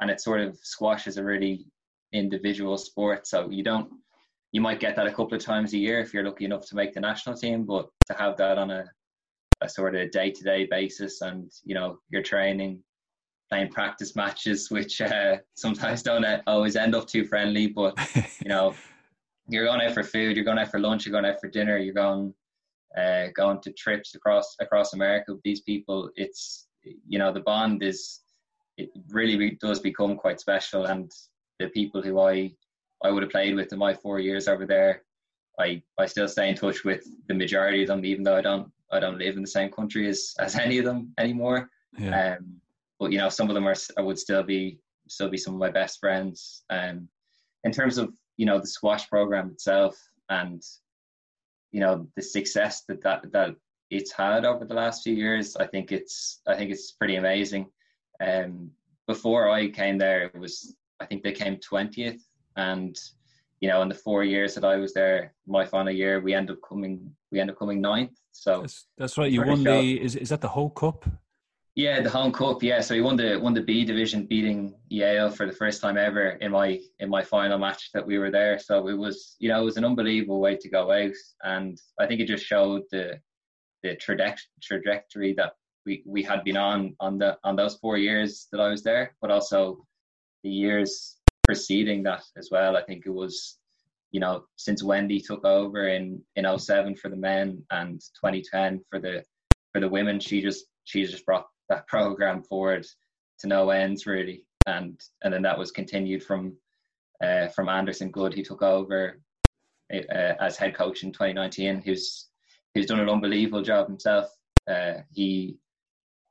and 0.00 0.10
it 0.10 0.20
sort 0.20 0.40
of 0.40 0.58
squash 0.62 1.06
is 1.06 1.16
a 1.16 1.24
really 1.24 1.66
individual 2.12 2.76
sport. 2.76 3.26
So 3.26 3.50
you 3.50 3.62
don't, 3.62 3.90
you 4.52 4.60
might 4.60 4.80
get 4.80 4.96
that 4.96 5.06
a 5.06 5.12
couple 5.12 5.34
of 5.34 5.44
times 5.44 5.72
a 5.72 5.78
year 5.78 6.00
if 6.00 6.12
you're 6.12 6.24
lucky 6.24 6.44
enough 6.44 6.66
to 6.66 6.76
make 6.76 6.92
the 6.92 7.00
national 7.00 7.36
team, 7.36 7.64
but 7.64 7.88
to 8.06 8.14
have 8.14 8.36
that 8.38 8.58
on 8.58 8.70
a, 8.70 8.84
a 9.60 9.68
sort 9.68 9.94
of 9.94 10.10
day 10.10 10.30
to 10.30 10.44
day 10.44 10.66
basis 10.66 11.20
and, 11.22 11.50
you 11.64 11.74
know, 11.74 11.98
you're 12.10 12.22
training, 12.22 12.82
playing 13.52 13.68
practice 13.68 14.16
matches, 14.16 14.70
which 14.70 15.02
uh, 15.02 15.36
sometimes 15.54 16.02
don't 16.02 16.24
always 16.46 16.74
end 16.74 16.94
up 16.94 17.06
too 17.06 17.26
friendly, 17.26 17.66
but, 17.66 17.94
you 18.42 18.48
know, 18.48 18.74
you're 19.48 19.66
going 19.66 19.82
out 19.82 19.92
for 19.92 20.02
food, 20.02 20.36
you're 20.36 20.44
going 20.44 20.58
out 20.58 20.70
for 20.70 20.80
lunch, 20.80 21.04
you're 21.04 21.12
going 21.12 21.30
out 21.30 21.38
for 21.38 21.50
dinner, 21.50 21.76
you're 21.76 21.92
going, 21.92 22.32
uh, 22.96 23.26
going 23.36 23.60
to 23.60 23.72
trips 23.72 24.14
across 24.14 24.56
across 24.60 24.94
America 24.94 25.34
with 25.34 25.42
these 25.42 25.60
people. 25.60 26.08
It's 26.16 26.66
you 27.06 27.18
know 27.18 27.32
the 27.32 27.40
bond 27.40 27.82
is 27.82 28.20
it 28.76 28.90
really 29.08 29.58
does 29.60 29.80
become 29.80 30.16
quite 30.16 30.40
special, 30.40 30.86
and 30.86 31.10
the 31.58 31.68
people 31.68 32.02
who 32.02 32.20
I 32.20 32.52
I 33.02 33.10
would 33.10 33.22
have 33.22 33.32
played 33.32 33.54
with 33.54 33.72
in 33.72 33.78
my 33.78 33.94
four 33.94 34.18
years 34.18 34.46
over 34.48 34.66
there, 34.66 35.02
I 35.58 35.82
I 35.98 36.06
still 36.06 36.28
stay 36.28 36.48
in 36.48 36.54
touch 36.54 36.84
with 36.84 37.06
the 37.28 37.34
majority 37.34 37.82
of 37.82 37.88
them, 37.88 38.04
even 38.04 38.24
though 38.24 38.36
I 38.36 38.42
don't 38.42 38.70
I 38.90 39.00
don't 39.00 39.18
live 39.18 39.36
in 39.36 39.42
the 39.42 39.56
same 39.58 39.70
country 39.70 40.08
as 40.08 40.34
as 40.38 40.56
any 40.56 40.78
of 40.78 40.84
them 40.84 41.12
anymore. 41.18 41.68
Yeah. 41.98 42.36
Um, 42.38 42.61
but 43.02 43.10
you 43.10 43.18
know, 43.18 43.28
some 43.28 43.48
of 43.48 43.54
them 43.54 43.66
are 43.66 43.74
I 43.98 44.00
would 44.00 44.18
still 44.18 44.44
be 44.44 44.78
still 45.08 45.28
be 45.28 45.36
some 45.36 45.54
of 45.54 45.60
my 45.60 45.70
best 45.70 45.98
friends. 45.98 46.62
Um, 46.70 47.08
in 47.64 47.72
terms 47.72 47.98
of 47.98 48.14
you 48.36 48.46
know 48.46 48.60
the 48.60 48.66
squash 48.66 49.08
program 49.08 49.48
itself 49.48 49.96
and 50.28 50.62
you 51.72 51.80
know 51.80 52.06
the 52.14 52.22
success 52.22 52.84
that 52.86 53.02
that 53.02 53.32
that 53.32 53.56
it's 53.90 54.12
had 54.12 54.44
over 54.44 54.64
the 54.64 54.74
last 54.74 55.02
few 55.02 55.14
years, 55.14 55.56
I 55.56 55.66
think 55.66 55.90
it's 55.90 56.42
I 56.46 56.54
think 56.54 56.70
it's 56.70 56.92
pretty 56.92 57.16
amazing. 57.16 57.66
Um, 58.24 58.70
before 59.08 59.50
I 59.50 59.68
came 59.68 59.98
there, 59.98 60.26
it 60.26 60.38
was 60.38 60.76
I 61.00 61.06
think 61.06 61.24
they 61.24 61.32
came 61.32 61.56
twentieth, 61.56 62.24
and 62.54 62.96
you 63.60 63.68
know 63.68 63.82
in 63.82 63.88
the 63.88 63.96
four 63.96 64.22
years 64.22 64.54
that 64.54 64.64
I 64.64 64.76
was 64.76 64.94
there, 64.94 65.34
my 65.48 65.64
final 65.66 65.92
year, 65.92 66.20
we 66.20 66.34
end 66.34 66.52
up 66.52 66.58
coming 66.66 67.10
we 67.32 67.40
end 67.40 67.50
up 67.50 67.58
coming 67.58 67.80
ninth. 67.80 68.16
So 68.30 68.60
that's, 68.60 68.86
that's 68.96 69.18
right. 69.18 69.32
You 69.32 69.44
won 69.44 69.64
the 69.64 70.00
is 70.00 70.14
is 70.14 70.28
that 70.28 70.40
the 70.40 70.50
Hoehn 70.50 70.72
Cup? 70.76 71.04
Yeah, 71.74 72.02
the 72.02 72.10
Hoehn 72.10 72.34
Cup. 72.34 72.62
Yeah, 72.62 72.80
so 72.82 72.94
he 72.94 73.00
won 73.00 73.16
the 73.16 73.38
won 73.38 73.54
the 73.54 73.62
B 73.62 73.84
division, 73.84 74.26
beating 74.26 74.74
Yale 74.90 75.30
for 75.30 75.46
the 75.46 75.56
first 75.56 75.80
time 75.80 75.96
ever 75.96 76.30
in 76.32 76.52
my 76.52 76.78
in 76.98 77.08
my 77.08 77.22
final 77.22 77.58
match 77.58 77.90
that 77.94 78.06
we 78.06 78.18
were 78.18 78.30
there. 78.30 78.58
So 78.58 78.88
it 78.88 78.98
was 78.98 79.36
you 79.38 79.48
know 79.48 79.62
it 79.62 79.64
was 79.64 79.78
an 79.78 79.84
unbelievable 79.84 80.38
way 80.40 80.56
to 80.56 80.68
go 80.68 80.92
out, 80.92 81.14
and 81.42 81.80
I 81.98 82.06
think 82.06 82.20
it 82.20 82.26
just 82.26 82.44
showed 82.44 82.82
the 82.90 83.20
the 83.82 83.96
trajectory 83.96 85.32
that 85.34 85.54
we, 85.86 86.02
we 86.06 86.22
had 86.22 86.44
been 86.44 86.58
on 86.58 86.94
on 87.00 87.16
the 87.16 87.38
on 87.42 87.56
those 87.56 87.76
four 87.76 87.96
years 87.96 88.48
that 88.52 88.60
I 88.60 88.68
was 88.68 88.82
there, 88.82 89.16
but 89.22 89.30
also 89.30 89.86
the 90.42 90.50
years 90.50 91.16
preceding 91.42 92.02
that 92.02 92.22
as 92.36 92.50
well. 92.50 92.76
I 92.76 92.84
think 92.84 93.06
it 93.06 93.10
was 93.14 93.58
you 94.10 94.20
know 94.20 94.44
since 94.56 94.82
Wendy 94.82 95.20
took 95.20 95.42
over 95.46 95.88
in 95.88 96.22
in 96.36 96.44
07 96.58 96.96
for 96.96 97.08
the 97.08 97.16
men 97.16 97.64
and 97.70 97.98
2010 98.22 98.84
for 98.90 99.00
the 99.00 99.24
for 99.72 99.80
the 99.80 99.88
women, 99.88 100.20
she 100.20 100.42
just 100.42 100.66
she 100.84 101.04
just 101.04 101.24
brought 101.24 101.46
that 101.72 101.86
program 101.86 102.42
forward 102.42 102.86
to 103.40 103.46
no 103.46 103.70
ends 103.70 104.06
really, 104.06 104.46
and 104.66 105.00
and 105.22 105.32
then 105.32 105.42
that 105.42 105.58
was 105.58 105.70
continued 105.70 106.22
from 106.22 106.56
uh, 107.22 107.48
from 107.48 107.68
Anderson 107.68 108.10
Good, 108.10 108.34
who 108.34 108.42
took 108.42 108.62
over 108.62 109.20
uh, 109.92 110.34
as 110.40 110.56
head 110.56 110.74
coach 110.74 111.02
in 111.02 111.12
2019. 111.12 111.82
Who's 111.82 112.28
who's 112.74 112.86
done 112.86 113.00
an 113.00 113.08
unbelievable 113.08 113.62
job 113.62 113.86
himself. 113.86 114.26
Uh, 114.68 114.94
he, 115.10 115.56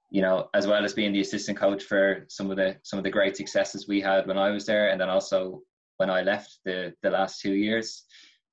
you 0.09 0.21
know, 0.21 0.49
as 0.53 0.65
well 0.67 0.83
as 0.83 0.93
being 0.93 1.13
the 1.13 1.21
assistant 1.21 1.57
coach 1.57 1.83
for 1.83 2.25
some 2.29 2.49
of 2.51 2.57
the 2.57 2.77
some 2.83 2.99
of 2.99 3.03
the 3.03 3.11
great 3.11 3.35
successes 3.35 3.87
we 3.87 3.99
had 4.01 4.27
when 4.27 4.37
I 4.37 4.51
was 4.51 4.65
there, 4.65 4.89
and 4.89 5.01
then 5.01 5.09
also 5.09 5.63
when 5.97 6.09
I 6.09 6.21
left 6.21 6.59
the 6.65 6.93
the 7.01 7.09
last 7.09 7.41
two 7.41 7.53
years, 7.53 8.05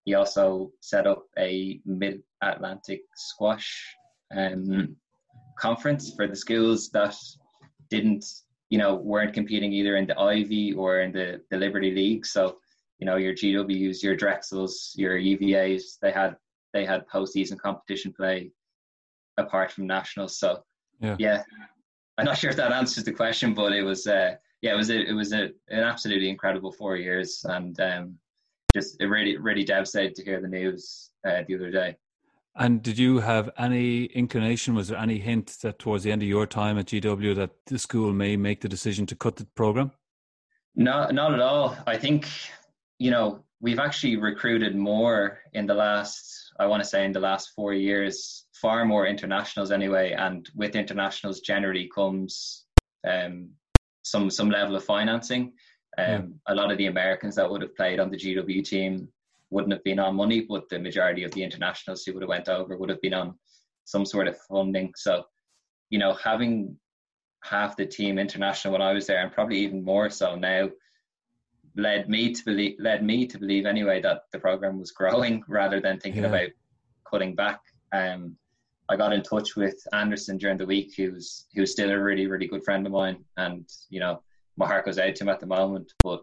he 0.04 0.14
also 0.14 0.72
set 0.80 1.06
up 1.06 1.24
a 1.38 1.80
Mid 1.84 2.22
Atlantic 2.42 3.02
squash 3.14 3.94
um, 4.36 4.96
conference 5.58 6.14
for 6.14 6.26
the 6.26 6.36
schools 6.36 6.88
that 6.90 7.14
didn't, 7.90 8.24
you 8.70 8.78
know, 8.78 8.94
weren't 8.94 9.34
competing 9.34 9.72
either 9.72 9.96
in 9.96 10.06
the 10.06 10.18
Ivy 10.18 10.72
or 10.72 11.00
in 11.00 11.12
the, 11.12 11.40
the 11.50 11.56
Liberty 11.56 11.90
League. 11.90 12.26
So, 12.26 12.58
you 12.98 13.06
know, 13.06 13.16
your 13.16 13.34
GWs, 13.34 14.02
your 14.02 14.16
Drexels, 14.16 14.92
your 14.96 15.18
UVAs, 15.18 15.98
they 16.00 16.10
had 16.10 16.36
they 16.72 16.84
had 16.84 17.08
postseason 17.08 17.58
competition 17.58 18.12
play 18.12 18.50
apart 19.38 19.70
from 19.72 19.86
nationals. 19.86 20.38
So, 20.38 20.62
yeah, 21.00 21.16
yeah 21.18 21.42
I'm 22.18 22.24
not 22.24 22.36
sure 22.36 22.50
if 22.50 22.56
that 22.56 22.72
answers 22.72 23.04
the 23.04 23.12
question, 23.12 23.54
but 23.54 23.72
it 23.72 23.82
was, 23.82 24.06
uh, 24.06 24.34
yeah, 24.60 24.72
it 24.72 24.76
was 24.76 24.90
a, 24.90 25.00
it 25.00 25.12
was 25.12 25.32
a, 25.32 25.44
an 25.68 25.84
absolutely 25.84 26.28
incredible 26.28 26.72
four 26.72 26.96
years, 26.96 27.44
and 27.48 27.78
um, 27.80 28.18
just 28.74 29.00
it 29.00 29.06
really 29.06 29.36
really 29.38 29.64
devastated 29.64 30.14
to 30.16 30.24
hear 30.24 30.40
the 30.40 30.48
news 30.48 31.10
uh, 31.26 31.42
the 31.46 31.54
other 31.54 31.70
day. 31.70 31.96
And 32.58 32.82
did 32.82 32.98
you 32.98 33.20
have 33.20 33.50
any 33.56 34.06
inclination? 34.06 34.74
Was 34.74 34.88
there 34.88 34.98
any 34.98 35.18
hint 35.18 35.58
that 35.62 35.78
towards 35.78 36.02
the 36.02 36.10
end 36.10 36.22
of 36.22 36.28
your 36.28 36.44
time 36.44 36.76
at 36.76 36.86
GW 36.86 37.36
that 37.36 37.50
the 37.66 37.78
school 37.78 38.12
may 38.12 38.36
make 38.36 38.60
the 38.60 38.68
decision 38.68 39.06
to 39.06 39.14
cut 39.14 39.36
the 39.36 39.44
program? 39.54 39.92
No, 40.74 41.08
not 41.10 41.32
at 41.34 41.40
all. 41.40 41.76
I 41.86 41.96
think 41.96 42.26
you 42.98 43.12
know 43.12 43.44
we've 43.60 43.78
actually 43.78 44.16
recruited 44.16 44.74
more 44.74 45.38
in 45.52 45.66
the 45.66 45.74
last, 45.74 46.52
I 46.58 46.66
want 46.66 46.82
to 46.82 46.88
say, 46.88 47.04
in 47.04 47.12
the 47.12 47.20
last 47.20 47.52
four 47.54 47.74
years, 47.74 48.46
far 48.60 48.84
more 48.84 49.06
internationals 49.06 49.70
anyway. 49.70 50.12
And 50.12 50.48
with 50.56 50.74
internationals, 50.74 51.40
generally 51.40 51.88
comes 51.94 52.64
um, 53.06 53.50
some 54.02 54.30
some 54.30 54.50
level 54.50 54.74
of 54.74 54.84
financing. 54.84 55.52
Um, 55.96 56.06
yeah. 56.06 56.22
A 56.48 56.54
lot 56.56 56.72
of 56.72 56.78
the 56.78 56.86
Americans 56.86 57.36
that 57.36 57.48
would 57.48 57.62
have 57.62 57.76
played 57.76 58.00
on 58.00 58.10
the 58.10 58.16
GW 58.16 58.64
team 58.64 59.08
wouldn't 59.50 59.72
have 59.72 59.84
been 59.84 59.98
on 59.98 60.16
money, 60.16 60.40
but 60.40 60.68
the 60.68 60.78
majority 60.78 61.24
of 61.24 61.32
the 61.32 61.42
internationals 61.42 62.04
who 62.04 62.12
would 62.12 62.22
have 62.22 62.28
went 62.28 62.48
over 62.48 62.76
would 62.76 62.90
have 62.90 63.00
been 63.00 63.14
on 63.14 63.34
some 63.84 64.04
sort 64.04 64.28
of 64.28 64.38
funding. 64.48 64.92
So, 64.96 65.24
you 65.90 65.98
know, 65.98 66.12
having 66.14 66.76
half 67.42 67.76
the 67.76 67.86
team 67.86 68.18
international 68.18 68.72
when 68.72 68.82
I 68.82 68.92
was 68.92 69.06
there, 69.06 69.22
and 69.22 69.32
probably 69.32 69.58
even 69.58 69.84
more 69.84 70.10
so 70.10 70.34
now, 70.34 70.68
led 71.76 72.08
me 72.08 72.34
to 72.34 72.44
believe 72.44 72.76
led 72.78 73.04
me 73.04 73.26
to 73.26 73.38
believe 73.38 73.64
anyway 73.64 74.00
that 74.02 74.22
the 74.32 74.38
program 74.38 74.78
was 74.78 74.90
growing 74.90 75.42
rather 75.48 75.80
than 75.80 75.98
thinking 75.98 76.22
yeah. 76.22 76.28
about 76.28 76.48
cutting 77.08 77.34
back. 77.34 77.60
Um, 77.92 78.36
I 78.90 78.96
got 78.96 79.12
in 79.12 79.22
touch 79.22 79.54
with 79.54 79.76
Anderson 79.92 80.38
during 80.38 80.56
the 80.58 80.66
week, 80.66 80.94
who's 80.96 81.46
who's 81.54 81.72
still 81.72 81.90
a 81.90 81.98
really 81.98 82.26
really 82.26 82.46
good 82.46 82.64
friend 82.64 82.84
of 82.86 82.92
mine, 82.92 83.24
and 83.36 83.66
you 83.90 84.00
know 84.00 84.22
my 84.56 84.66
heart 84.66 84.84
goes 84.84 84.98
out 84.98 85.14
to 85.14 85.24
him 85.24 85.28
at 85.28 85.40
the 85.40 85.46
moment, 85.46 85.92
but 86.02 86.20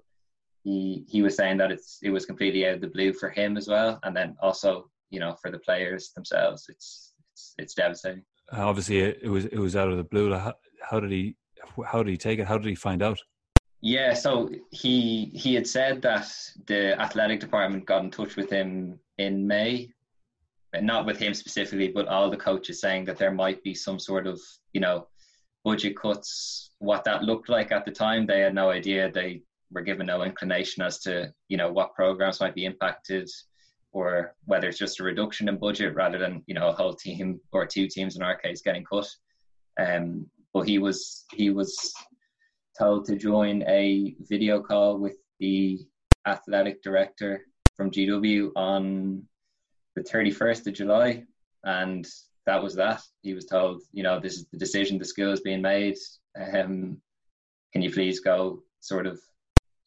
he 0.65 1.05
he 1.07 1.21
was 1.21 1.35
saying 1.35 1.57
that 1.57 1.71
it's 1.71 1.99
it 2.01 2.09
was 2.09 2.25
completely 2.25 2.67
out 2.67 2.73
of 2.73 2.81
the 2.81 2.87
blue 2.87 3.13
for 3.13 3.29
him 3.29 3.55
as 3.55 3.67
well, 3.67 3.99
and 4.03 4.17
then 4.17 4.35
also 4.41 4.89
you 5.11 5.19
know 5.19 5.35
for 5.39 5.51
the 5.51 5.59
players 5.59 6.11
themselves, 6.15 6.65
it's 6.67 7.13
it's, 7.33 7.53
it's 7.59 7.73
devastating. 7.75 8.23
Obviously, 8.51 8.99
it 8.99 9.29
was 9.29 9.45
it 9.45 9.59
was 9.59 9.75
out 9.75 9.91
of 9.91 9.97
the 9.97 10.03
blue. 10.03 10.33
How, 10.33 10.55
how 10.81 10.99
did 10.99 11.11
he 11.11 11.37
how 11.85 12.01
did 12.01 12.09
he 12.09 12.17
take 12.17 12.39
it? 12.39 12.47
How 12.47 12.57
did 12.57 12.67
he 12.67 12.75
find 12.75 13.03
out? 13.03 13.19
Yeah, 13.81 14.15
so 14.15 14.49
he 14.71 15.25
he 15.35 15.53
had 15.53 15.67
said 15.67 16.01
that 16.01 16.27
the 16.65 16.99
athletic 16.99 17.39
department 17.39 17.85
got 17.85 18.03
in 18.03 18.09
touch 18.09 18.35
with 18.35 18.49
him 18.49 18.99
in 19.19 19.45
May, 19.45 19.91
not 20.81 21.05
with 21.05 21.19
him 21.19 21.35
specifically, 21.35 21.89
but 21.89 22.07
all 22.07 22.31
the 22.31 22.37
coaches 22.37 22.81
saying 22.81 23.05
that 23.05 23.17
there 23.17 23.31
might 23.31 23.61
be 23.61 23.75
some 23.75 23.99
sort 23.99 24.25
of 24.25 24.41
you 24.73 24.81
know 24.81 25.07
budget 25.63 25.95
cuts. 25.95 26.71
What 26.79 27.03
that 27.03 27.23
looked 27.23 27.49
like 27.49 27.71
at 27.71 27.85
the 27.85 27.91
time, 27.91 28.25
they 28.25 28.39
had 28.39 28.55
no 28.55 28.71
idea. 28.71 29.11
They 29.11 29.43
were 29.71 29.81
given 29.81 30.05
no 30.05 30.23
inclination 30.23 30.83
as 30.83 30.99
to 30.99 31.33
you 31.49 31.57
know 31.57 31.71
what 31.71 31.95
programs 31.95 32.39
might 32.39 32.55
be 32.55 32.65
impacted 32.65 33.29
or 33.91 34.35
whether 34.43 34.67
it's 34.67 34.77
just 34.77 34.99
a 34.99 35.03
reduction 35.03 35.47
in 35.47 35.57
budget 35.57 35.95
rather 35.95 36.19
than 36.19 36.43
you 36.47 36.53
know 36.53 36.67
a 36.67 36.73
whole 36.73 36.93
team 36.93 37.39
or 37.51 37.65
two 37.65 37.87
teams 37.87 38.15
in 38.15 38.21
our 38.21 38.35
case 38.35 38.61
getting 38.61 38.83
cut. 38.83 39.07
Um, 39.79 40.29
but 40.53 40.67
he 40.67 40.79
was 40.79 41.25
he 41.33 41.49
was 41.49 41.93
told 42.77 43.05
to 43.05 43.15
join 43.15 43.63
a 43.63 44.15
video 44.21 44.61
call 44.61 44.97
with 44.97 45.15
the 45.39 45.79
athletic 46.27 46.81
director 46.83 47.41
from 47.75 47.91
GW 47.91 48.51
on 48.55 49.23
the 49.95 50.01
31st 50.01 50.67
of 50.67 50.73
July, 50.73 51.23
and 51.63 52.05
that 52.45 52.61
was 52.61 52.75
that. 52.75 53.01
He 53.21 53.33
was 53.33 53.45
told, 53.45 53.81
you 53.91 54.03
know, 54.03 54.19
this 54.19 54.33
is 54.33 54.45
the 54.51 54.57
decision 54.57 54.97
the 54.97 55.05
school 55.05 55.31
is 55.31 55.41
being 55.41 55.61
made. 55.61 55.97
Um, 56.37 57.01
can 57.73 57.81
you 57.81 57.91
please 57.91 58.19
go 58.19 58.63
sort 58.81 59.07
of 59.07 59.19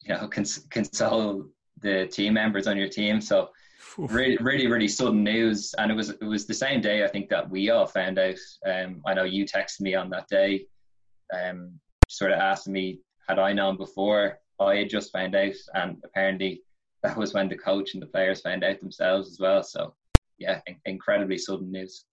you 0.01 0.13
know 0.13 0.27
cons- 0.27 0.65
console 0.69 1.45
the 1.81 2.07
team 2.07 2.33
members 2.33 2.67
on 2.67 2.77
your 2.77 2.89
team. 2.89 3.21
So 3.21 3.49
really, 3.97 4.37
really, 4.37 4.67
really 4.67 4.87
sudden 4.87 5.23
news, 5.23 5.73
and 5.77 5.91
it 5.91 5.95
was 5.95 6.09
it 6.09 6.23
was 6.23 6.45
the 6.45 6.53
same 6.53 6.81
day 6.81 7.03
I 7.03 7.07
think 7.07 7.29
that 7.29 7.49
we 7.49 7.69
all 7.69 7.85
found 7.85 8.19
out. 8.19 8.39
Um, 8.65 9.01
I 9.05 9.13
know 9.13 9.23
you 9.23 9.45
texted 9.45 9.81
me 9.81 9.95
on 9.95 10.09
that 10.09 10.27
day, 10.27 10.65
um, 11.33 11.79
sort 12.07 12.31
of 12.31 12.39
asking 12.39 12.73
me 12.73 12.99
had 13.27 13.39
I 13.39 13.53
known 13.53 13.77
before. 13.77 14.39
I 14.59 14.75
had 14.75 14.89
just 14.89 15.13
found 15.13 15.35
out, 15.35 15.53
and 15.73 15.97
apparently 16.03 16.63
that 17.03 17.17
was 17.17 17.33
when 17.33 17.47
the 17.47 17.57
coach 17.57 17.93
and 17.93 18.01
the 18.01 18.07
players 18.07 18.41
found 18.41 18.63
out 18.63 18.79
themselves 18.79 19.29
as 19.29 19.39
well. 19.39 19.63
So 19.63 19.93
yeah, 20.37 20.61
in- 20.67 20.81
incredibly 20.85 21.37
sudden 21.37 21.71
news. 21.71 22.05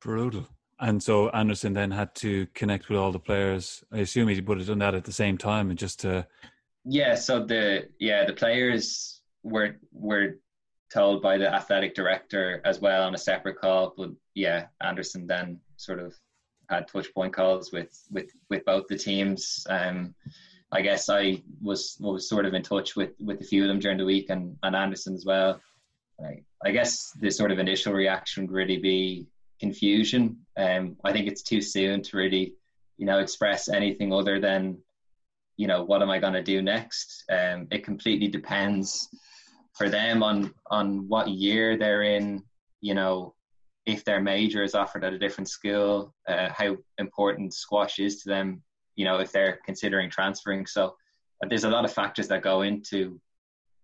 Brutal. 0.00 0.46
And 0.80 1.02
so 1.02 1.28
Anderson 1.30 1.72
then 1.72 1.90
had 1.90 2.14
to 2.16 2.46
connect 2.54 2.88
with 2.88 2.98
all 2.98 3.10
the 3.10 3.18
players. 3.18 3.82
I 3.92 3.98
assume 3.98 4.28
he 4.28 4.40
would 4.40 4.58
have 4.58 4.68
done 4.68 4.78
that 4.78 4.94
at 4.94 5.04
the 5.04 5.12
same 5.12 5.36
time 5.36 5.70
and 5.70 5.78
just 5.78 5.98
to 6.00 6.26
Yeah, 6.84 7.14
so 7.14 7.44
the 7.44 7.88
yeah, 7.98 8.24
the 8.24 8.32
players 8.32 9.20
were 9.42 9.76
were 9.92 10.38
told 10.92 11.20
by 11.20 11.36
the 11.36 11.52
athletic 11.52 11.94
director 11.94 12.62
as 12.64 12.80
well 12.80 13.02
on 13.04 13.14
a 13.14 13.18
separate 13.18 13.58
call. 13.58 13.92
But 13.96 14.10
yeah, 14.34 14.66
Anderson 14.80 15.26
then 15.26 15.60
sort 15.76 15.98
of 15.98 16.14
had 16.70 16.88
touch 16.88 17.12
point 17.14 17.32
calls 17.32 17.72
with 17.72 17.90
with 18.10 18.30
with 18.48 18.64
both 18.64 18.86
the 18.88 18.96
teams. 18.96 19.66
Um, 19.68 20.14
I 20.70 20.82
guess 20.82 21.08
I 21.08 21.42
was 21.62 21.96
was 22.00 22.28
sort 22.28 22.46
of 22.46 22.54
in 22.54 22.62
touch 22.62 22.96
with 22.96 23.12
with 23.20 23.40
a 23.40 23.44
few 23.44 23.62
of 23.62 23.68
them 23.68 23.80
during 23.80 23.98
the 23.98 24.04
week 24.04 24.30
and 24.30 24.56
and 24.62 24.76
Anderson 24.76 25.14
as 25.14 25.24
well. 25.24 25.60
I, 26.20 26.42
I 26.64 26.70
guess 26.72 27.12
the 27.20 27.30
sort 27.30 27.52
of 27.52 27.58
initial 27.58 27.92
reaction 27.92 28.44
would 28.44 28.52
really 28.52 28.78
be 28.78 29.26
confusion. 29.60 30.38
Um, 30.56 30.96
I 31.04 31.12
think 31.12 31.26
it's 31.26 31.42
too 31.42 31.60
soon 31.60 32.02
to 32.02 32.16
really, 32.16 32.54
you 32.96 33.06
know, 33.06 33.18
express 33.18 33.68
anything 33.68 34.12
other 34.12 34.40
than, 34.40 34.78
you 35.58 35.66
know, 35.66 35.82
what 35.82 36.02
am 36.02 36.08
I 36.08 36.18
going 36.18 36.32
to 36.34 36.42
do 36.42 36.62
next? 36.62 37.24
Um, 37.28 37.66
it 37.70 37.84
completely 37.84 38.28
depends 38.28 39.08
for 39.76 39.90
them 39.90 40.22
on 40.22 40.54
on 40.70 41.06
what 41.08 41.28
year 41.28 41.76
they're 41.76 42.04
in. 42.04 42.42
You 42.80 42.94
know, 42.94 43.34
if 43.84 44.04
their 44.04 44.20
major 44.22 44.62
is 44.62 44.76
offered 44.76 45.04
at 45.04 45.12
a 45.12 45.18
different 45.18 45.48
school, 45.48 46.14
uh, 46.28 46.48
how 46.50 46.76
important 46.98 47.52
squash 47.52 47.98
is 47.98 48.22
to 48.22 48.28
them. 48.28 48.62
You 48.94 49.04
know, 49.04 49.18
if 49.18 49.32
they're 49.32 49.58
considering 49.66 50.08
transferring. 50.08 50.64
So 50.66 50.94
uh, 51.42 51.48
there's 51.48 51.64
a 51.64 51.70
lot 51.70 51.84
of 51.84 51.92
factors 51.92 52.28
that 52.28 52.42
go 52.42 52.62
into 52.62 53.20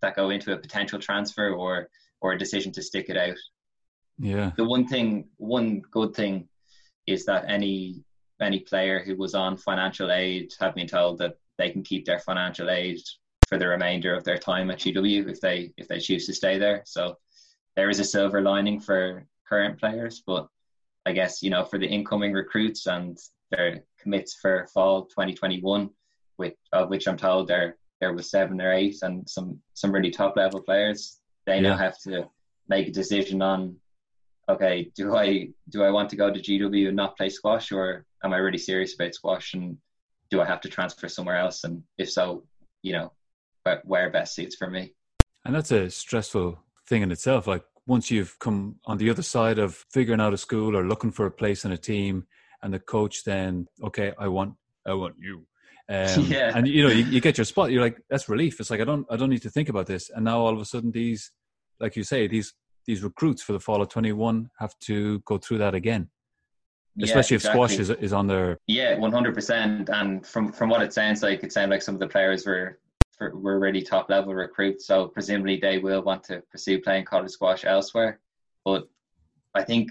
that 0.01 0.15
go 0.15 0.31
into 0.31 0.53
a 0.53 0.59
potential 0.59 1.01
transfer 1.01 1.51
or 1.51 1.89
or 2.21 2.33
a 2.33 2.39
decision 2.39 2.71
to 2.73 2.83
stick 2.83 3.07
it 3.09 3.17
out. 3.17 3.37
Yeah. 4.19 4.53
The 4.57 4.65
one 4.65 4.87
thing, 4.87 5.29
one 5.39 5.83
good 5.91 6.15
thing, 6.15 6.49
is 7.09 7.25
that 7.25 7.47
any 7.49 8.05
any 8.41 8.61
player 8.61 9.03
who 9.05 9.17
was 9.17 9.35
on 9.35 9.57
financial 9.57 10.13
aid 10.13 10.53
have 10.61 10.77
been 10.77 10.87
told 10.87 11.19
that 11.19 11.37
they 11.59 11.71
can 11.71 11.83
keep 11.83 12.05
their 12.05 12.19
financial 12.19 12.71
aid 12.71 13.01
for 13.47 13.59
the 13.59 13.69
remainder 13.69 14.15
of 14.15 14.25
their 14.25 14.39
time 14.39 14.71
at 14.71 14.79
GW 14.79 15.29
if 15.31 15.41
they 15.41 15.73
if 15.77 15.89
they 15.89 15.99
choose 15.99 16.27
to 16.27 16.33
stay 16.33 16.59
there. 16.59 16.83
So 16.87 17.19
there 17.77 17.91
is 17.91 18.01
a 18.01 18.05
silver 18.05 18.41
lining 18.41 18.81
for 18.81 19.27
current 19.49 19.79
players, 19.79 20.23
but 20.27 20.49
I 21.07 21.13
guess 21.13 21.43
you 21.43 21.51
know 21.51 21.65
for 21.65 21.79
the 21.79 21.87
incoming 21.87 22.33
recruits 22.33 22.87
and 22.87 23.19
their 23.51 23.85
commits 24.01 24.35
for 24.35 24.67
fall 24.73 25.05
2021, 25.07 25.91
with 26.39 26.55
of 26.73 26.89
which 26.89 27.07
I'm 27.07 27.17
told 27.17 27.49
there 27.49 27.77
there 28.01 28.13
was 28.13 28.31
seven 28.31 28.61
or 28.61 28.73
eight 28.73 28.97
and 29.03 29.29
some 29.29 29.61
some 29.75 29.93
really 29.93 30.11
top 30.11 30.37
level 30.37 30.63
players. 30.63 31.21
They 31.47 31.57
yeah. 31.57 31.71
now 31.71 31.77
have 31.77 31.99
to 32.01 32.29
make 32.69 32.89
a 32.89 32.93
decision 32.93 33.43
on 33.43 33.77
okay, 34.49 34.91
do 34.95 35.17
I 35.17 35.49
do 35.69 35.83
I 35.83 35.91
want 35.91 36.11
to 36.11 36.17
go 36.17 36.33
to 36.33 36.41
GW 36.41 36.89
and 36.89 36.97
not 36.97 37.17
play 37.17 37.29
squash, 37.29 37.73
or 37.73 38.05
am 38.23 38.33
I 38.33 38.39
really 38.39 38.59
serious 38.59 38.95
about 38.95 39.15
squash 39.15 39.55
and 39.55 39.79
do 40.31 40.41
I 40.41 40.45
have 40.45 40.61
to 40.63 40.69
transfer 40.69 41.09
somewhere 41.09 41.37
else? 41.37 41.65
And 41.65 41.83
if 41.99 42.11
so, 42.11 42.45
you 42.83 42.93
know, 42.93 43.13
where, 43.63 43.83
where 43.85 44.11
best 44.11 44.35
suits 44.35 44.57
for 44.57 44.69
me. 44.69 44.95
And 45.45 45.55
that's 45.55 45.71
a 45.71 45.91
stressful 45.91 46.59
thing 46.89 47.03
in 47.03 47.13
itself. 47.13 47.47
Like 47.47 47.65
once 47.87 48.11
you've 48.11 48.39
come 48.39 48.77
on 48.87 48.99
the 48.99 49.11
other 49.11 49.23
side 49.23 49.59
of 49.59 49.85
figuring 49.93 50.21
out 50.21 50.35
a 50.35 50.39
school 50.39 50.77
or 50.77 50.85
looking 50.87 51.11
for 51.11 51.27
a 51.27 51.31
place 51.31 51.65
in 51.65 51.73
a 51.73 51.79
team, 51.79 52.27
and 52.63 52.73
the 52.73 52.79
coach 52.79 53.25
then, 53.25 53.67
okay, 53.83 54.13
I 54.19 54.29
want, 54.29 54.55
I 54.87 54.95
want 54.95 55.17
you. 55.19 55.47
Um, 55.91 56.25
yeah. 56.29 56.53
And 56.57 56.67
you 56.67 56.83
know, 56.83 56.89
you, 56.89 57.05
you 57.05 57.21
get 57.21 57.37
your 57.37 57.45
spot. 57.45 57.71
You're 57.71 57.83
like, 57.83 58.01
that's 58.09 58.29
relief. 58.29 58.59
It's 58.59 58.71
like 58.71 58.81
I 58.81 58.85
don't, 58.85 59.07
I 59.11 59.17
don't 59.17 59.29
need 59.29 59.43
to 59.43 59.51
think 59.51 59.69
about 59.69 59.87
this. 59.87 60.09
And 60.09 60.25
now 60.25 60.41
all 60.41 60.55
of 60.55 60.61
a 60.61 60.65
sudden, 60.65 60.91
these, 60.91 61.31
like 61.79 61.95
you 61.95 62.05
say, 62.05 62.27
these 62.27 62.55
these 62.87 63.03
recruits 63.03 63.43
for 63.43 63.53
the 63.53 63.61
fall 63.61 63.81
of 63.81 63.89
21 63.89 64.51
have 64.59 64.79
to 64.79 65.19
go 65.21 65.39
through 65.39 65.59
that 65.59 65.75
again 65.75 66.11
yeah, 66.97 67.07
especially 67.07 67.37
if 67.37 67.43
exactly. 67.43 67.69
squash 67.69 67.79
is, 67.79 67.91
is 67.91 68.13
on 68.13 68.27
their 68.27 68.59
yeah 68.67 68.97
100% 68.97 69.89
and 69.89 70.27
from 70.27 70.53
from 70.53 70.69
what 70.69 70.83
it 70.83 70.93
sounds 70.93 71.23
like 71.23 71.43
it 71.43 71.53
sounds 71.53 71.71
like 71.71 71.83
some 71.83 71.95
of 71.95 72.01
the 72.01 72.09
players 72.09 72.47
were 72.47 72.79
were 73.21 73.59
really 73.59 73.83
top 73.83 74.11
level 74.11 74.35
recruits 74.35 74.87
so 74.87 75.09
presumably 75.09 75.59
they 75.61 75.79
will 75.79 76.03
want 76.03 76.23
to 76.25 76.43
pursue 76.51 76.81
playing 76.81 77.05
college 77.05 77.31
squash 77.31 77.65
elsewhere 77.65 78.21
but 78.65 78.89
i 79.55 79.63
think 79.63 79.91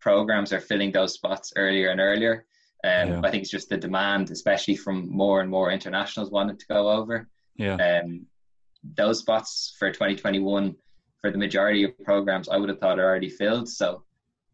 programs 0.00 0.52
are 0.52 0.60
filling 0.60 0.92
those 0.92 1.12
spots 1.12 1.52
earlier 1.56 1.90
and 1.90 2.00
earlier 2.00 2.46
um, 2.84 3.08
yeah. 3.08 3.20
i 3.24 3.30
think 3.30 3.42
it's 3.42 3.50
just 3.50 3.68
the 3.68 3.76
demand 3.76 4.30
especially 4.30 4.76
from 4.76 5.10
more 5.10 5.40
and 5.40 5.50
more 5.50 5.70
internationals 5.70 6.30
wanting 6.30 6.56
to 6.56 6.66
go 6.66 6.88
over 6.88 7.28
yeah 7.56 7.74
um, 7.74 8.24
those 8.96 9.18
spots 9.18 9.74
for 9.78 9.90
2021 9.90 10.74
for 11.20 11.30
the 11.30 11.38
majority 11.38 11.84
of 11.84 11.98
programs, 12.02 12.48
I 12.48 12.56
would 12.56 12.68
have 12.68 12.78
thought 12.78 12.98
are 12.98 13.04
already 13.04 13.28
filled. 13.28 13.68
So 13.68 14.02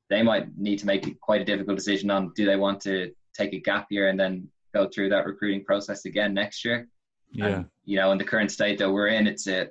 they 0.09 0.22
might 0.22 0.57
need 0.57 0.78
to 0.78 0.86
make 0.86 1.20
quite 1.20 1.40
a 1.40 1.44
difficult 1.44 1.76
decision 1.76 2.11
on 2.11 2.32
do 2.34 2.44
they 2.44 2.57
want 2.57 2.80
to 2.80 3.12
take 3.34 3.52
a 3.52 3.61
gap 3.61 3.86
year 3.90 4.09
and 4.09 4.18
then 4.18 4.48
go 4.74 4.88
through 4.92 5.09
that 5.11 5.26
recruiting 5.26 5.64
process 5.64 6.04
again 6.04 6.34
next 6.34 6.64
year. 6.64 6.88
Yeah. 7.30 7.46
And, 7.46 7.66
you 7.84 7.96
know, 7.96 8.12
in 8.12 8.18
the 8.18 8.24
current 8.24 8.50
state 8.50 8.78
that 8.78 8.90
we're 8.90 9.09
in, 9.09 9.26
it's 9.26 9.46
a 9.46 9.68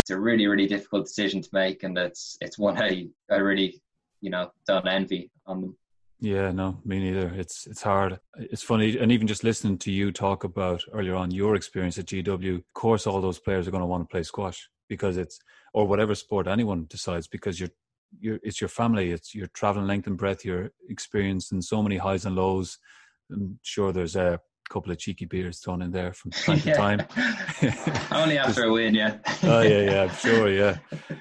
it's 0.00 0.10
a 0.10 0.18
really 0.18 0.46
really 0.46 0.66
difficult 0.66 1.06
decision 1.06 1.40
to 1.42 1.48
make, 1.52 1.82
and 1.82 1.96
it's 1.96 2.36
it's 2.40 2.58
one 2.58 2.80
I 2.80 3.08
I 3.30 3.36
really 3.36 3.80
you 4.20 4.30
know 4.30 4.50
don't 4.66 4.86
envy 4.86 5.30
on 5.46 5.60
them. 5.60 5.76
Yeah, 6.20 6.52
no, 6.52 6.80
me 6.84 6.98
neither. 6.98 7.32
It's 7.34 7.66
it's 7.66 7.82
hard. 7.82 8.20
It's 8.36 8.62
funny, 8.62 8.98
and 8.98 9.12
even 9.12 9.26
just 9.26 9.44
listening 9.44 9.78
to 9.78 9.90
you 9.90 10.12
talk 10.12 10.44
about 10.44 10.82
earlier 10.92 11.14
on 11.14 11.30
your 11.30 11.54
experience 11.54 11.98
at 11.98 12.06
GW. 12.06 12.56
Of 12.56 12.74
course, 12.74 13.06
all 13.06 13.20
those 13.20 13.38
players 13.38 13.66
are 13.66 13.70
going 13.70 13.82
to 13.82 13.86
want 13.86 14.02
to 14.02 14.12
play 14.12 14.22
squash 14.22 14.68
because 14.88 15.16
it's 15.16 15.38
or 15.72 15.86
whatever 15.86 16.14
sport 16.14 16.46
anyone 16.46 16.86
decides 16.88 17.26
because 17.26 17.58
you're 17.58 17.70
you're 18.20 18.38
it's 18.42 18.60
your 18.60 18.68
family 18.68 19.10
it's 19.10 19.34
your 19.34 19.48
traveling 19.48 19.86
length 19.86 20.06
and 20.06 20.16
breadth 20.16 20.44
you're 20.44 20.70
experiencing 20.88 21.60
so 21.60 21.82
many 21.82 21.96
highs 21.96 22.24
and 22.24 22.36
lows. 22.36 22.78
I'm 23.32 23.58
sure 23.62 23.92
there's 23.92 24.16
a 24.16 24.40
couple 24.70 24.90
of 24.90 24.98
cheeky 24.98 25.26
beers 25.26 25.58
thrown 25.60 25.82
in 25.82 25.90
there 25.90 26.12
from 26.12 26.30
time 26.30 26.60
to 26.60 26.74
time. 26.74 27.00
Only 28.12 28.38
after 28.38 28.64
a 28.64 28.72
win 28.72 28.94
yeah. 28.94 29.18
Oh 29.42 29.60
yeah 29.60 29.80
yeah 29.80 30.02
i'm 30.04 30.14
sure 30.16 30.50
yeah. 30.50 30.78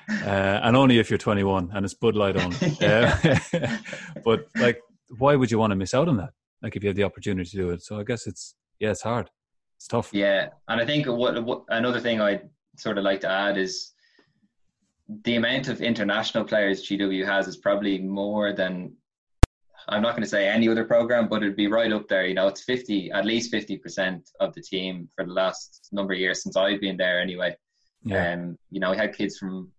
Uh, 0.09 0.59
and 0.63 0.75
only 0.75 0.99
if 0.99 1.09
you're 1.09 1.17
21 1.17 1.71
and 1.73 1.85
it's 1.85 1.93
bud 1.93 2.15
light 2.15 2.37
on 2.37 2.53
yeah. 2.79 3.39
But 4.23 4.47
like 4.55 4.79
why 5.17 5.35
would 5.35 5.51
you 5.51 5.59
want 5.59 5.71
to 5.71 5.75
miss 5.75 5.93
out 5.93 6.07
on 6.07 6.17
that? 6.17 6.31
Like 6.61 6.75
if 6.75 6.83
you 6.83 6.89
have 6.89 6.95
the 6.95 7.03
opportunity 7.03 7.49
to 7.49 7.57
do 7.57 7.69
it. 7.71 7.83
So 7.83 7.99
i 7.99 8.03
guess 8.03 8.27
it's 8.27 8.55
yeah 8.79 8.91
it's 8.91 9.01
hard. 9.01 9.29
It's 9.77 9.87
tough. 9.87 10.09
Yeah 10.13 10.49
and 10.67 10.79
i 10.79 10.85
think 10.85 11.07
what, 11.07 11.43
what 11.43 11.63
another 11.69 11.99
thing 11.99 12.21
I'd 12.21 12.49
sort 12.77 12.97
of 12.97 13.03
like 13.03 13.21
to 13.21 13.29
add 13.29 13.57
is 13.57 13.92
the 15.07 15.35
amount 15.35 15.67
of 15.67 15.81
international 15.81 16.43
players 16.43 16.87
GW 16.87 17.25
has 17.25 17.47
is 17.47 17.57
probably 17.57 17.99
more 17.99 18.53
than 18.53 18.93
I'm 19.89 20.01
not 20.01 20.11
going 20.11 20.23
to 20.23 20.29
say 20.29 20.47
any 20.47 20.69
other 20.69 20.85
program, 20.85 21.27
but 21.27 21.43
it'd 21.43 21.57
be 21.57 21.67
right 21.67 21.91
up 21.91 22.07
there. 22.07 22.25
You 22.25 22.35
know, 22.35 22.47
it's 22.47 22.63
50, 22.63 23.11
at 23.11 23.25
least 23.25 23.51
50% 23.51 24.21
of 24.39 24.53
the 24.53 24.61
team 24.61 25.09
for 25.15 25.25
the 25.25 25.33
last 25.33 25.89
number 25.91 26.13
of 26.13 26.19
years 26.19 26.41
since 26.41 26.55
I've 26.55 26.79
been 26.79 26.95
there 26.95 27.19
anyway. 27.19 27.55
Yeah. 28.05 28.33
Um, 28.33 28.57
you 28.69 28.79
know, 28.79 28.91
we 28.91 28.97
had 28.97 29.13
kids 29.13 29.37
from 29.37 29.71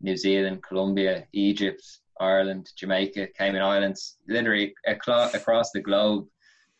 New 0.00 0.16
Zealand, 0.16 0.62
Colombia, 0.62 1.26
Egypt, 1.32 1.82
Ireland, 2.20 2.70
Jamaica, 2.76 3.28
Cayman 3.38 3.62
Islands, 3.62 4.16
literally 4.26 4.74
across 4.86 5.70
the 5.72 5.80
globe. 5.80 6.26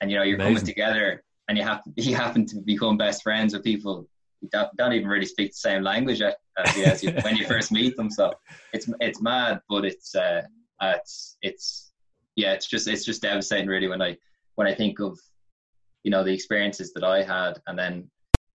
And, 0.01 0.11
you 0.11 0.17
know, 0.17 0.23
you're 0.23 0.37
Amazing. 0.37 0.55
coming 0.55 0.67
together 0.67 1.25
and 1.49 1.59
you 1.59 1.65
have 1.65 1.83
to, 1.83 1.91
you 1.97 2.15
happen 2.15 2.47
to 2.47 2.61
become 2.61 2.97
best 2.97 3.23
friends 3.23 3.53
with 3.53 3.65
people 3.65 4.09
don't, 4.51 4.75
don't 4.77 4.93
even 4.93 5.09
really 5.09 5.27
speak 5.27 5.53
the 5.53 5.57
same 5.57 5.83
language 5.83 6.21
as, 6.23 6.35
as 6.77 7.03
you, 7.03 7.13
when 7.23 7.37
you 7.37 7.47
first 7.47 7.73
meet 7.73 7.97
them. 7.97 8.11
So 8.11 8.33
it's 8.73 8.89
it's 9.01 9.21
mad, 9.21 9.61
but 9.69 9.85
it's 9.85 10.15
uh, 10.15 10.43
it's 10.81 11.37
it's 11.43 11.93
yeah, 12.37 12.53
it's 12.53 12.67
just 12.67 12.89
it's 12.89 13.05
just 13.05 13.23
devastating 13.23 13.69
really 13.69 13.89
when 13.89 14.03
I 14.03 14.17
when 14.57 14.67
I 14.67 14.75
think 14.75 15.01
of 15.01 15.19
you 16.03 16.11
know 16.11 16.25
the 16.25 16.33
experiences 16.33 16.93
that 16.95 17.05
I 17.05 17.23
had 17.23 17.61
and 17.67 17.79
then 17.79 18.11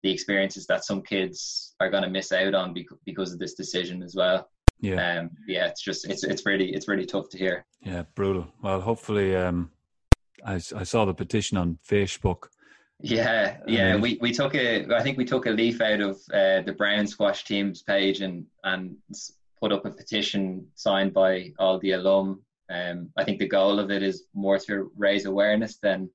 the 0.04 0.12
experiences 0.12 0.68
that 0.68 0.84
some 0.84 1.02
kids 1.02 1.76
are 1.80 1.90
going 1.90 2.04
to 2.04 2.10
miss 2.10 2.32
out 2.32 2.54
on 2.54 2.76
because 3.06 3.34
of 3.34 3.40
this 3.40 3.54
decision 3.54 4.04
as 4.04 4.16
well. 4.16 4.50
Yeah, 4.80 5.20
um, 5.20 5.32
yeah, 5.48 5.68
it's 5.68 5.82
just 5.82 6.10
it's 6.10 6.24
it's 6.24 6.46
really 6.46 6.74
it's 6.74 6.88
really 6.88 7.06
tough 7.06 7.30
to 7.30 7.38
hear. 7.38 7.66
Yeah, 7.82 8.04
brutal. 8.16 8.48
Well, 8.62 8.82
hopefully, 8.82 9.36
um, 9.36 9.72
I 10.46 10.56
I 10.56 10.84
saw 10.84 11.06
the 11.06 11.14
petition 11.14 11.58
on 11.58 11.80
Facebook 11.88 12.48
yeah, 13.00 13.58
yeah. 13.68 13.96
We 13.96 14.18
we 14.22 14.32
took 14.32 14.56
a 14.56 14.86
I 14.94 15.02
think 15.02 15.18
we 15.18 15.26
took 15.26 15.46
a 15.46 15.52
leaf 15.52 15.82
out 15.82 16.00
of 16.00 16.16
uh, 16.34 16.62
the 16.62 16.76
Brown 16.78 17.06
Squash 17.06 17.44
team's 17.44 17.82
page 17.82 18.22
and 18.22 18.46
and 18.64 18.96
put 19.60 19.72
up 19.72 19.86
a 19.86 19.92
petition 19.92 20.68
signed 20.76 21.14
by 21.14 21.52
all 21.60 21.80
the 21.80 21.92
alum. 21.92 22.42
Um, 22.70 23.10
I 23.18 23.24
think 23.24 23.40
the 23.40 23.48
goal 23.48 23.80
of 23.80 23.92
it 23.92 24.04
is 24.04 24.26
more 24.34 24.58
to 24.60 24.92
raise 24.98 25.26
awareness 25.26 25.78
than 25.78 26.10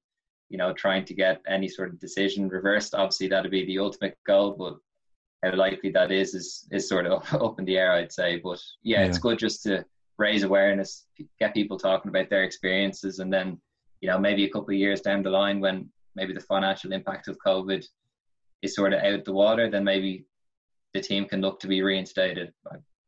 you 0.48 0.58
know 0.58 0.72
trying 0.72 1.04
to 1.06 1.14
get 1.14 1.42
any 1.46 1.68
sort 1.68 1.90
of 1.90 2.00
decision 2.00 2.48
reversed. 2.48 2.94
Obviously, 2.94 3.28
that'd 3.28 3.50
be 3.50 3.66
the 3.66 3.78
ultimate 3.78 4.16
goal, 4.26 4.52
but 4.52 4.76
how 5.42 5.56
likely 5.56 5.90
that 5.90 6.10
is 6.10 6.34
is 6.34 6.66
is 6.70 6.88
sort 6.88 7.06
of 7.06 7.22
up 7.42 7.58
in 7.58 7.64
the 7.64 7.76
air, 7.78 7.92
I'd 7.92 8.12
say. 8.12 8.38
But 8.38 8.60
yeah, 8.82 9.00
yeah. 9.00 9.06
it's 9.06 9.18
good 9.18 9.38
just 9.38 9.62
to 9.64 9.84
raise 10.18 10.42
awareness, 10.42 11.06
get 11.38 11.54
people 11.54 11.78
talking 11.78 12.08
about 12.08 12.30
their 12.30 12.44
experiences, 12.44 13.18
and 13.18 13.32
then 13.32 13.60
you 14.00 14.08
know 14.08 14.18
maybe 14.18 14.44
a 14.44 14.50
couple 14.50 14.70
of 14.70 14.80
years 14.80 15.00
down 15.00 15.22
the 15.22 15.30
line 15.30 15.60
when 15.60 15.90
maybe 16.18 16.34
the 16.34 16.40
financial 16.40 16.92
impact 16.92 17.28
of 17.28 17.38
COVID 17.46 17.84
is 18.62 18.74
sort 18.74 18.92
of 18.92 19.00
out 19.00 19.24
the 19.24 19.32
water, 19.32 19.70
then 19.70 19.84
maybe 19.84 20.26
the 20.92 21.00
team 21.00 21.24
can 21.26 21.40
look 21.40 21.60
to 21.60 21.68
be 21.68 21.82
reinstated. 21.82 22.52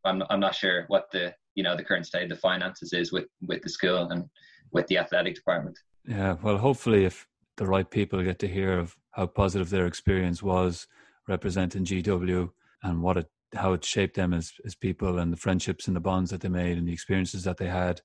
I'm 0.04 0.22
I'm 0.30 0.40
not 0.40 0.54
sure 0.54 0.84
what 0.88 1.10
the 1.12 1.34
you 1.56 1.62
know 1.62 1.76
the 1.76 1.84
current 1.84 2.06
state 2.06 2.22
of 2.22 2.30
the 2.30 2.36
finances 2.36 2.92
is 2.92 3.12
with 3.12 3.26
with 3.46 3.62
the 3.62 3.68
school 3.68 4.08
and 4.10 4.24
with 4.72 4.86
the 4.86 4.98
athletic 4.98 5.34
department. 5.34 5.76
Yeah, 6.06 6.36
well, 6.42 6.58
hopefully, 6.58 7.04
if 7.04 7.26
the 7.56 7.66
right 7.66 7.90
people 7.90 8.22
get 8.22 8.38
to 8.38 8.48
hear 8.48 8.78
of 8.78 8.96
how 9.10 9.26
positive 9.26 9.70
their 9.70 9.86
experience 9.86 10.42
was 10.42 10.86
representing 11.28 11.84
GW 11.84 12.48
and 12.84 13.02
what 13.02 13.16
it 13.18 13.26
how 13.54 13.72
it 13.72 13.84
shaped 13.84 14.14
them 14.14 14.32
as 14.32 14.52
as 14.64 14.74
people 14.74 15.18
and 15.18 15.32
the 15.32 15.36
friendships 15.36 15.88
and 15.88 15.96
the 15.96 16.00
bonds 16.00 16.30
that 16.30 16.40
they 16.40 16.48
made 16.48 16.78
and 16.78 16.86
the 16.86 16.92
experiences 16.92 17.42
that 17.44 17.56
they 17.56 17.66
had. 17.66 18.00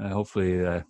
Uh, 0.00 0.08
hopefully, 0.10 0.64
uh, 0.64 0.82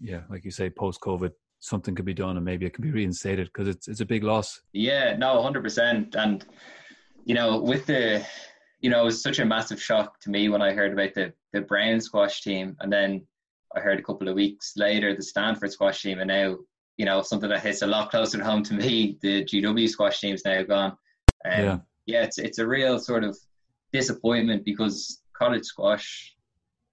yeah, 0.00 0.22
like 0.28 0.44
you 0.44 0.50
say, 0.50 0.68
post 0.68 1.00
COVID, 1.00 1.30
something 1.60 1.94
could 1.94 2.06
be 2.06 2.14
done 2.14 2.36
and 2.36 2.44
maybe 2.44 2.66
it 2.66 2.72
can 2.72 2.82
be 2.82 2.90
reinstated 2.90 3.46
because 3.48 3.68
it's 3.68 3.86
it's 3.86 4.00
a 4.00 4.06
big 4.06 4.24
loss. 4.24 4.60
Yeah, 4.72 5.16
no, 5.16 5.40
hundred 5.42 5.62
percent. 5.62 6.14
And 6.16 6.44
you 7.24 7.34
know, 7.34 7.60
with 7.60 7.86
the 7.86 8.26
you 8.80 8.88
know, 8.88 9.02
it 9.02 9.04
was 9.04 9.22
such 9.22 9.38
a 9.38 9.44
massive 9.44 9.80
shock 9.80 10.18
to 10.20 10.30
me 10.30 10.48
when 10.48 10.62
I 10.62 10.72
heard 10.72 10.92
about 10.92 11.14
the 11.14 11.32
the 11.52 11.60
Brown 11.60 12.00
squash 12.00 12.42
team, 12.42 12.76
and 12.80 12.92
then 12.92 13.26
I 13.76 13.80
heard 13.80 14.00
a 14.00 14.02
couple 14.02 14.28
of 14.28 14.34
weeks 14.34 14.72
later 14.76 15.14
the 15.14 15.22
Stanford 15.22 15.70
squash 15.70 16.02
team, 16.02 16.18
and 16.18 16.28
now 16.28 16.56
you 16.96 17.04
know 17.04 17.22
something 17.22 17.50
that 17.50 17.62
hits 17.62 17.82
a 17.82 17.86
lot 17.86 18.10
closer 18.10 18.38
to 18.38 18.44
home 18.44 18.62
to 18.64 18.74
me. 18.74 19.18
The 19.20 19.44
GW 19.44 19.88
squash 19.88 20.20
team's 20.20 20.44
now 20.44 20.62
gone. 20.62 20.92
Um, 21.44 21.64
yeah, 21.64 21.78
yeah, 22.06 22.22
it's 22.22 22.38
it's 22.38 22.58
a 22.58 22.66
real 22.66 22.98
sort 22.98 23.22
of 23.22 23.36
disappointment 23.92 24.64
because 24.64 25.22
college 25.36 25.64
squash, 25.64 26.34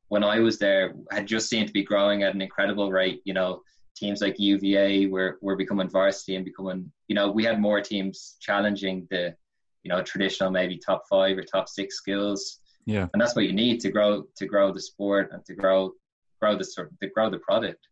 when 0.10 0.24
I 0.24 0.40
was 0.40 0.60
there, 0.60 0.94
had 1.12 1.26
just 1.26 1.50
seemed 1.50 1.68
to 1.68 1.74
be 1.74 1.84
growing 1.84 2.24
at 2.24 2.36
an 2.36 2.42
incredible 2.42 2.92
rate. 2.92 3.22
You 3.24 3.34
know, 3.34 3.62
teams 3.98 4.22
like 4.22 4.40
UVA 4.40 5.08
were 5.08 5.38
were 5.42 5.56
becoming 5.56 5.90
varsity 5.90 6.36
and 6.36 6.46
becoming. 6.46 6.92
You 7.08 7.16
know, 7.16 7.32
we 7.32 7.44
had 7.44 7.60
more 7.60 7.82
teams 7.82 8.38
challenging 8.40 9.08
the, 9.10 9.36
you 9.84 9.90
know, 9.90 10.02
traditional 10.02 10.52
maybe 10.52 10.78
top 10.78 11.04
five 11.10 11.38
or 11.38 11.44
top 11.44 11.68
six 11.68 11.96
skills. 11.96 12.60
Yeah, 12.86 13.08
and 13.14 13.22
that's 13.22 13.36
what 13.36 13.46
you 13.46 13.54
need 13.54 13.80
to 13.82 13.92
grow 13.92 14.24
to 14.38 14.46
grow 14.46 14.72
the 14.72 14.82
sport 14.82 15.32
and 15.34 15.44
to 15.46 15.54
grow 15.56 15.94
grow 16.40 16.58
the 16.58 16.64
sort 16.64 16.92
to 17.02 17.08
grow 17.10 17.30
the 17.30 17.40
product. 17.40 17.88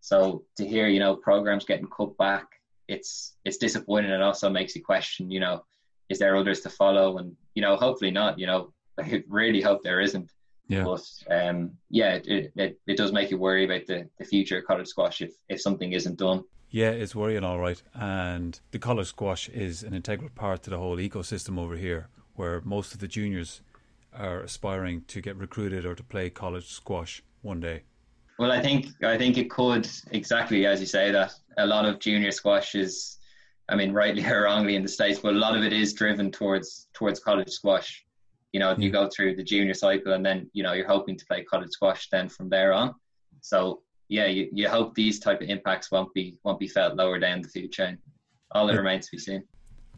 So 0.00 0.44
to 0.56 0.66
hear, 0.66 0.88
you 0.88 0.98
know, 0.98 1.14
programs 1.14 1.64
getting 1.64 1.86
cut 1.96 2.16
back, 2.16 2.46
it's 2.88 3.34
it's 3.44 3.58
disappointing 3.58 4.10
and 4.10 4.22
also 4.22 4.50
makes 4.50 4.74
you 4.74 4.82
question, 4.82 5.30
you 5.30 5.40
know, 5.40 5.64
is 6.08 6.18
there 6.18 6.36
others 6.36 6.60
to 6.60 6.70
follow? 6.70 7.18
And 7.18 7.36
you 7.54 7.62
know, 7.62 7.76
hopefully 7.76 8.10
not. 8.10 8.38
You 8.38 8.46
know, 8.46 8.72
I 9.00 9.22
really 9.28 9.60
hope 9.60 9.82
there 9.82 10.00
isn't. 10.00 10.30
Yeah. 10.72 10.84
But 10.84 11.04
um, 11.30 11.72
yeah, 11.90 12.14
it, 12.24 12.52
it, 12.56 12.80
it 12.86 12.96
does 12.96 13.12
make 13.12 13.30
you 13.30 13.36
worry 13.36 13.64
about 13.64 13.86
the, 13.86 14.08
the 14.18 14.24
future 14.24 14.58
of 14.58 14.64
college 14.64 14.88
squash 14.88 15.20
if, 15.20 15.32
if 15.48 15.60
something 15.60 15.92
isn't 15.92 16.18
done. 16.18 16.44
Yeah, 16.70 16.90
it's 16.90 17.14
worrying, 17.14 17.44
all 17.44 17.58
right. 17.58 17.82
And 17.94 18.58
the 18.70 18.78
college 18.78 19.08
squash 19.08 19.48
is 19.50 19.82
an 19.82 19.92
integral 19.92 20.30
part 20.34 20.62
to 20.62 20.70
the 20.70 20.78
whole 20.78 20.96
ecosystem 20.96 21.58
over 21.58 21.76
here, 21.76 22.08
where 22.34 22.62
most 22.62 22.94
of 22.94 23.00
the 23.00 23.08
juniors 23.08 23.60
are 24.14 24.40
aspiring 24.40 25.02
to 25.08 25.20
get 25.20 25.36
recruited 25.36 25.84
or 25.84 25.94
to 25.94 26.02
play 26.02 26.30
college 26.30 26.68
squash 26.68 27.22
one 27.42 27.60
day. 27.60 27.82
Well, 28.38 28.50
I 28.50 28.62
think 28.62 28.86
I 29.04 29.18
think 29.18 29.36
it 29.36 29.50
could 29.50 29.86
exactly 30.10 30.66
as 30.66 30.80
you 30.80 30.86
say 30.86 31.10
that 31.12 31.34
a 31.58 31.66
lot 31.66 31.84
of 31.84 31.98
junior 31.98 32.30
squash 32.30 32.74
is 32.74 33.18
I 33.68 33.76
mean, 33.76 33.92
rightly 33.92 34.24
or 34.24 34.42
wrongly 34.42 34.76
in 34.76 34.82
the 34.82 34.88
states, 34.88 35.20
but 35.20 35.34
a 35.34 35.38
lot 35.38 35.56
of 35.56 35.62
it 35.62 35.72
is 35.72 35.94
driven 35.94 36.30
towards 36.30 36.88
towards 36.92 37.20
college 37.20 37.50
squash. 37.50 38.04
You 38.52 38.60
know, 38.60 38.74
you 38.76 38.90
go 38.90 39.08
through 39.08 39.36
the 39.36 39.42
junior 39.42 39.74
cycle, 39.74 40.12
and 40.12 40.24
then 40.24 40.50
you 40.52 40.62
know 40.62 40.72
you're 40.72 40.86
hoping 40.86 41.16
to 41.16 41.26
play 41.26 41.42
college 41.44 41.70
squash 41.70 42.08
then 42.10 42.28
from 42.28 42.48
there 42.48 42.72
on. 42.72 42.94
So 43.40 43.82
yeah, 44.08 44.26
you, 44.26 44.48
you 44.52 44.68
hope 44.68 44.94
these 44.94 45.18
type 45.18 45.40
of 45.40 45.48
impacts 45.48 45.90
won't 45.90 46.12
be 46.12 46.36
won't 46.44 46.58
be 46.58 46.68
felt 46.68 46.96
lower 46.96 47.18
down 47.18 47.40
the 47.40 47.48
food 47.48 47.72
chain. 47.72 47.98
All 48.52 48.68
it 48.68 48.76
remains 48.76 49.06
to 49.06 49.12
be 49.12 49.18
seen. 49.18 49.42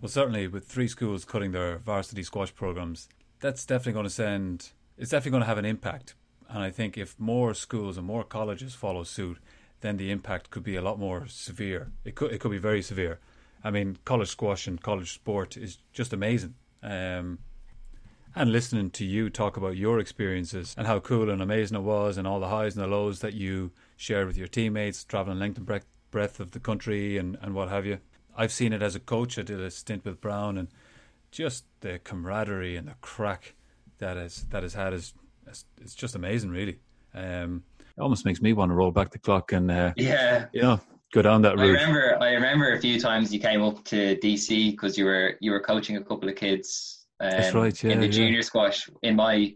Well, 0.01 0.09
certainly 0.09 0.47
with 0.47 0.67
three 0.67 0.87
schools 0.87 1.25
cutting 1.25 1.51
their 1.51 1.79
varsity 1.79 2.23
squash 2.23 2.55
programs, 2.55 3.09
that's 3.41 3.67
definitely 3.67 3.95
going 3.95 4.05
to 4.05 4.11
send. 4.11 4.71
It's 4.97 5.11
definitely 5.11 5.33
going 5.33 5.43
to 5.43 5.49
have 5.49 5.59
an 5.59 5.65
impact. 5.65 6.15
And 6.49 6.63
I 6.63 6.71
think 6.71 6.97
if 6.97 7.19
more 7.19 7.55
schools 7.55 7.97
and 7.97 8.07
more 8.07 8.23
colleges 8.23 8.75
follow 8.75 9.03
suit, 9.03 9.39
then 9.81 9.97
the 9.97 10.11
impact 10.11 10.51
could 10.51 10.63
be 10.63 10.77
a 10.77 10.83
lot 10.83 10.99
more 10.99 11.27
severe. 11.27 11.91
It 12.05 12.15
could 12.15 12.33
it 12.33 12.39
could 12.39 12.53
be 12.53 12.59
very 12.59 12.83
severe. 12.83 13.19
I 13.65 13.71
mean, 13.71 13.99
college 14.05 14.29
squash 14.29 14.67
and 14.67 14.81
college 14.81 15.13
sport 15.13 15.57
is 15.57 15.79
just 15.93 16.13
amazing. 16.13 16.55
Um, 16.83 17.39
and 18.35 18.51
listening 18.51 18.91
to 18.91 19.05
you 19.05 19.31
talk 19.31 19.57
about 19.57 19.77
your 19.77 19.99
experiences 19.99 20.75
and 20.77 20.87
how 20.87 20.99
cool 21.01 21.31
and 21.31 21.41
amazing 21.41 21.77
it 21.77 21.83
was, 21.83 22.19
and 22.19 22.27
all 22.27 22.41
the 22.41 22.49
highs 22.49 22.75
and 22.77 22.85
the 22.85 22.89
lows 22.89 23.21
that 23.21 23.35
you 23.35 23.71
shared 23.97 24.27
with 24.27 24.37
your 24.37 24.49
teammates, 24.49 25.05
traveling 25.05 25.39
length 25.39 25.57
and 25.57 25.67
breadth, 25.67 25.87
breadth 26.11 26.41
of 26.41 26.51
the 26.51 26.61
country 26.61 27.17
and, 27.17 27.39
and 27.41 27.55
what 27.55 27.69
have 27.69 27.87
you. 27.87 27.99
I've 28.37 28.53
seen 28.53 28.73
it 28.73 28.83
as 28.83 28.95
a 28.95 29.01
coach. 29.01 29.39
I 29.39 29.43
did 29.43 29.61
a 29.61 29.71
stint 29.71 30.05
with 30.05 30.21
Brown, 30.21 30.59
and 30.59 30.69
just 31.31 31.65
the 31.81 31.99
camaraderie 31.99 32.77
and 32.77 32.89
the 32.89 32.95
crack 33.01 33.55
that 33.99 34.17
has 34.17 34.45
that 34.51 34.63
has 34.63 34.75
had 34.75 34.93
is 34.93 35.15
it's 35.81 35.95
just 35.95 36.15
amazing, 36.15 36.51
really. 36.51 36.79
Um, 37.15 37.63
it 37.97 38.01
almost 38.01 38.25
makes 38.25 38.41
me 38.41 38.53
want 38.53 38.71
to 38.71 38.75
roll 38.75 38.91
back 38.91 39.11
the 39.11 39.19
clock 39.19 39.53
and 39.53 39.71
uh, 39.71 39.93
yeah, 39.97 40.47
you 40.53 40.63
know, 40.63 40.81
go 41.13 41.23
down 41.23 41.43
that 41.43 41.57
route. 41.57 41.79
I 41.79 41.83
remember, 41.83 42.19
I 42.21 42.31
remember 42.33 42.73
a 42.73 42.81
few 42.81 42.99
times 42.99 43.33
you 43.33 43.39
came 43.39 43.63
up 43.63 43.85
to 43.85 44.17
DC 44.17 44.73
because 44.73 44.99
you 44.99 45.05
were 45.05 45.37
you 45.41 45.53
were 45.53 45.61
coaching 45.61 45.97
a 45.97 46.03
couple 46.03 46.29
of 46.29 46.35
kids. 46.35 47.04
Um, 47.25 47.31
That's 47.31 47.55
right, 47.55 47.85
yeah, 47.85 47.93
in 47.93 48.01
the 48.01 48.07
yeah. 48.07 48.13
junior 48.13 48.43
squash 48.43 48.89
in 49.03 49.17
my, 49.17 49.33
I 49.33 49.47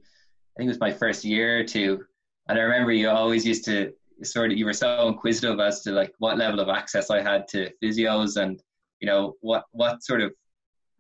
think 0.57 0.67
it 0.67 0.69
was 0.69 0.81
my 0.81 0.93
first 0.93 1.25
year 1.25 1.61
or 1.61 1.65
two, 1.65 2.05
and 2.49 2.59
I 2.59 2.63
remember 2.63 2.93
you 2.93 3.11
always 3.11 3.45
used 3.45 3.65
to 3.67 3.93
sort 4.23 4.51
of 4.51 4.59
you 4.59 4.65
were 4.65 4.73
so 4.73 5.09
inquisitive 5.09 5.61
as 5.61 5.83
to 5.83 5.93
like 5.93 6.13
what 6.19 6.39
level 6.39 6.61
of 6.61 6.69
access 6.69 7.11
I 7.11 7.23
had 7.23 7.47
to 7.49 7.71
physios 7.83 8.41
and 8.41 8.61
you 9.01 9.07
know 9.07 9.35
what 9.43 9.65
what 9.71 10.03
sort 10.03 10.21
of 10.21 10.33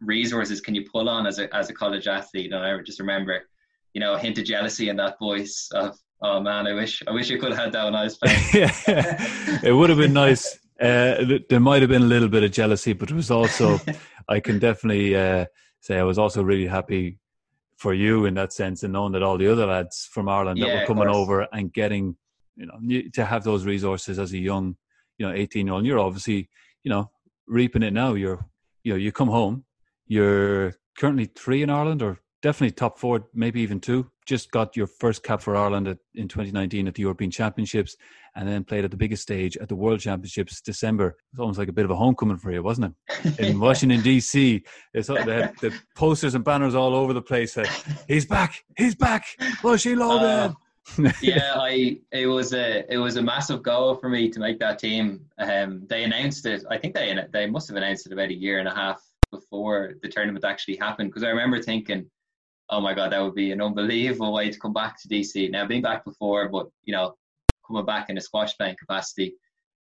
resources 0.00 0.60
can 0.60 0.76
you 0.76 0.88
pull 0.92 1.08
on 1.08 1.26
as 1.26 1.40
a 1.40 1.52
as 1.52 1.68
a 1.68 1.74
college 1.74 2.06
athlete 2.06 2.52
and 2.52 2.64
I 2.64 2.80
just 2.82 3.00
remember 3.00 3.48
you 3.92 4.00
know 4.00 4.14
a 4.14 4.18
hint 4.20 4.38
of 4.38 4.44
jealousy 4.44 4.88
in 4.88 4.96
that 4.98 5.18
voice 5.18 5.68
of 5.74 5.98
Oh 6.20 6.40
man, 6.40 6.66
I 6.66 6.72
wish 6.72 7.02
I 7.06 7.12
wish 7.12 7.30
you 7.30 7.38
could 7.38 7.52
have 7.52 7.58
had 7.58 7.72
that 7.72 7.84
when 7.84 7.94
I 7.94 8.04
was 8.04 8.16
playing. 8.16 8.40
yeah, 8.52 8.72
it 9.62 9.72
would 9.72 9.88
have 9.88 9.98
been 9.98 10.12
nice. 10.12 10.58
Uh, 10.80 11.38
there 11.48 11.60
might 11.60 11.80
have 11.80 11.90
been 11.90 12.02
a 12.02 12.06
little 12.06 12.28
bit 12.28 12.42
of 12.42 12.50
jealousy, 12.50 12.92
but 12.92 13.10
it 13.10 13.14
was 13.14 13.30
also 13.30 13.78
I 14.28 14.40
can 14.40 14.58
definitely 14.58 15.14
uh, 15.14 15.46
say 15.80 15.98
I 15.98 16.02
was 16.02 16.18
also 16.18 16.42
really 16.42 16.66
happy 16.66 17.18
for 17.76 17.94
you 17.94 18.26
in 18.26 18.34
that 18.34 18.52
sense, 18.52 18.82
and 18.82 18.92
knowing 18.92 19.12
that 19.12 19.22
all 19.22 19.38
the 19.38 19.50
other 19.50 19.66
lads 19.66 20.08
from 20.10 20.28
Ireland 20.28 20.58
yeah, 20.58 20.66
that 20.66 20.80
were 20.80 20.86
coming 20.86 21.08
over 21.08 21.46
and 21.52 21.72
getting 21.72 22.16
you 22.56 22.66
know 22.66 23.08
to 23.14 23.24
have 23.24 23.44
those 23.44 23.64
resources 23.64 24.18
as 24.18 24.32
a 24.32 24.38
young 24.38 24.76
you 25.18 25.26
know 25.26 25.32
18 25.32 25.66
year 25.66 25.74
old. 25.74 25.86
You're 25.86 26.00
obviously 26.00 26.48
you 26.82 26.90
know 26.90 27.10
reaping 27.46 27.82
it 27.82 27.92
now. 27.92 28.14
You're 28.14 28.44
you 28.82 28.92
know 28.92 28.98
you 28.98 29.12
come 29.12 29.28
home. 29.28 29.64
You're 30.06 30.74
currently 30.98 31.26
three 31.26 31.62
in 31.62 31.70
Ireland 31.70 32.02
or 32.02 32.18
definitely 32.42 32.72
top 32.72 32.98
four, 32.98 33.28
maybe 33.34 33.60
even 33.60 33.80
two. 33.80 34.10
Just 34.26 34.50
got 34.50 34.76
your 34.76 34.86
first 34.86 35.22
cap 35.22 35.40
for 35.40 35.56
Ireland 35.56 35.88
at, 35.88 35.98
in 36.14 36.28
2019 36.28 36.88
at 36.88 36.94
the 36.94 37.02
European 37.02 37.30
Championships, 37.30 37.96
and 38.38 38.48
then 38.48 38.62
played 38.62 38.84
at 38.84 38.92
the 38.92 38.96
biggest 38.96 39.22
stage 39.22 39.56
at 39.56 39.68
the 39.68 39.74
World 39.74 39.98
Championships 39.98 40.60
December. 40.60 41.16
It's 41.32 41.40
almost 41.40 41.58
like 41.58 41.68
a 41.68 41.72
bit 41.72 41.84
of 41.84 41.90
a 41.90 41.96
homecoming 41.96 42.36
for 42.36 42.52
you, 42.52 42.62
wasn't 42.62 42.94
it? 43.10 43.38
In 43.40 43.58
Washington 43.58 44.00
D.C., 44.00 44.62
they 44.94 45.02
had 45.02 45.56
the 45.60 45.74
posters 45.96 46.36
and 46.36 46.44
banners 46.44 46.76
all 46.76 46.94
over 46.94 47.12
the 47.12 47.20
place. 47.20 47.54
That 47.54 47.66
he's 48.06 48.24
back, 48.24 48.64
he's 48.76 48.94
back, 48.94 49.26
Bushy 49.60 49.96
Logan. 49.96 50.54
Uh, 50.98 51.12
yeah, 51.20 51.54
I 51.56 51.98
it 52.12 52.28
was 52.28 52.54
a 52.54 52.90
it 52.90 52.96
was 52.96 53.16
a 53.16 53.22
massive 53.22 53.60
goal 53.62 53.96
for 53.96 54.08
me 54.08 54.30
to 54.30 54.38
make 54.38 54.60
that 54.60 54.78
team. 54.78 55.26
Um, 55.38 55.84
they 55.88 56.04
announced 56.04 56.46
it. 56.46 56.64
I 56.70 56.78
think 56.78 56.94
they 56.94 57.18
they 57.32 57.46
must 57.46 57.66
have 57.68 57.76
announced 57.76 58.06
it 58.06 58.12
about 58.12 58.30
a 58.30 58.34
year 58.34 58.60
and 58.60 58.68
a 58.68 58.74
half 58.74 59.02
before 59.32 59.94
the 60.00 60.08
tournament 60.08 60.44
actually 60.44 60.76
happened. 60.76 61.10
Because 61.10 61.24
I 61.24 61.28
remember 61.30 61.60
thinking 61.60 62.08
oh 62.70 62.80
my 62.80 62.94
god, 62.94 63.10
that 63.12 63.20
would 63.22 63.34
be 63.34 63.50
an 63.50 63.62
unbelievable 63.62 64.32
way 64.32 64.50
to 64.50 64.58
come 64.58 64.74
back 64.74 65.00
to 65.00 65.08
DC. 65.08 65.50
Now, 65.50 65.62
I've 65.62 65.68
been 65.68 65.80
back 65.80 66.04
before, 66.04 66.50
but 66.50 66.68
you 66.84 66.92
know, 66.92 67.14
coming 67.68 67.86
back 67.86 68.10
in 68.10 68.18
a 68.18 68.20
squash 68.20 68.56
playing 68.56 68.76
capacity, 68.78 69.34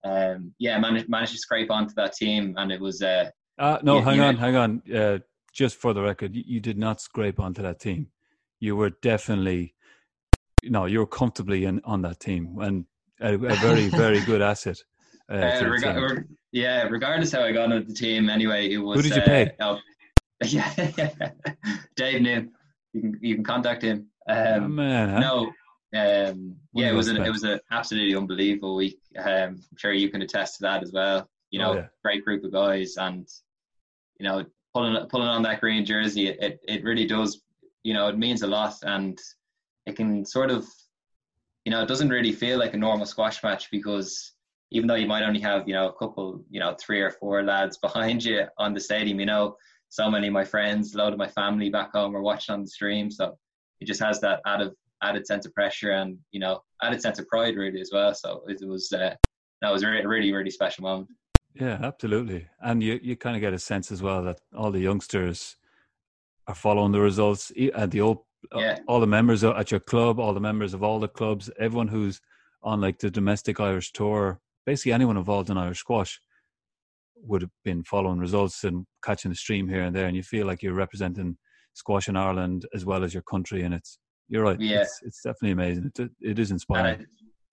um, 0.05 0.53
yeah, 0.59 0.78
managed 0.78 1.09
managed 1.09 1.32
to 1.32 1.39
scrape 1.39 1.70
onto 1.70 1.95
that 1.95 2.12
team, 2.14 2.55
and 2.57 2.70
it 2.70 2.80
was. 2.80 3.03
Uh, 3.03 3.30
uh 3.59 3.78
no, 3.82 4.01
hang 4.01 4.20
on, 4.20 4.34
know, 4.34 4.41
hang 4.41 4.57
on. 4.57 4.82
Uh, 4.95 5.18
just 5.53 5.76
for 5.76 5.95
the 5.95 6.03
record, 6.03 6.34
you, 6.34 6.43
you, 6.47 6.61
did 6.61 6.76
not 6.76 7.01
scrape 7.01 7.41
onto 7.41 7.62
that 7.62 7.80
team. 7.80 8.09
You 8.61 8.76
were 8.76 8.91
definitely, 8.91 9.74
no, 10.62 10.84
you 10.84 10.99
were 10.99 11.07
comfortably 11.07 11.64
in 11.64 11.80
on 11.84 12.03
that 12.03 12.20
team, 12.20 12.59
and 12.61 12.84
a, 13.20 13.34
a 13.34 13.57
very, 13.57 13.89
very 14.03 14.20
good 14.20 14.43
asset. 14.43 14.78
Uh, 15.30 15.37
uh 15.37 15.68
reg- 15.68 16.24
yeah, 16.53 16.84
regardless 16.84 17.32
how 17.32 17.43
I 17.43 17.53
got 17.53 17.72
into 17.72 17.89
the 17.89 17.95
team, 17.95 18.28
anyway, 18.28 18.70
it 18.70 18.78
was. 18.78 18.97
Who 18.97 19.03
did 19.03 19.16
you 19.16 19.22
pay? 19.22 19.51
Uh, 19.59 19.78
yeah, 20.45 20.72
Dave 21.97 22.20
Noon 22.20 22.53
you 22.97 23.03
can 23.03 23.18
you 23.20 23.34
can 23.37 23.45
contact 23.45 23.82
him. 23.82 24.07
Um, 24.28 24.64
oh, 24.64 24.68
man, 24.68 25.09
huh? 25.11 25.18
No, 25.20 25.53
um, 25.95 26.57
yeah, 26.74 26.91
it 26.91 26.95
was 26.95 27.09
an, 27.09 27.22
it 27.22 27.30
was 27.30 27.45
an 27.45 27.61
absolutely 27.70 28.16
unbelievable 28.16 28.76
week. 28.76 28.99
Um, 29.16 29.61
I'm 29.70 29.76
sure 29.76 29.93
you 29.93 30.11
can 30.11 30.22
attest 30.22 30.57
to 30.57 30.62
that 30.62 30.82
as 30.82 30.93
well. 30.93 31.28
You 31.51 31.61
know, 31.61 31.72
oh, 31.72 31.74
yeah. 31.76 31.87
great 32.03 32.24
group 32.24 32.45
of 32.45 32.53
guys, 32.53 32.97
and 32.97 33.26
you 34.18 34.26
know, 34.26 34.45
pulling 34.74 35.07
pulling 35.09 35.28
on 35.28 35.43
that 35.43 35.61
green 35.61 35.84
jersey, 35.84 36.28
it 36.28 36.61
it 36.66 36.82
really 36.82 37.07
does. 37.07 37.41
You 37.84 37.95
know, 37.95 38.09
it 38.09 38.18
means 38.18 38.43
a 38.43 38.47
lot, 38.49 38.74
and 38.82 39.18
it 39.87 39.95
can 39.95 40.24
sort 40.24 40.51
of, 40.51 40.66
you 41.64 41.70
know, 41.70 41.82
it 41.82 41.89
doesn't 41.89 42.09
really 42.09 42.32
feel 42.32 42.59
like 42.59 42.74
a 42.74 42.78
normal 42.78 43.07
squash 43.07 43.43
match 43.45 43.70
because 43.70 44.32
even 44.72 44.89
though 44.89 44.97
you 44.97 45.07
might 45.07 45.22
only 45.22 45.41
have 45.41 45.68
you 45.68 45.74
know 45.74 45.89
a 45.89 45.93
couple, 45.93 46.45
you 46.51 46.59
know, 46.59 46.74
three 46.80 47.01
or 47.01 47.11
four 47.11 47.45
lads 47.45 47.78
behind 47.82 48.24
you 48.24 48.45
on 48.59 48.74
the 48.74 48.80
stadium, 48.80 49.20
you 49.20 49.26
know, 49.26 49.57
so 49.89 50.11
many 50.11 50.26
of 50.26 50.32
my 50.32 50.45
friends, 50.45 50.95
a 50.95 50.99
lot 50.99 51.12
of 51.12 51.18
my 51.18 51.28
family 51.28 51.70
back 51.70 51.93
home 51.93 52.16
are 52.16 52.22
watching 52.22 52.55
on 52.55 52.62
the 52.62 52.68
stream. 52.68 53.09
So 53.09 53.39
it 53.80 53.87
just 53.87 54.01
has 54.01 54.20
that 54.20 54.41
added 54.47 54.72
added 55.03 55.27
sense 55.27 55.47
of 55.47 55.53
pressure 55.55 55.93
and 55.93 56.19
you 56.33 56.41
know 56.41 56.61
added 56.83 57.01
sense 57.01 57.19
of 57.19 57.27
pride 57.29 57.57
really 57.57 57.81
as 57.81 57.91
well. 57.93 58.15
So 58.15 58.43
it 58.49 58.67
was 58.67 58.91
uh, 58.93 59.15
that 59.63 59.73
was 59.73 59.83
a 59.83 59.89
really 59.89 60.33
really 60.33 60.51
special 60.51 60.83
moment. 60.83 61.09
Yeah, 61.55 61.79
absolutely. 61.83 62.49
And 62.61 62.83
you 62.83 63.01
you 63.03 63.17
kind 63.17 63.37
of 63.37 63.41
get 63.41 63.55
a 63.55 63.59
sense 63.59 63.91
as 63.91 64.03
well 64.03 64.23
that 64.25 64.41
all 64.55 64.71
the 64.71 64.81
youngsters 64.81 65.57
are 66.47 66.55
following 66.55 66.93
the 66.93 67.01
results 67.01 67.51
and 67.75 67.91
the 67.91 68.01
old 68.01 68.19
yeah. 68.55 68.79
all 68.87 69.01
the 69.01 69.07
members 69.07 69.43
at 69.43 69.71
your 69.71 69.81
club, 69.81 70.21
all 70.21 70.35
the 70.35 70.41
members 70.41 70.75
of 70.75 70.83
all 70.83 71.01
the 71.01 71.09
clubs, 71.09 71.51
everyone 71.59 71.89
who's 71.89 72.21
on 72.63 72.81
like 72.81 72.99
the 72.99 73.11
domestic 73.11 73.59
Irish 73.61 73.93
tour, 73.93 74.41
basically 74.67 74.93
anyone 74.93 75.17
involved 75.17 75.51
in 75.51 75.57
Irish 75.57 75.81
squash 75.81 76.21
would 77.17 77.43
have 77.43 77.51
been 77.65 77.83
following 77.83 78.19
results 78.19 78.63
and 78.65 78.87
catching 79.03 79.31
the 79.31 79.37
stream 79.37 79.69
here 79.69 79.83
and 79.83 79.97
there, 79.97 80.07
and 80.07 80.17
you 80.17 80.23
feel 80.23 80.47
like 80.47 80.63
you're 80.63 80.75
representing 80.75 81.39
squash 81.73 82.09
in 82.09 82.17
Ireland 82.17 82.67
as 82.75 82.85
well 82.85 83.03
as 83.03 83.15
your 83.15 83.23
country, 83.23 83.63
and 83.63 83.75
it's 83.75 83.99
you're 84.29 84.43
right. 84.43 84.61
Yeah, 84.61 84.83
it's, 84.83 85.01
it's 85.05 85.22
definitely 85.22 85.53
amazing. 85.53 85.93
It, 85.99 86.11
it 86.20 86.39
is 86.39 86.51
inspiring. 86.51 87.03
I, 87.03 87.05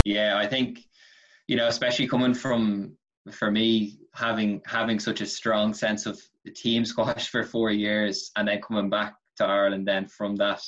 yeah, 0.04 0.38
I 0.38 0.48
think 0.48 0.80
you 1.48 1.56
know, 1.56 1.68
especially 1.68 2.08
coming 2.08 2.34
from 2.34 2.98
for 3.32 3.52
me 3.52 4.00
having 4.14 4.62
having 4.66 5.00
such 5.00 5.22
a 5.22 5.26
strong 5.26 5.74
sense 5.74 6.06
of 6.06 6.22
the 6.46 6.52
team 6.52 6.86
squash 6.94 7.30
for 7.30 7.44
four 7.44 7.72
years, 7.72 8.32
and 8.36 8.48
then 8.48 8.62
coming 8.62 8.90
back 8.90 9.16
to 9.38 9.46
Ireland. 9.46 9.88
Then 9.88 10.08
from 10.08 10.36
that, 10.38 10.62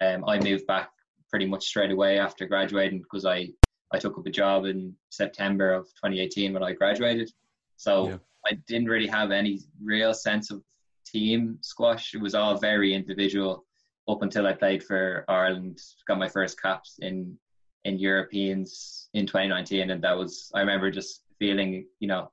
um, 0.00 0.24
I 0.26 0.38
moved 0.38 0.66
back 0.66 0.90
pretty 1.30 1.46
much 1.46 1.64
straight 1.64 1.90
away 1.90 2.18
after 2.18 2.46
graduating 2.46 3.00
because 3.00 3.24
I 3.24 3.48
I 3.92 3.98
took 3.98 4.18
up 4.18 4.26
a 4.26 4.30
job 4.30 4.64
in 4.64 4.94
September 5.10 5.72
of 5.72 5.84
2018 6.04 6.52
when 6.52 6.62
I 6.62 6.72
graduated. 6.72 7.30
So 7.76 8.08
yeah. 8.08 8.16
I 8.46 8.54
didn't 8.66 8.88
really 8.88 9.08
have 9.08 9.30
any 9.30 9.60
real 9.82 10.14
sense 10.14 10.50
of 10.50 10.62
team 11.04 11.58
squash. 11.60 12.14
It 12.14 12.20
was 12.20 12.34
all 12.34 12.56
very 12.56 12.94
individual 12.94 13.64
up 14.08 14.22
until 14.22 14.46
I 14.46 14.52
played 14.52 14.82
for 14.82 15.24
Ireland, 15.28 15.80
got 16.06 16.18
my 16.18 16.28
first 16.28 16.60
caps 16.60 16.98
in 17.00 17.36
in 17.84 17.98
Europeans 17.98 19.08
in 19.14 19.26
2019, 19.26 19.90
and 19.90 20.02
that 20.02 20.16
was 20.16 20.50
I 20.54 20.60
remember 20.60 20.90
just 20.90 21.22
feeling, 21.38 21.86
you 21.98 22.08
know, 22.08 22.30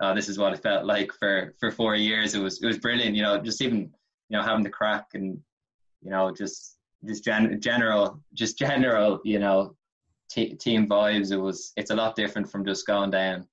uh, 0.00 0.12
this 0.12 0.28
is 0.28 0.38
what 0.38 0.52
it 0.52 0.62
felt 0.62 0.84
like 0.84 1.12
for 1.12 1.54
for 1.60 1.70
four 1.70 1.94
years. 1.94 2.34
It 2.34 2.40
was 2.40 2.62
it 2.62 2.66
was 2.66 2.78
brilliant, 2.78 3.16
you 3.16 3.22
know, 3.22 3.38
just 3.38 3.62
even 3.62 3.92
you 4.28 4.36
know 4.36 4.42
having 4.42 4.64
the 4.64 4.70
crack 4.70 5.06
and 5.14 5.38
you 6.02 6.10
know 6.10 6.32
just 6.34 6.78
just 7.04 7.24
gen- 7.24 7.60
general 7.60 8.20
just 8.34 8.58
general 8.58 9.20
you 9.24 9.38
know 9.38 9.76
t- 10.30 10.54
team 10.54 10.88
vibes. 10.88 11.30
It 11.32 11.36
was 11.36 11.72
it's 11.76 11.90
a 11.90 11.96
lot 11.96 12.16
different 12.16 12.50
from 12.50 12.64
just 12.64 12.86
going 12.86 13.10
down 13.10 13.46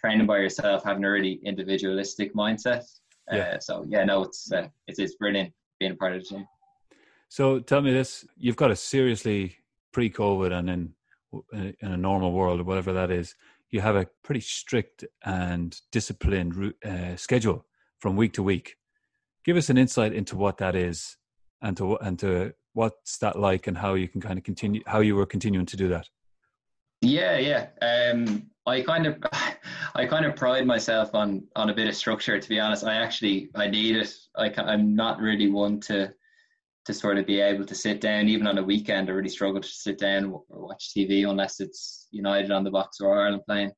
training 0.00 0.26
by 0.26 0.38
yourself, 0.38 0.84
having 0.84 1.04
a 1.04 1.10
really 1.10 1.40
individualistic 1.44 2.34
mindset. 2.34 2.84
Yeah. 3.32 3.54
Uh, 3.56 3.58
so 3.58 3.84
yeah, 3.88 4.04
no, 4.04 4.22
it's 4.22 4.52
uh, 4.52 4.68
it's 4.86 4.98
it's 4.98 5.16
brilliant 5.16 5.52
being 5.80 5.92
a 5.92 5.96
part 5.96 6.14
of 6.14 6.22
the 6.22 6.28
team. 6.28 6.46
So 7.28 7.60
tell 7.60 7.82
me 7.82 7.92
this: 7.92 8.26
you've 8.36 8.56
got 8.56 8.70
a 8.70 8.76
seriously 8.76 9.56
pre-COVID 9.92 10.52
and 10.52 10.70
in 10.70 10.94
in 11.52 11.92
a 11.92 11.96
normal 11.96 12.32
world 12.32 12.60
or 12.60 12.64
whatever 12.64 12.92
that 12.92 13.10
is, 13.10 13.34
you 13.70 13.80
have 13.80 13.96
a 13.96 14.06
pretty 14.22 14.40
strict 14.40 15.04
and 15.24 15.80
disciplined 15.90 16.74
uh, 16.84 17.16
schedule 17.16 17.66
from 17.98 18.16
week 18.16 18.32
to 18.34 18.42
week. 18.42 18.76
Give 19.44 19.56
us 19.56 19.68
an 19.68 19.78
insight 19.78 20.12
into 20.12 20.36
what 20.36 20.58
that 20.58 20.76
is, 20.76 21.16
and 21.60 21.76
to 21.76 21.96
and 21.96 22.18
to 22.20 22.54
what's 22.72 23.18
that 23.18 23.38
like, 23.38 23.66
and 23.66 23.76
how 23.76 23.94
you 23.94 24.08
can 24.08 24.20
kind 24.20 24.38
of 24.38 24.44
continue 24.44 24.82
how 24.86 25.00
you 25.00 25.16
were 25.16 25.26
continuing 25.26 25.66
to 25.66 25.76
do 25.76 25.88
that. 25.88 26.08
Yeah, 27.02 27.38
yeah. 27.38 27.66
Um, 27.82 28.46
I 28.66 28.80
kind 28.80 29.06
of, 29.06 29.18
I 29.94 30.06
kind 30.06 30.24
of 30.24 30.36
pride 30.36 30.66
myself 30.66 31.14
on 31.14 31.44
on 31.56 31.68
a 31.68 31.74
bit 31.74 31.88
of 31.88 31.96
structure. 31.96 32.38
To 32.38 32.48
be 32.48 32.60
honest, 32.60 32.84
I 32.84 32.94
actually 32.94 33.50
I 33.54 33.66
need 33.66 33.96
it. 33.96 34.14
I 34.36 34.52
I'm 34.56 34.94
not 34.94 35.18
really 35.20 35.48
one 35.50 35.80
to 35.80 36.14
to 36.84 36.92
sort 36.92 37.18
of 37.18 37.26
be 37.26 37.40
able 37.40 37.64
to 37.64 37.74
sit 37.74 38.00
down 38.00 38.28
even 38.28 38.46
on 38.46 38.58
a 38.58 38.62
weekend. 38.62 39.08
I 39.08 39.12
really 39.12 39.28
struggle 39.28 39.60
to 39.60 39.68
sit 39.68 39.98
down 39.98 40.26
or 40.26 40.42
watch 40.48 40.90
TV 40.96 41.28
unless 41.28 41.60
it's 41.60 42.08
United 42.10 42.50
on 42.50 42.64
the 42.64 42.70
box 42.70 43.00
or 43.00 43.18
Ireland 43.18 43.42
playing. 43.46 43.72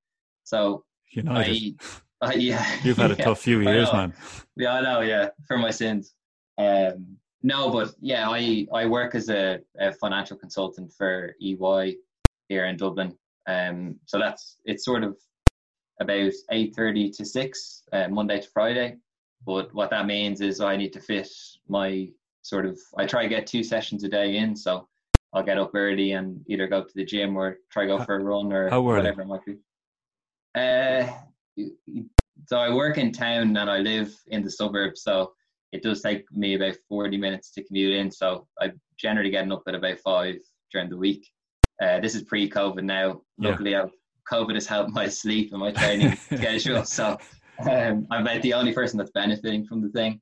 So 0.44 0.84
United. 1.12 1.80
I, 2.20 2.28
I, 2.28 2.34
yeah, 2.34 2.78
you've 2.84 2.96
had 2.96 3.12
a 3.12 3.14
yeah, 3.18 3.24
tough 3.24 3.40
few 3.40 3.60
years, 3.60 3.92
man. 3.92 4.12
Yeah, 4.56 4.74
I 4.74 4.80
know. 4.80 5.00
Yeah, 5.00 5.28
for 5.46 5.58
my 5.58 5.70
sins. 5.70 6.14
Um, 6.58 7.16
no, 7.42 7.70
but 7.70 7.94
yeah, 8.00 8.28
I 8.28 8.66
I 8.72 8.86
work 8.86 9.14
as 9.14 9.28
a, 9.28 9.60
a 9.78 9.92
financial 9.92 10.36
consultant 10.36 10.92
for 10.96 11.34
EY 11.40 11.96
here 12.48 12.66
in 12.66 12.76
Dublin. 12.76 13.16
Um, 13.46 14.00
so 14.06 14.18
that's 14.18 14.56
it's 14.64 14.84
sort 14.84 15.04
of 15.04 15.16
about 16.00 16.32
eight 16.50 16.74
thirty 16.74 17.10
to 17.10 17.24
six, 17.24 17.84
uh, 17.92 18.08
Monday 18.08 18.40
to 18.40 18.48
Friday. 18.48 18.96
But 19.44 19.72
what 19.74 19.90
that 19.90 20.06
means 20.06 20.40
is 20.40 20.60
I 20.60 20.76
need 20.76 20.92
to 20.94 21.00
fit 21.00 21.28
my 21.68 22.08
sort 22.48 22.66
of. 22.66 22.78
I 22.96 23.06
try 23.06 23.22
to 23.22 23.28
get 23.28 23.46
two 23.46 23.62
sessions 23.62 24.04
a 24.04 24.08
day 24.08 24.36
in, 24.36 24.56
so 24.56 24.88
I'll 25.32 25.42
get 25.42 25.58
up 25.58 25.72
early 25.74 26.12
and 26.12 26.40
either 26.48 26.66
go 26.66 26.82
to 26.82 26.94
the 26.94 27.04
gym 27.04 27.36
or 27.36 27.58
try 27.70 27.86
go 27.86 28.02
for 28.02 28.16
a 28.16 28.22
run 28.22 28.52
or 28.52 28.68
whatever 28.96 29.22
it 29.22 29.28
might 29.28 29.44
be. 29.44 29.56
Uh, 30.54 31.08
so 32.46 32.58
I 32.58 32.72
work 32.72 32.98
in 32.98 33.12
town 33.12 33.56
and 33.56 33.70
I 33.70 33.78
live 33.78 34.14
in 34.28 34.42
the 34.42 34.50
suburbs, 34.50 35.02
so 35.02 35.32
it 35.72 35.82
does 35.82 36.00
take 36.00 36.24
me 36.32 36.54
about 36.54 36.76
forty 36.88 37.16
minutes 37.16 37.50
to 37.52 37.64
commute 37.64 37.94
in. 37.94 38.10
So 38.10 38.46
I'm 38.60 38.80
generally 38.98 39.30
getting 39.30 39.52
up 39.52 39.62
at 39.66 39.74
about 39.74 39.98
five 39.98 40.36
during 40.72 40.88
the 40.88 40.96
week. 40.96 41.28
Uh, 41.82 42.00
this 42.00 42.14
is 42.14 42.22
pre-COVID 42.22 42.82
now. 42.84 43.20
Luckily, 43.38 43.72
yeah. 43.72 43.86
COVID 44.30 44.54
has 44.54 44.66
helped 44.66 44.90
my 44.90 45.08
sleep 45.08 45.52
and 45.52 45.60
my 45.60 45.72
training 45.72 46.16
schedule. 46.34 46.84
So 46.84 47.18
um, 47.70 48.06
I'm 48.10 48.22
about 48.22 48.42
the 48.42 48.54
only 48.54 48.72
person 48.72 48.98
that's 48.98 49.10
benefiting 49.10 49.66
from 49.66 49.82
the 49.82 49.90
thing. 49.90 50.20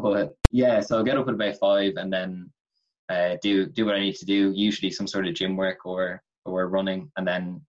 But 0.00 0.36
yeah, 0.50 0.80
so 0.80 0.96
I'll 0.96 1.04
get 1.04 1.16
up 1.16 1.28
at 1.28 1.34
about 1.34 1.56
five 1.56 1.92
and 1.96 2.12
then 2.12 2.50
uh, 3.08 3.36
do 3.42 3.66
do 3.66 3.86
what 3.86 3.94
I 3.94 4.00
need 4.00 4.16
to 4.16 4.26
do. 4.26 4.52
Usually 4.54 4.90
some 4.90 5.06
sort 5.06 5.26
of 5.26 5.34
gym 5.34 5.56
work 5.56 5.86
or 5.86 6.22
or 6.44 6.68
running, 6.68 7.10
and 7.16 7.26
then 7.26 7.60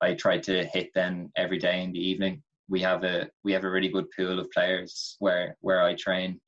I 0.00 0.14
try 0.14 0.38
to 0.38 0.64
hit 0.64 0.90
then 0.94 1.30
every 1.36 1.58
day 1.58 1.82
in 1.82 1.92
the 1.92 1.98
evening. 1.98 2.42
We 2.68 2.80
have 2.82 3.04
a 3.04 3.28
we 3.44 3.52
have 3.52 3.64
a 3.64 3.70
really 3.70 3.88
good 3.88 4.06
pool 4.16 4.38
of 4.38 4.50
players 4.50 5.16
where 5.18 5.56
where 5.60 5.82
I 5.82 5.94
train 5.94 6.40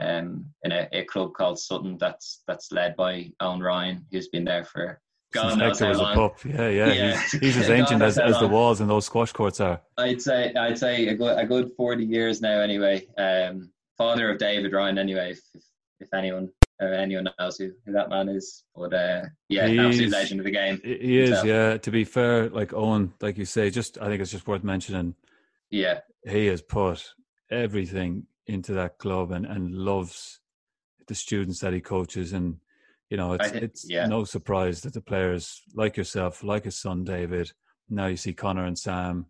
um, 0.00 0.46
in 0.64 0.72
a, 0.72 0.88
a 0.92 1.04
club 1.04 1.34
called 1.34 1.58
Sutton 1.58 1.96
that's 1.98 2.42
that's 2.48 2.72
led 2.72 2.96
by 2.96 3.30
Owen 3.40 3.60
Ryan, 3.60 4.06
who's 4.10 4.28
been 4.28 4.44
there 4.44 4.64
for 4.64 5.00
God 5.32 5.58
knows 5.58 5.80
Hector 5.80 5.88
was 5.88 5.98
long. 5.98 6.12
a 6.12 6.14
pup. 6.14 6.44
Yeah, 6.44 6.68
yeah. 6.68 6.92
yeah. 6.92 7.20
He's, 7.20 7.32
he's 7.32 7.56
as 7.56 7.70
ancient 7.78 8.02
as, 8.02 8.18
as 8.18 8.38
the 8.38 8.46
walls 8.46 8.80
in 8.80 8.86
those 8.86 9.06
squash 9.06 9.32
courts 9.32 9.60
are. 9.60 9.80
I'd 9.98 10.22
say 10.22 10.54
I'd 10.54 10.78
say 10.78 11.08
a 11.08 11.14
good 11.14 11.38
a 11.38 11.44
good 11.44 11.72
forty 11.76 12.04
years 12.04 12.40
now. 12.40 12.60
Anyway, 12.60 13.06
um, 13.18 13.70
father 13.96 14.30
of 14.30 14.38
David 14.38 14.72
Ryan. 14.72 14.98
Anyway, 14.98 15.32
if, 15.32 15.40
if, 15.54 15.62
if 16.00 16.14
anyone 16.14 16.50
or 16.80 16.92
anyone 16.92 17.28
knows 17.38 17.56
who, 17.56 17.70
who 17.86 17.92
that 17.92 18.10
man 18.10 18.28
is, 18.28 18.64
but 18.74 18.92
uh, 18.92 19.22
yeah, 19.48 19.66
he's, 19.66 19.78
absolute 19.78 20.10
legend 20.10 20.40
of 20.40 20.44
the 20.44 20.50
game. 20.50 20.80
He 20.82 21.18
himself. 21.18 21.44
is. 21.44 21.48
Yeah. 21.48 21.76
To 21.78 21.90
be 21.90 22.04
fair, 22.04 22.48
like 22.48 22.72
Owen, 22.72 23.14
like 23.20 23.38
you 23.38 23.44
say, 23.44 23.70
just 23.70 23.98
I 24.00 24.06
think 24.06 24.20
it's 24.20 24.32
just 24.32 24.46
worth 24.46 24.64
mentioning. 24.64 25.14
Yeah, 25.70 26.00
he 26.26 26.46
has 26.46 26.62
put 26.62 27.12
everything 27.50 28.26
into 28.46 28.72
that 28.74 28.98
club 28.98 29.30
and 29.32 29.46
and 29.46 29.74
loves 29.74 30.40
the 31.06 31.14
students 31.14 31.60
that 31.60 31.72
he 31.72 31.80
coaches 31.80 32.32
and 32.32 32.56
you 33.10 33.16
know, 33.16 33.34
it's 33.34 33.52
it's 33.52 33.88
yeah. 33.88 34.06
no 34.06 34.24
surprise 34.24 34.80
that 34.80 34.94
the 34.94 35.00
players 35.00 35.62
like 35.74 35.96
yourself, 35.96 36.42
like 36.42 36.64
his 36.64 36.80
son 36.80 37.04
David, 37.04 37.52
now 37.88 38.06
you 38.06 38.16
see 38.16 38.32
Connor 38.32 38.64
and 38.64 38.78
Sam 38.78 39.26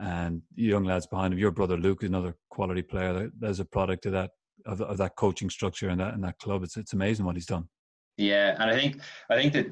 and 0.00 0.42
young 0.54 0.84
lads 0.84 1.06
behind 1.06 1.32
him. 1.32 1.38
Your 1.38 1.50
brother 1.50 1.76
Luke 1.76 2.02
is 2.02 2.08
another 2.08 2.36
quality 2.50 2.82
player. 2.82 3.30
There's 3.38 3.60
a 3.60 3.64
product 3.64 4.06
of 4.06 4.12
that 4.12 4.30
of, 4.64 4.80
of 4.80 4.98
that 4.98 5.16
coaching 5.16 5.50
structure 5.50 5.88
and 5.88 6.00
that 6.00 6.14
and 6.14 6.24
that 6.24 6.38
club. 6.38 6.62
It's 6.62 6.76
it's 6.76 6.92
amazing 6.92 7.24
what 7.24 7.36
he's 7.36 7.46
done. 7.46 7.68
Yeah, 8.16 8.56
and 8.58 8.70
I 8.70 8.74
think 8.74 9.00
I 9.30 9.36
think 9.36 9.52
that 9.54 9.66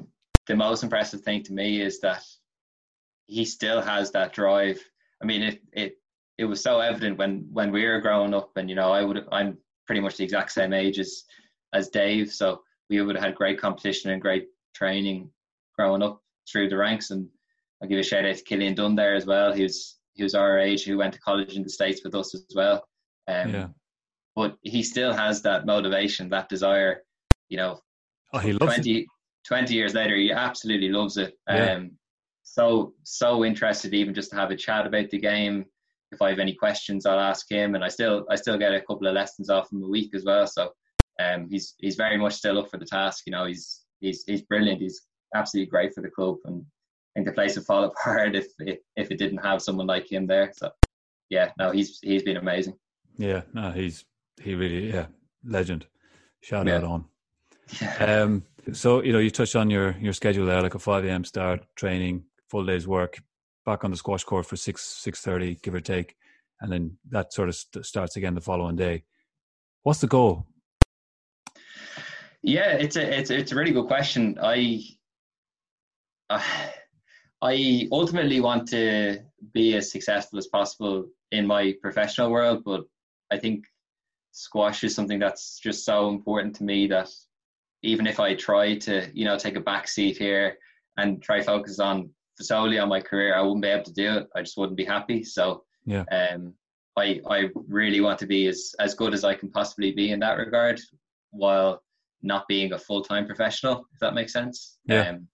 the 0.47 0.55
most 0.55 0.83
impressive 0.83 1.21
thing 1.21 1.43
to 1.43 1.53
me 1.53 1.81
is 1.81 1.99
that 2.01 2.23
he 3.27 3.45
still 3.45 3.81
has 3.81 4.11
that 4.11 4.33
drive. 4.33 4.79
I 5.21 5.25
mean, 5.25 5.41
it 5.41 5.61
it 5.73 5.93
it 6.37 6.45
was 6.45 6.61
so 6.61 6.79
evident 6.79 7.17
when 7.17 7.47
when 7.51 7.71
we 7.71 7.85
were 7.85 8.01
growing 8.01 8.33
up, 8.33 8.51
and 8.55 8.69
you 8.69 8.75
know, 8.75 8.91
I 8.91 9.03
would 9.03 9.25
I'm 9.31 9.57
pretty 9.87 10.01
much 10.01 10.17
the 10.17 10.23
exact 10.23 10.51
same 10.51 10.73
age 10.73 10.99
as 10.99 11.23
as 11.73 11.89
Dave, 11.89 12.31
so 12.31 12.61
we 12.89 13.01
would 13.01 13.15
have 13.15 13.25
had 13.25 13.35
great 13.35 13.59
competition 13.59 14.11
and 14.11 14.21
great 14.21 14.47
training 14.75 15.29
growing 15.77 16.03
up 16.03 16.21
through 16.49 16.69
the 16.69 16.77
ranks. 16.77 17.09
And 17.09 17.27
I'll 17.81 17.89
give 17.89 17.99
a 17.99 18.03
shout 18.03 18.25
out 18.25 18.35
to 18.35 18.43
Killian 18.43 18.75
Dunn 18.75 18.95
there 18.95 19.15
as 19.15 19.25
well. 19.25 19.53
He 19.53 19.63
was 19.63 19.97
was 20.23 20.35
our 20.35 20.59
age 20.59 20.83
who 20.83 20.97
went 20.97 21.13
to 21.13 21.19
college 21.19 21.55
in 21.55 21.63
the 21.63 21.69
States 21.69 22.01
with 22.03 22.15
us 22.15 22.33
as 22.33 22.45
well. 22.55 22.85
Um, 23.27 23.53
yeah. 23.53 23.67
But 24.35 24.57
he 24.61 24.83
still 24.83 25.13
has 25.13 25.41
that 25.43 25.65
motivation, 25.65 26.29
that 26.29 26.49
desire, 26.49 27.03
you 27.49 27.57
know. 27.57 27.79
Oh, 28.33 28.39
he 28.39 28.53
loves 28.53 28.75
20, 28.75 28.91
it. 28.99 29.05
20 29.47 29.73
years 29.73 29.93
later, 29.93 30.15
he 30.15 30.31
absolutely 30.31 30.89
loves 30.89 31.17
it. 31.17 31.33
Yeah. 31.49 31.73
Um, 31.73 31.91
so, 32.43 32.93
so 33.03 33.45
interested 33.45 33.93
even 33.93 34.13
just 34.13 34.31
to 34.31 34.35
have 34.35 34.51
a 34.51 34.55
chat 34.55 34.85
about 34.85 35.09
the 35.09 35.19
game. 35.19 35.65
If 36.11 36.21
I 36.21 36.29
have 36.29 36.39
any 36.39 36.53
questions, 36.53 37.05
I'll 37.05 37.19
ask 37.19 37.49
him. 37.49 37.75
And 37.75 37.83
I 37.83 37.87
still, 37.87 38.25
I 38.29 38.35
still 38.35 38.57
get 38.57 38.73
a 38.73 38.81
couple 38.81 39.07
of 39.07 39.13
lessons 39.13 39.49
off 39.49 39.71
him 39.71 39.83
a 39.83 39.87
week 39.87 40.13
as 40.13 40.23
well. 40.23 40.47
So 40.47 40.71
um, 41.19 41.47
he's 41.49 41.75
he's 41.79 41.95
very 41.95 42.17
much 42.17 42.33
still 42.33 42.59
up 42.59 42.69
for 42.69 42.77
the 42.77 42.85
task. 42.85 43.23
You 43.25 43.31
know, 43.31 43.45
he's 43.45 43.83
he's 43.99 44.23
he's 44.25 44.41
brilliant. 44.43 44.81
He's 44.81 45.01
absolutely 45.33 45.69
great 45.69 45.93
for 45.93 46.01
the 46.01 46.09
club, 46.09 46.37
and 46.45 46.65
think 47.15 47.27
the 47.27 47.33
place 47.33 47.55
would 47.55 47.65
fall 47.65 47.83
apart 47.91 48.35
if 48.35 48.47
if, 48.59 48.79
if 48.95 49.11
it 49.11 49.17
didn't 49.17 49.39
have 49.39 49.61
someone 49.61 49.87
like 49.87 50.11
him 50.11 50.27
there. 50.27 50.51
So, 50.55 50.71
yeah, 51.29 51.51
no, 51.57 51.71
he's 51.71 51.99
he's 52.01 52.23
been 52.23 52.37
amazing. 52.37 52.75
Yeah, 53.17 53.41
no, 53.53 53.71
he's 53.71 54.05
he 54.41 54.53
really 54.55 54.91
yeah 54.91 55.07
legend. 55.43 55.87
Shout 56.41 56.67
yeah. 56.67 56.75
out 56.75 56.83
on. 56.83 57.05
Yeah. 57.81 58.21
Um, 58.21 58.43
so 58.73 59.01
you 59.01 59.13
know, 59.13 59.19
you 59.19 59.31
touched 59.31 59.55
on 59.55 59.69
your 59.69 59.95
your 59.99 60.13
schedule 60.13 60.45
there, 60.45 60.61
like 60.61 60.75
a 60.75 60.79
five 60.79 61.05
a.m. 61.05 61.23
start, 61.23 61.65
training, 61.75 62.25
full 62.49 62.65
day's 62.65 62.87
work, 62.87 63.19
back 63.65 63.83
on 63.83 63.91
the 63.91 63.97
squash 63.97 64.23
court 64.23 64.45
for 64.45 64.55
six 64.55 64.83
six 64.83 65.21
thirty, 65.21 65.55
give 65.55 65.73
or 65.73 65.79
take, 65.79 66.15
and 66.61 66.71
then 66.71 66.97
that 67.09 67.33
sort 67.33 67.49
of 67.49 67.55
st- 67.55 67.85
starts 67.85 68.15
again 68.15 68.35
the 68.35 68.41
following 68.41 68.75
day. 68.75 69.03
What's 69.83 70.01
the 70.01 70.07
goal? 70.07 70.47
Yeah, 72.41 72.73
it's 72.73 72.95
a 72.95 73.19
it's 73.19 73.31
it's 73.31 73.51
a 73.51 73.55
really 73.55 73.71
good 73.71 73.87
question. 73.87 74.37
I 74.41 74.83
uh, 76.29 76.41
I 77.45 77.87
ultimately 77.91 78.39
want 78.41 78.67
to 78.69 79.19
be 79.53 79.75
as 79.75 79.91
successful 79.91 80.39
as 80.39 80.47
possible 80.47 81.05
in 81.31 81.45
my 81.45 81.75
professional 81.79 82.31
world, 82.31 82.63
but 82.65 82.85
I 83.31 83.37
think 83.37 83.65
squash 84.31 84.83
is 84.83 84.95
something 84.95 85.19
that's 85.19 85.59
just 85.59 85.85
so 85.85 86.09
important 86.09 86.55
to 86.55 86.63
me 86.63 86.87
that 86.87 87.09
even 87.83 88.07
if 88.07 88.19
I 88.19 88.33
try 88.33 88.77
to, 88.79 89.11
you 89.13 89.25
know, 89.25 89.37
take 89.37 89.57
a 89.57 89.59
back 89.59 89.87
seat 89.87 90.17
here 90.17 90.57
and 90.97 91.21
try 91.21 91.41
focus 91.41 91.77
on 91.79 92.09
solely 92.39 92.79
on 92.79 92.89
my 92.89 92.99
career, 92.99 93.35
I 93.35 93.41
wouldn't 93.41 93.61
be 93.61 93.67
able 93.67 93.83
to 93.83 93.93
do 93.93 94.17
it. 94.17 94.27
I 94.35 94.41
just 94.41 94.57
wouldn't 94.57 94.77
be 94.77 94.85
happy. 94.85 95.23
So 95.23 95.63
yeah, 95.85 96.03
um, 96.11 96.53
I 96.97 97.21
I 97.29 97.49
really 97.67 98.01
want 98.01 98.17
to 98.19 98.25
be 98.25 98.47
as 98.47 98.73
as 98.79 98.95
good 98.95 99.13
as 99.13 99.23
I 99.23 99.35
can 99.35 99.51
possibly 99.51 99.91
be 99.91 100.11
in 100.11 100.19
that 100.21 100.39
regard, 100.39 100.81
while 101.29 101.83
not 102.23 102.47
being 102.47 102.73
a 102.73 102.79
full 102.79 103.03
time 103.03 103.27
professional. 103.27 103.85
If 103.93 103.99
that 103.99 104.15
makes 104.15 104.33
sense. 104.33 104.79
Yeah. 104.85 105.09
Um, 105.09 105.27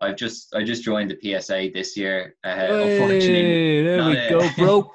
I've 0.00 0.16
just 0.16 0.54
I 0.54 0.62
just 0.62 0.82
joined 0.82 1.10
the 1.10 1.40
PSA 1.40 1.70
this 1.72 1.96
year. 1.96 2.36
Uh, 2.44 2.54
hey, 2.54 2.92
unfortunately, 2.92 3.82
there 3.84 4.04
we 4.04 4.16
a, 4.16 4.30
go, 4.30 4.48
bro. 4.58 4.90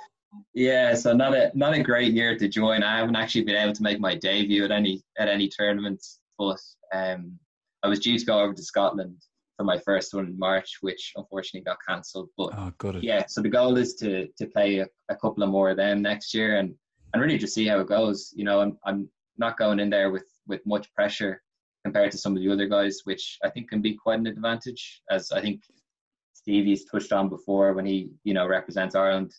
yeah, 0.53 0.93
so 0.93 1.13
not 1.13 1.33
a 1.33 1.51
not 1.55 1.73
a 1.73 1.81
great 1.81 2.13
year 2.13 2.37
to 2.37 2.47
join. 2.47 2.83
I 2.83 2.97
haven't 2.97 3.15
actually 3.15 3.43
been 3.43 3.55
able 3.55 3.73
to 3.73 3.83
make 3.83 3.99
my 3.99 4.15
debut 4.15 4.63
at 4.63 4.71
any 4.71 5.01
at 5.17 5.27
any 5.27 5.49
tournaments, 5.49 6.19
but 6.37 6.59
um, 6.93 7.39
I 7.83 7.87
was 7.87 7.99
due 7.99 8.17
to 8.17 8.25
go 8.25 8.39
over 8.39 8.53
to 8.53 8.63
Scotland 8.63 9.17
for 9.57 9.63
my 9.63 9.79
first 9.79 10.13
one 10.13 10.27
in 10.27 10.37
March, 10.37 10.77
which 10.81 11.13
unfortunately 11.15 11.65
got 11.65 11.77
cancelled. 11.87 12.29
But 12.37 12.51
oh, 12.55 12.71
good. 12.77 13.03
yeah, 13.03 13.25
so 13.27 13.41
the 13.41 13.49
goal 13.49 13.77
is 13.77 13.95
to 13.95 14.27
to 14.37 14.45
play 14.47 14.79
a, 14.79 14.87
a, 15.09 15.15
couple 15.15 15.41
of 15.41 15.49
more 15.49 15.71
of 15.71 15.77
them 15.77 16.03
next 16.03 16.33
year 16.33 16.57
and 16.57 16.75
and 17.13 17.21
really 17.21 17.39
just 17.39 17.55
see 17.55 17.65
how 17.65 17.79
it 17.79 17.87
goes. 17.87 18.31
You 18.35 18.45
know, 18.45 18.61
I'm 18.61 18.77
I'm 18.85 19.09
not 19.37 19.57
going 19.57 19.79
in 19.79 19.89
there 19.89 20.11
with 20.11 20.27
with 20.47 20.61
much 20.67 20.93
pressure 20.93 21.41
compared 21.83 22.11
to 22.11 22.17
some 22.17 22.35
of 22.35 22.41
the 22.41 22.51
other 22.51 22.67
guys, 22.67 23.01
which 23.03 23.37
I 23.43 23.49
think 23.49 23.69
can 23.69 23.81
be 23.81 23.95
quite 23.95 24.19
an 24.19 24.27
advantage. 24.27 25.01
As 25.09 25.31
I 25.31 25.41
think 25.41 25.61
Stevie's 26.33 26.85
touched 26.85 27.11
on 27.11 27.29
before, 27.29 27.73
when 27.73 27.85
he 27.85 28.09
you 28.23 28.33
know 28.33 28.47
represents 28.47 28.95
Ireland, 28.95 29.33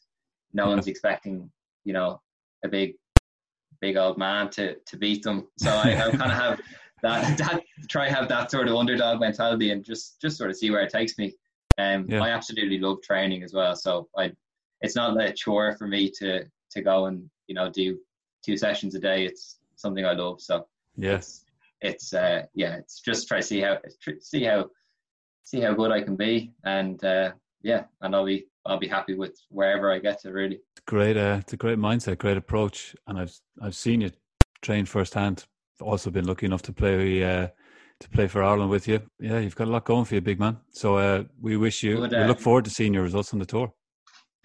no 0.52 0.68
one's 0.68 0.86
expecting 0.86 1.50
you 1.84 1.92
know 1.92 2.20
a 2.64 2.68
big 2.68 2.94
big 3.80 3.96
old 3.96 4.18
man 4.18 4.48
to 4.50 4.76
to 4.86 4.96
beat 4.96 5.22
them. 5.22 5.48
So 5.58 5.70
I, 5.70 6.06
I 6.06 6.10
kind 6.10 6.32
of 6.32 6.38
have 6.44 6.60
that 7.02 7.36
that 7.38 7.62
try 7.88 8.08
have 8.08 8.28
that 8.28 8.50
sort 8.50 8.68
of 8.68 8.76
underdog 8.76 9.20
mentality 9.20 9.70
and 9.70 9.84
just 9.84 10.20
just 10.20 10.38
sort 10.38 10.50
of 10.50 10.56
see 10.56 10.70
where 10.70 10.82
it 10.82 10.92
takes 10.92 11.18
me. 11.18 11.34
Um, 11.78 12.06
yeah. 12.08 12.22
I 12.22 12.30
absolutely 12.30 12.78
love 12.78 13.02
training 13.02 13.42
as 13.42 13.54
well. 13.54 13.74
So 13.74 14.08
I, 14.16 14.32
it's 14.82 14.94
not 14.94 15.20
a 15.20 15.32
chore 15.32 15.74
for 15.76 15.86
me 15.86 16.10
to 16.18 16.44
to 16.70 16.82
go 16.82 17.06
and 17.06 17.28
you 17.46 17.54
know 17.54 17.70
do 17.70 17.98
two 18.44 18.56
sessions 18.56 18.94
a 18.94 18.98
day. 18.98 19.26
It's 19.26 19.58
something 19.76 20.04
I 20.06 20.12
love. 20.12 20.40
So 20.40 20.66
yes, 20.96 21.41
it's, 21.82 22.14
uh 22.14 22.42
yeah, 22.54 22.76
it's 22.76 23.00
just 23.00 23.28
try 23.28 23.38
to 23.38 23.42
see 23.42 23.60
how 23.60 23.78
see 24.20 24.44
how 24.44 24.70
see 25.44 25.60
how 25.60 25.74
good 25.74 25.90
I 25.90 26.00
can 26.02 26.16
be, 26.16 26.52
and 26.64 27.02
uh, 27.04 27.32
yeah, 27.62 27.84
and 28.00 28.14
I'll 28.14 28.24
be 28.24 28.46
I'll 28.64 28.78
be 28.78 28.88
happy 28.88 29.14
with 29.14 29.36
wherever 29.48 29.92
I 29.92 29.98
get 29.98 30.20
to. 30.22 30.32
Really, 30.32 30.60
great. 30.86 31.16
Uh, 31.16 31.38
it's 31.40 31.52
a 31.52 31.56
great 31.56 31.78
mindset, 31.78 32.18
great 32.18 32.36
approach, 32.36 32.94
and 33.06 33.18
I've 33.18 33.36
I've 33.60 33.74
seen 33.74 34.00
you 34.00 34.10
train 34.62 34.86
firsthand 34.86 35.44
also 35.80 36.10
been 36.10 36.26
lucky 36.26 36.46
enough 36.46 36.62
to 36.62 36.72
play 36.72 37.22
uh, 37.22 37.48
to 38.00 38.08
play 38.10 38.28
for 38.28 38.42
Ireland 38.42 38.70
with 38.70 38.88
you. 38.88 39.00
Yeah, 39.20 39.38
you've 39.38 39.56
got 39.56 39.68
a 39.68 39.70
lot 39.70 39.84
going 39.84 40.04
for 40.04 40.14
you, 40.14 40.20
big 40.20 40.40
man. 40.40 40.58
So 40.70 40.96
uh, 40.96 41.24
we 41.40 41.56
wish 41.56 41.82
you. 41.82 41.98
But, 41.98 42.14
uh, 42.14 42.18
we 42.20 42.24
look 42.26 42.40
forward 42.40 42.64
to 42.64 42.70
seeing 42.70 42.94
your 42.94 43.02
results 43.02 43.32
on 43.32 43.38
the 43.38 43.46
tour. 43.46 43.72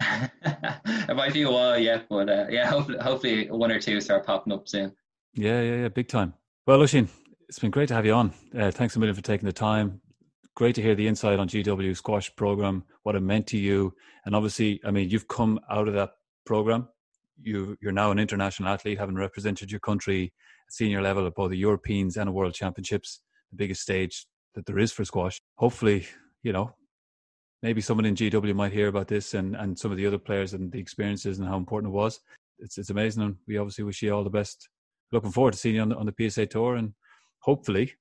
it 0.00 1.16
might 1.16 1.32
be 1.32 1.42
a 1.42 1.50
while 1.50 1.78
yet, 1.78 2.06
but 2.08 2.28
uh, 2.28 2.46
yeah, 2.50 2.66
hopefully, 2.66 2.98
hopefully 2.98 3.50
one 3.50 3.72
or 3.72 3.80
two 3.80 4.00
start 4.00 4.26
popping 4.26 4.52
up 4.52 4.68
soon. 4.68 4.92
Yeah, 5.34 5.60
yeah, 5.60 5.76
yeah, 5.82 5.88
big 5.88 6.08
time. 6.08 6.34
Well, 6.66 6.78
Oisín, 6.78 7.08
it's 7.48 7.58
been 7.58 7.70
great 7.70 7.88
to 7.88 7.94
have 7.94 8.04
you 8.04 8.12
on. 8.12 8.32
Uh, 8.56 8.70
thanks 8.70 8.94
a 8.94 8.98
million 8.98 9.14
for 9.14 9.22
taking 9.22 9.46
the 9.46 9.52
time. 9.52 10.00
Great 10.54 10.74
to 10.74 10.82
hear 10.82 10.94
the 10.94 11.06
insight 11.06 11.38
on 11.38 11.48
GW 11.48 11.96
squash 11.96 12.34
program, 12.36 12.84
what 13.04 13.14
it 13.14 13.20
meant 13.20 13.46
to 13.46 13.56
you, 13.56 13.94
and 14.26 14.34
obviously, 14.34 14.80
I 14.84 14.90
mean, 14.90 15.08
you've 15.08 15.28
come 15.28 15.58
out 15.70 15.88
of 15.88 15.94
that 15.94 16.10
program. 16.44 16.88
You, 17.40 17.76
you're 17.80 17.92
now 17.92 18.10
an 18.10 18.18
international 18.18 18.68
athlete, 18.68 18.98
having 18.98 19.14
represented 19.14 19.70
your 19.70 19.80
country 19.80 20.32
at 20.66 20.72
senior 20.72 21.00
level 21.00 21.26
at 21.26 21.34
both 21.34 21.50
the 21.50 21.56
Europeans 21.56 22.16
and 22.16 22.28
the 22.28 22.32
World 22.32 22.54
Championships, 22.54 23.20
the 23.50 23.56
biggest 23.56 23.80
stage 23.80 24.26
that 24.54 24.66
there 24.66 24.78
is 24.78 24.92
for 24.92 25.04
squash. 25.04 25.40
Hopefully, 25.56 26.06
you 26.42 26.52
know, 26.52 26.74
maybe 27.62 27.80
someone 27.80 28.04
in 28.04 28.16
GW 28.16 28.54
might 28.54 28.72
hear 28.72 28.88
about 28.88 29.08
this 29.08 29.34
and, 29.34 29.54
and 29.56 29.78
some 29.78 29.92
of 29.92 29.96
the 29.96 30.06
other 30.06 30.18
players 30.18 30.52
and 30.52 30.72
the 30.72 30.80
experiences 30.80 31.38
and 31.38 31.48
how 31.48 31.56
important 31.56 31.92
it 31.92 31.96
was. 31.96 32.20
It's 32.58 32.76
it's 32.76 32.90
amazing, 32.90 33.22
and 33.22 33.36
we 33.46 33.56
obviously 33.56 33.84
wish 33.84 34.02
you 34.02 34.12
all 34.12 34.24
the 34.24 34.30
best. 34.30 34.68
Looking 35.12 35.30
forward 35.30 35.52
to 35.52 35.58
seeing 35.58 35.76
you 35.76 35.82
on 35.82 35.88
the, 35.90 35.96
on 35.96 36.06
the 36.06 36.30
PSA 36.30 36.46
tour, 36.46 36.74
and 36.74 36.92
hopefully, 37.40 37.94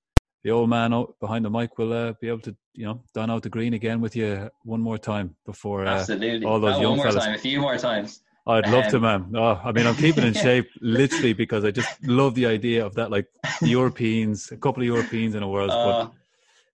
the 0.43 0.51
old 0.51 0.69
man 0.69 0.93
behind 1.19 1.43
the 1.45 1.49
mic 1.49 1.77
will 1.77 1.93
uh, 1.93 2.13
be 2.21 2.27
able 2.27 2.39
to 2.39 2.55
you 2.73 2.85
know 2.85 3.03
don 3.13 3.29
out 3.29 3.43
the 3.43 3.49
green 3.49 3.73
again 3.73 3.99
with 3.99 4.15
you 4.15 4.49
one 4.63 4.81
more 4.81 4.97
time 4.97 5.35
before 5.45 5.85
uh, 5.85 5.99
Absolutely. 5.99 6.45
all 6.45 6.59
those 6.59 6.73
Not 6.73 6.81
young 6.81 6.91
one 6.91 6.97
more 6.97 7.07
fellas. 7.07 7.25
time, 7.25 7.35
a 7.35 7.37
few 7.37 7.59
more 7.59 7.77
times. 7.77 8.21
I'd 8.47 8.69
love 8.69 8.85
um, 8.85 8.91
to, 8.91 8.99
man. 9.01 9.31
Oh, 9.35 9.59
I 9.61 9.73
mean, 9.73 9.85
I'm 9.85 9.95
keeping 9.95 10.23
in 10.23 10.33
shape 10.47 10.69
literally 10.79 11.33
because 11.33 11.65
I 11.65 11.71
just 11.71 12.01
love 12.05 12.33
the 12.33 12.45
idea 12.45 12.85
of 12.85 12.95
that, 12.95 13.11
like 13.11 13.27
Europeans, 13.61 14.51
a 14.51 14.57
couple 14.57 14.81
of 14.83 14.87
Europeans 14.87 15.35
in 15.35 15.43
a 15.43 15.49
world. 15.49 15.69
Uh, 15.69 16.09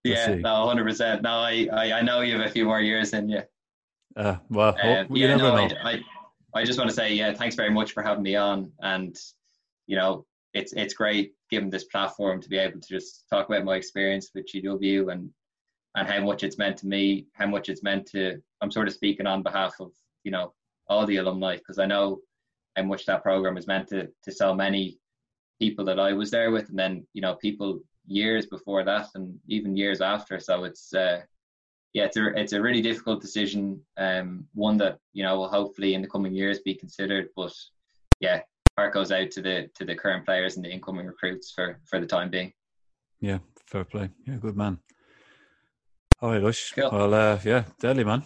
yeah, 0.04 0.36
no, 0.36 0.68
hundred 0.68 0.84
percent. 0.84 1.24
No, 1.24 1.32
I, 1.32 1.68
I, 1.74 1.94
I, 1.94 2.02
know 2.02 2.22
you 2.22 2.38
have 2.38 2.46
a 2.46 2.52
few 2.52 2.66
more 2.66 2.82
years 2.82 3.14
in 3.14 3.30
you. 3.30 3.42
Uh, 4.16 4.36
well, 4.50 4.76
uh, 4.84 5.06
yeah, 5.10 5.36
no, 5.36 5.56
I, 5.56 5.72
I, 5.84 6.04
I 6.54 6.64
just 6.64 6.78
want 6.78 6.90
to 6.90 6.96
say, 6.96 7.14
yeah, 7.14 7.34
thanks 7.34 7.56
very 7.56 7.72
much 7.72 7.94
for 7.94 8.04
having 8.04 8.22
me 8.22 8.36
on, 8.36 8.72
and 8.82 9.18
you 9.88 9.96
know, 9.96 10.26
it's 10.54 10.74
it's 10.74 10.94
great 10.94 11.34
given 11.54 11.70
this 11.70 11.84
platform 11.84 12.42
to 12.42 12.50
be 12.50 12.58
able 12.58 12.80
to 12.80 12.88
just 12.88 13.26
talk 13.30 13.48
about 13.48 13.64
my 13.64 13.76
experience 13.76 14.32
with 14.34 14.48
GW 14.52 15.12
and 15.12 15.30
and 15.96 16.08
how 16.08 16.20
much 16.22 16.42
it's 16.42 16.58
meant 16.58 16.78
to 16.78 16.88
me, 16.88 17.28
how 17.34 17.46
much 17.46 17.70
it's 17.70 17.84
meant 17.84 18.08
to. 18.08 18.42
I'm 18.62 18.72
sort 18.72 18.88
of 18.88 18.96
speaking 18.96 19.28
on 19.28 19.44
behalf 19.44 19.76
of 19.80 19.92
you 20.24 20.32
know 20.32 20.54
all 20.88 21.06
the 21.06 21.18
alumni 21.18 21.58
because 21.58 21.78
I 21.78 21.86
know 21.86 22.22
how 22.76 22.84
much 22.84 23.06
that 23.06 23.22
program 23.22 23.58
is 23.58 23.68
meant 23.68 23.88
to 23.90 24.10
to 24.24 24.32
so 24.32 24.56
many 24.56 24.98
people 25.60 25.86
that 25.86 26.00
I 26.00 26.12
was 26.14 26.32
there 26.32 26.50
with, 26.50 26.70
and 26.70 26.80
then 26.80 27.06
you 27.14 27.22
know 27.22 27.36
people 27.36 27.80
years 28.08 28.48
before 28.48 28.84
that, 28.84 29.10
and 29.14 29.40
even 29.48 29.78
years 29.78 30.02
after. 30.02 30.40
So 30.40 30.64
it's 30.64 30.92
uh, 30.96 31.22
yeah, 31.94 32.06
it's 32.06 32.18
a 32.18 32.26
it's 32.36 32.54
a 32.54 32.62
really 32.62 32.82
difficult 32.82 33.22
decision, 33.22 33.80
um, 33.98 34.48
one 34.56 34.78
that 34.78 34.98
you 35.14 35.24
know 35.24 35.38
will 35.38 35.50
hopefully 35.50 35.94
in 35.94 36.02
the 36.02 36.14
coming 36.16 36.34
years 36.34 36.60
be 36.62 36.74
considered. 36.74 37.28
But 37.36 37.54
yeah, 38.20 38.42
heart 38.78 38.94
goes 38.94 39.12
out 39.12 39.32
to 39.32 39.42
the 39.42 39.70
to 39.76 39.86
the 39.86 39.96
current 39.96 40.26
players 40.26 40.56
and 40.56 40.66
the 40.66 40.70
incoming 40.70 41.08
recruits 41.08 41.52
for 41.52 41.80
for 41.86 42.00
the 42.00 42.08
time 42.08 42.30
being. 42.30 42.54
Yeah, 43.20 43.40
fair 43.66 43.84
play. 43.84 44.10
Yeah, 44.28 44.36
good 44.36 44.58
man. 44.58 44.80
All 46.22 46.32
right, 46.32 46.42
Lush. 46.42 46.72
Cool. 46.74 46.90
Well, 46.92 47.14
uh, 47.14 47.40
yeah, 47.44 47.66
deadly 47.80 48.04
man. 48.04 48.24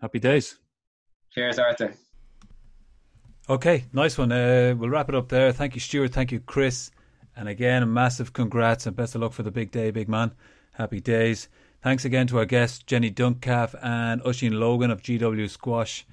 Happy 0.00 0.18
days. 0.18 0.58
Cheers, 1.32 1.58
Arthur. 1.58 1.94
Okay, 3.48 3.84
nice 3.92 4.16
one. 4.16 4.32
Uh, 4.32 4.74
we'll 4.76 4.88
wrap 4.88 5.08
it 5.08 5.14
up 5.14 5.28
there. 5.28 5.52
Thank 5.52 5.74
you, 5.74 5.80
Stuart. 5.80 6.12
Thank 6.12 6.32
you, 6.32 6.40
Chris. 6.40 6.90
And 7.36 7.48
again, 7.48 7.82
a 7.82 7.86
massive 7.86 8.32
congrats 8.32 8.86
and 8.86 8.94
best 8.96 9.14
of 9.14 9.20
luck 9.20 9.32
for 9.32 9.42
the 9.42 9.50
big 9.50 9.70
day, 9.70 9.90
big 9.90 10.08
man. 10.08 10.32
Happy 10.72 11.00
days. 11.00 11.48
Thanks 11.82 12.04
again 12.04 12.26
to 12.28 12.38
our 12.38 12.46
guests, 12.46 12.78
Jenny 12.84 13.10
Duncalf 13.10 13.74
and 13.82 14.22
Oisín 14.22 14.58
Logan 14.58 14.90
of 14.90 15.02
GW 15.02 15.50
Squash. 15.50 16.06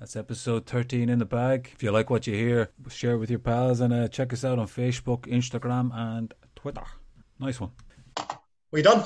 That's 0.00 0.16
episode 0.16 0.64
13 0.64 1.10
in 1.10 1.18
the 1.18 1.26
bag. 1.26 1.72
If 1.74 1.82
you 1.82 1.90
like 1.90 2.08
what 2.08 2.26
you 2.26 2.32
hear, 2.32 2.70
share 2.88 3.12
it 3.12 3.18
with 3.18 3.28
your 3.28 3.38
pals 3.38 3.80
and 3.80 3.92
uh, 3.92 4.08
check 4.08 4.32
us 4.32 4.46
out 4.46 4.58
on 4.58 4.66
Facebook, 4.66 5.26
Instagram, 5.26 5.90
and 5.94 6.32
Twitter. 6.56 6.84
Nice 7.38 7.60
one. 7.60 7.72
We 8.70 8.80
done? 8.80 9.04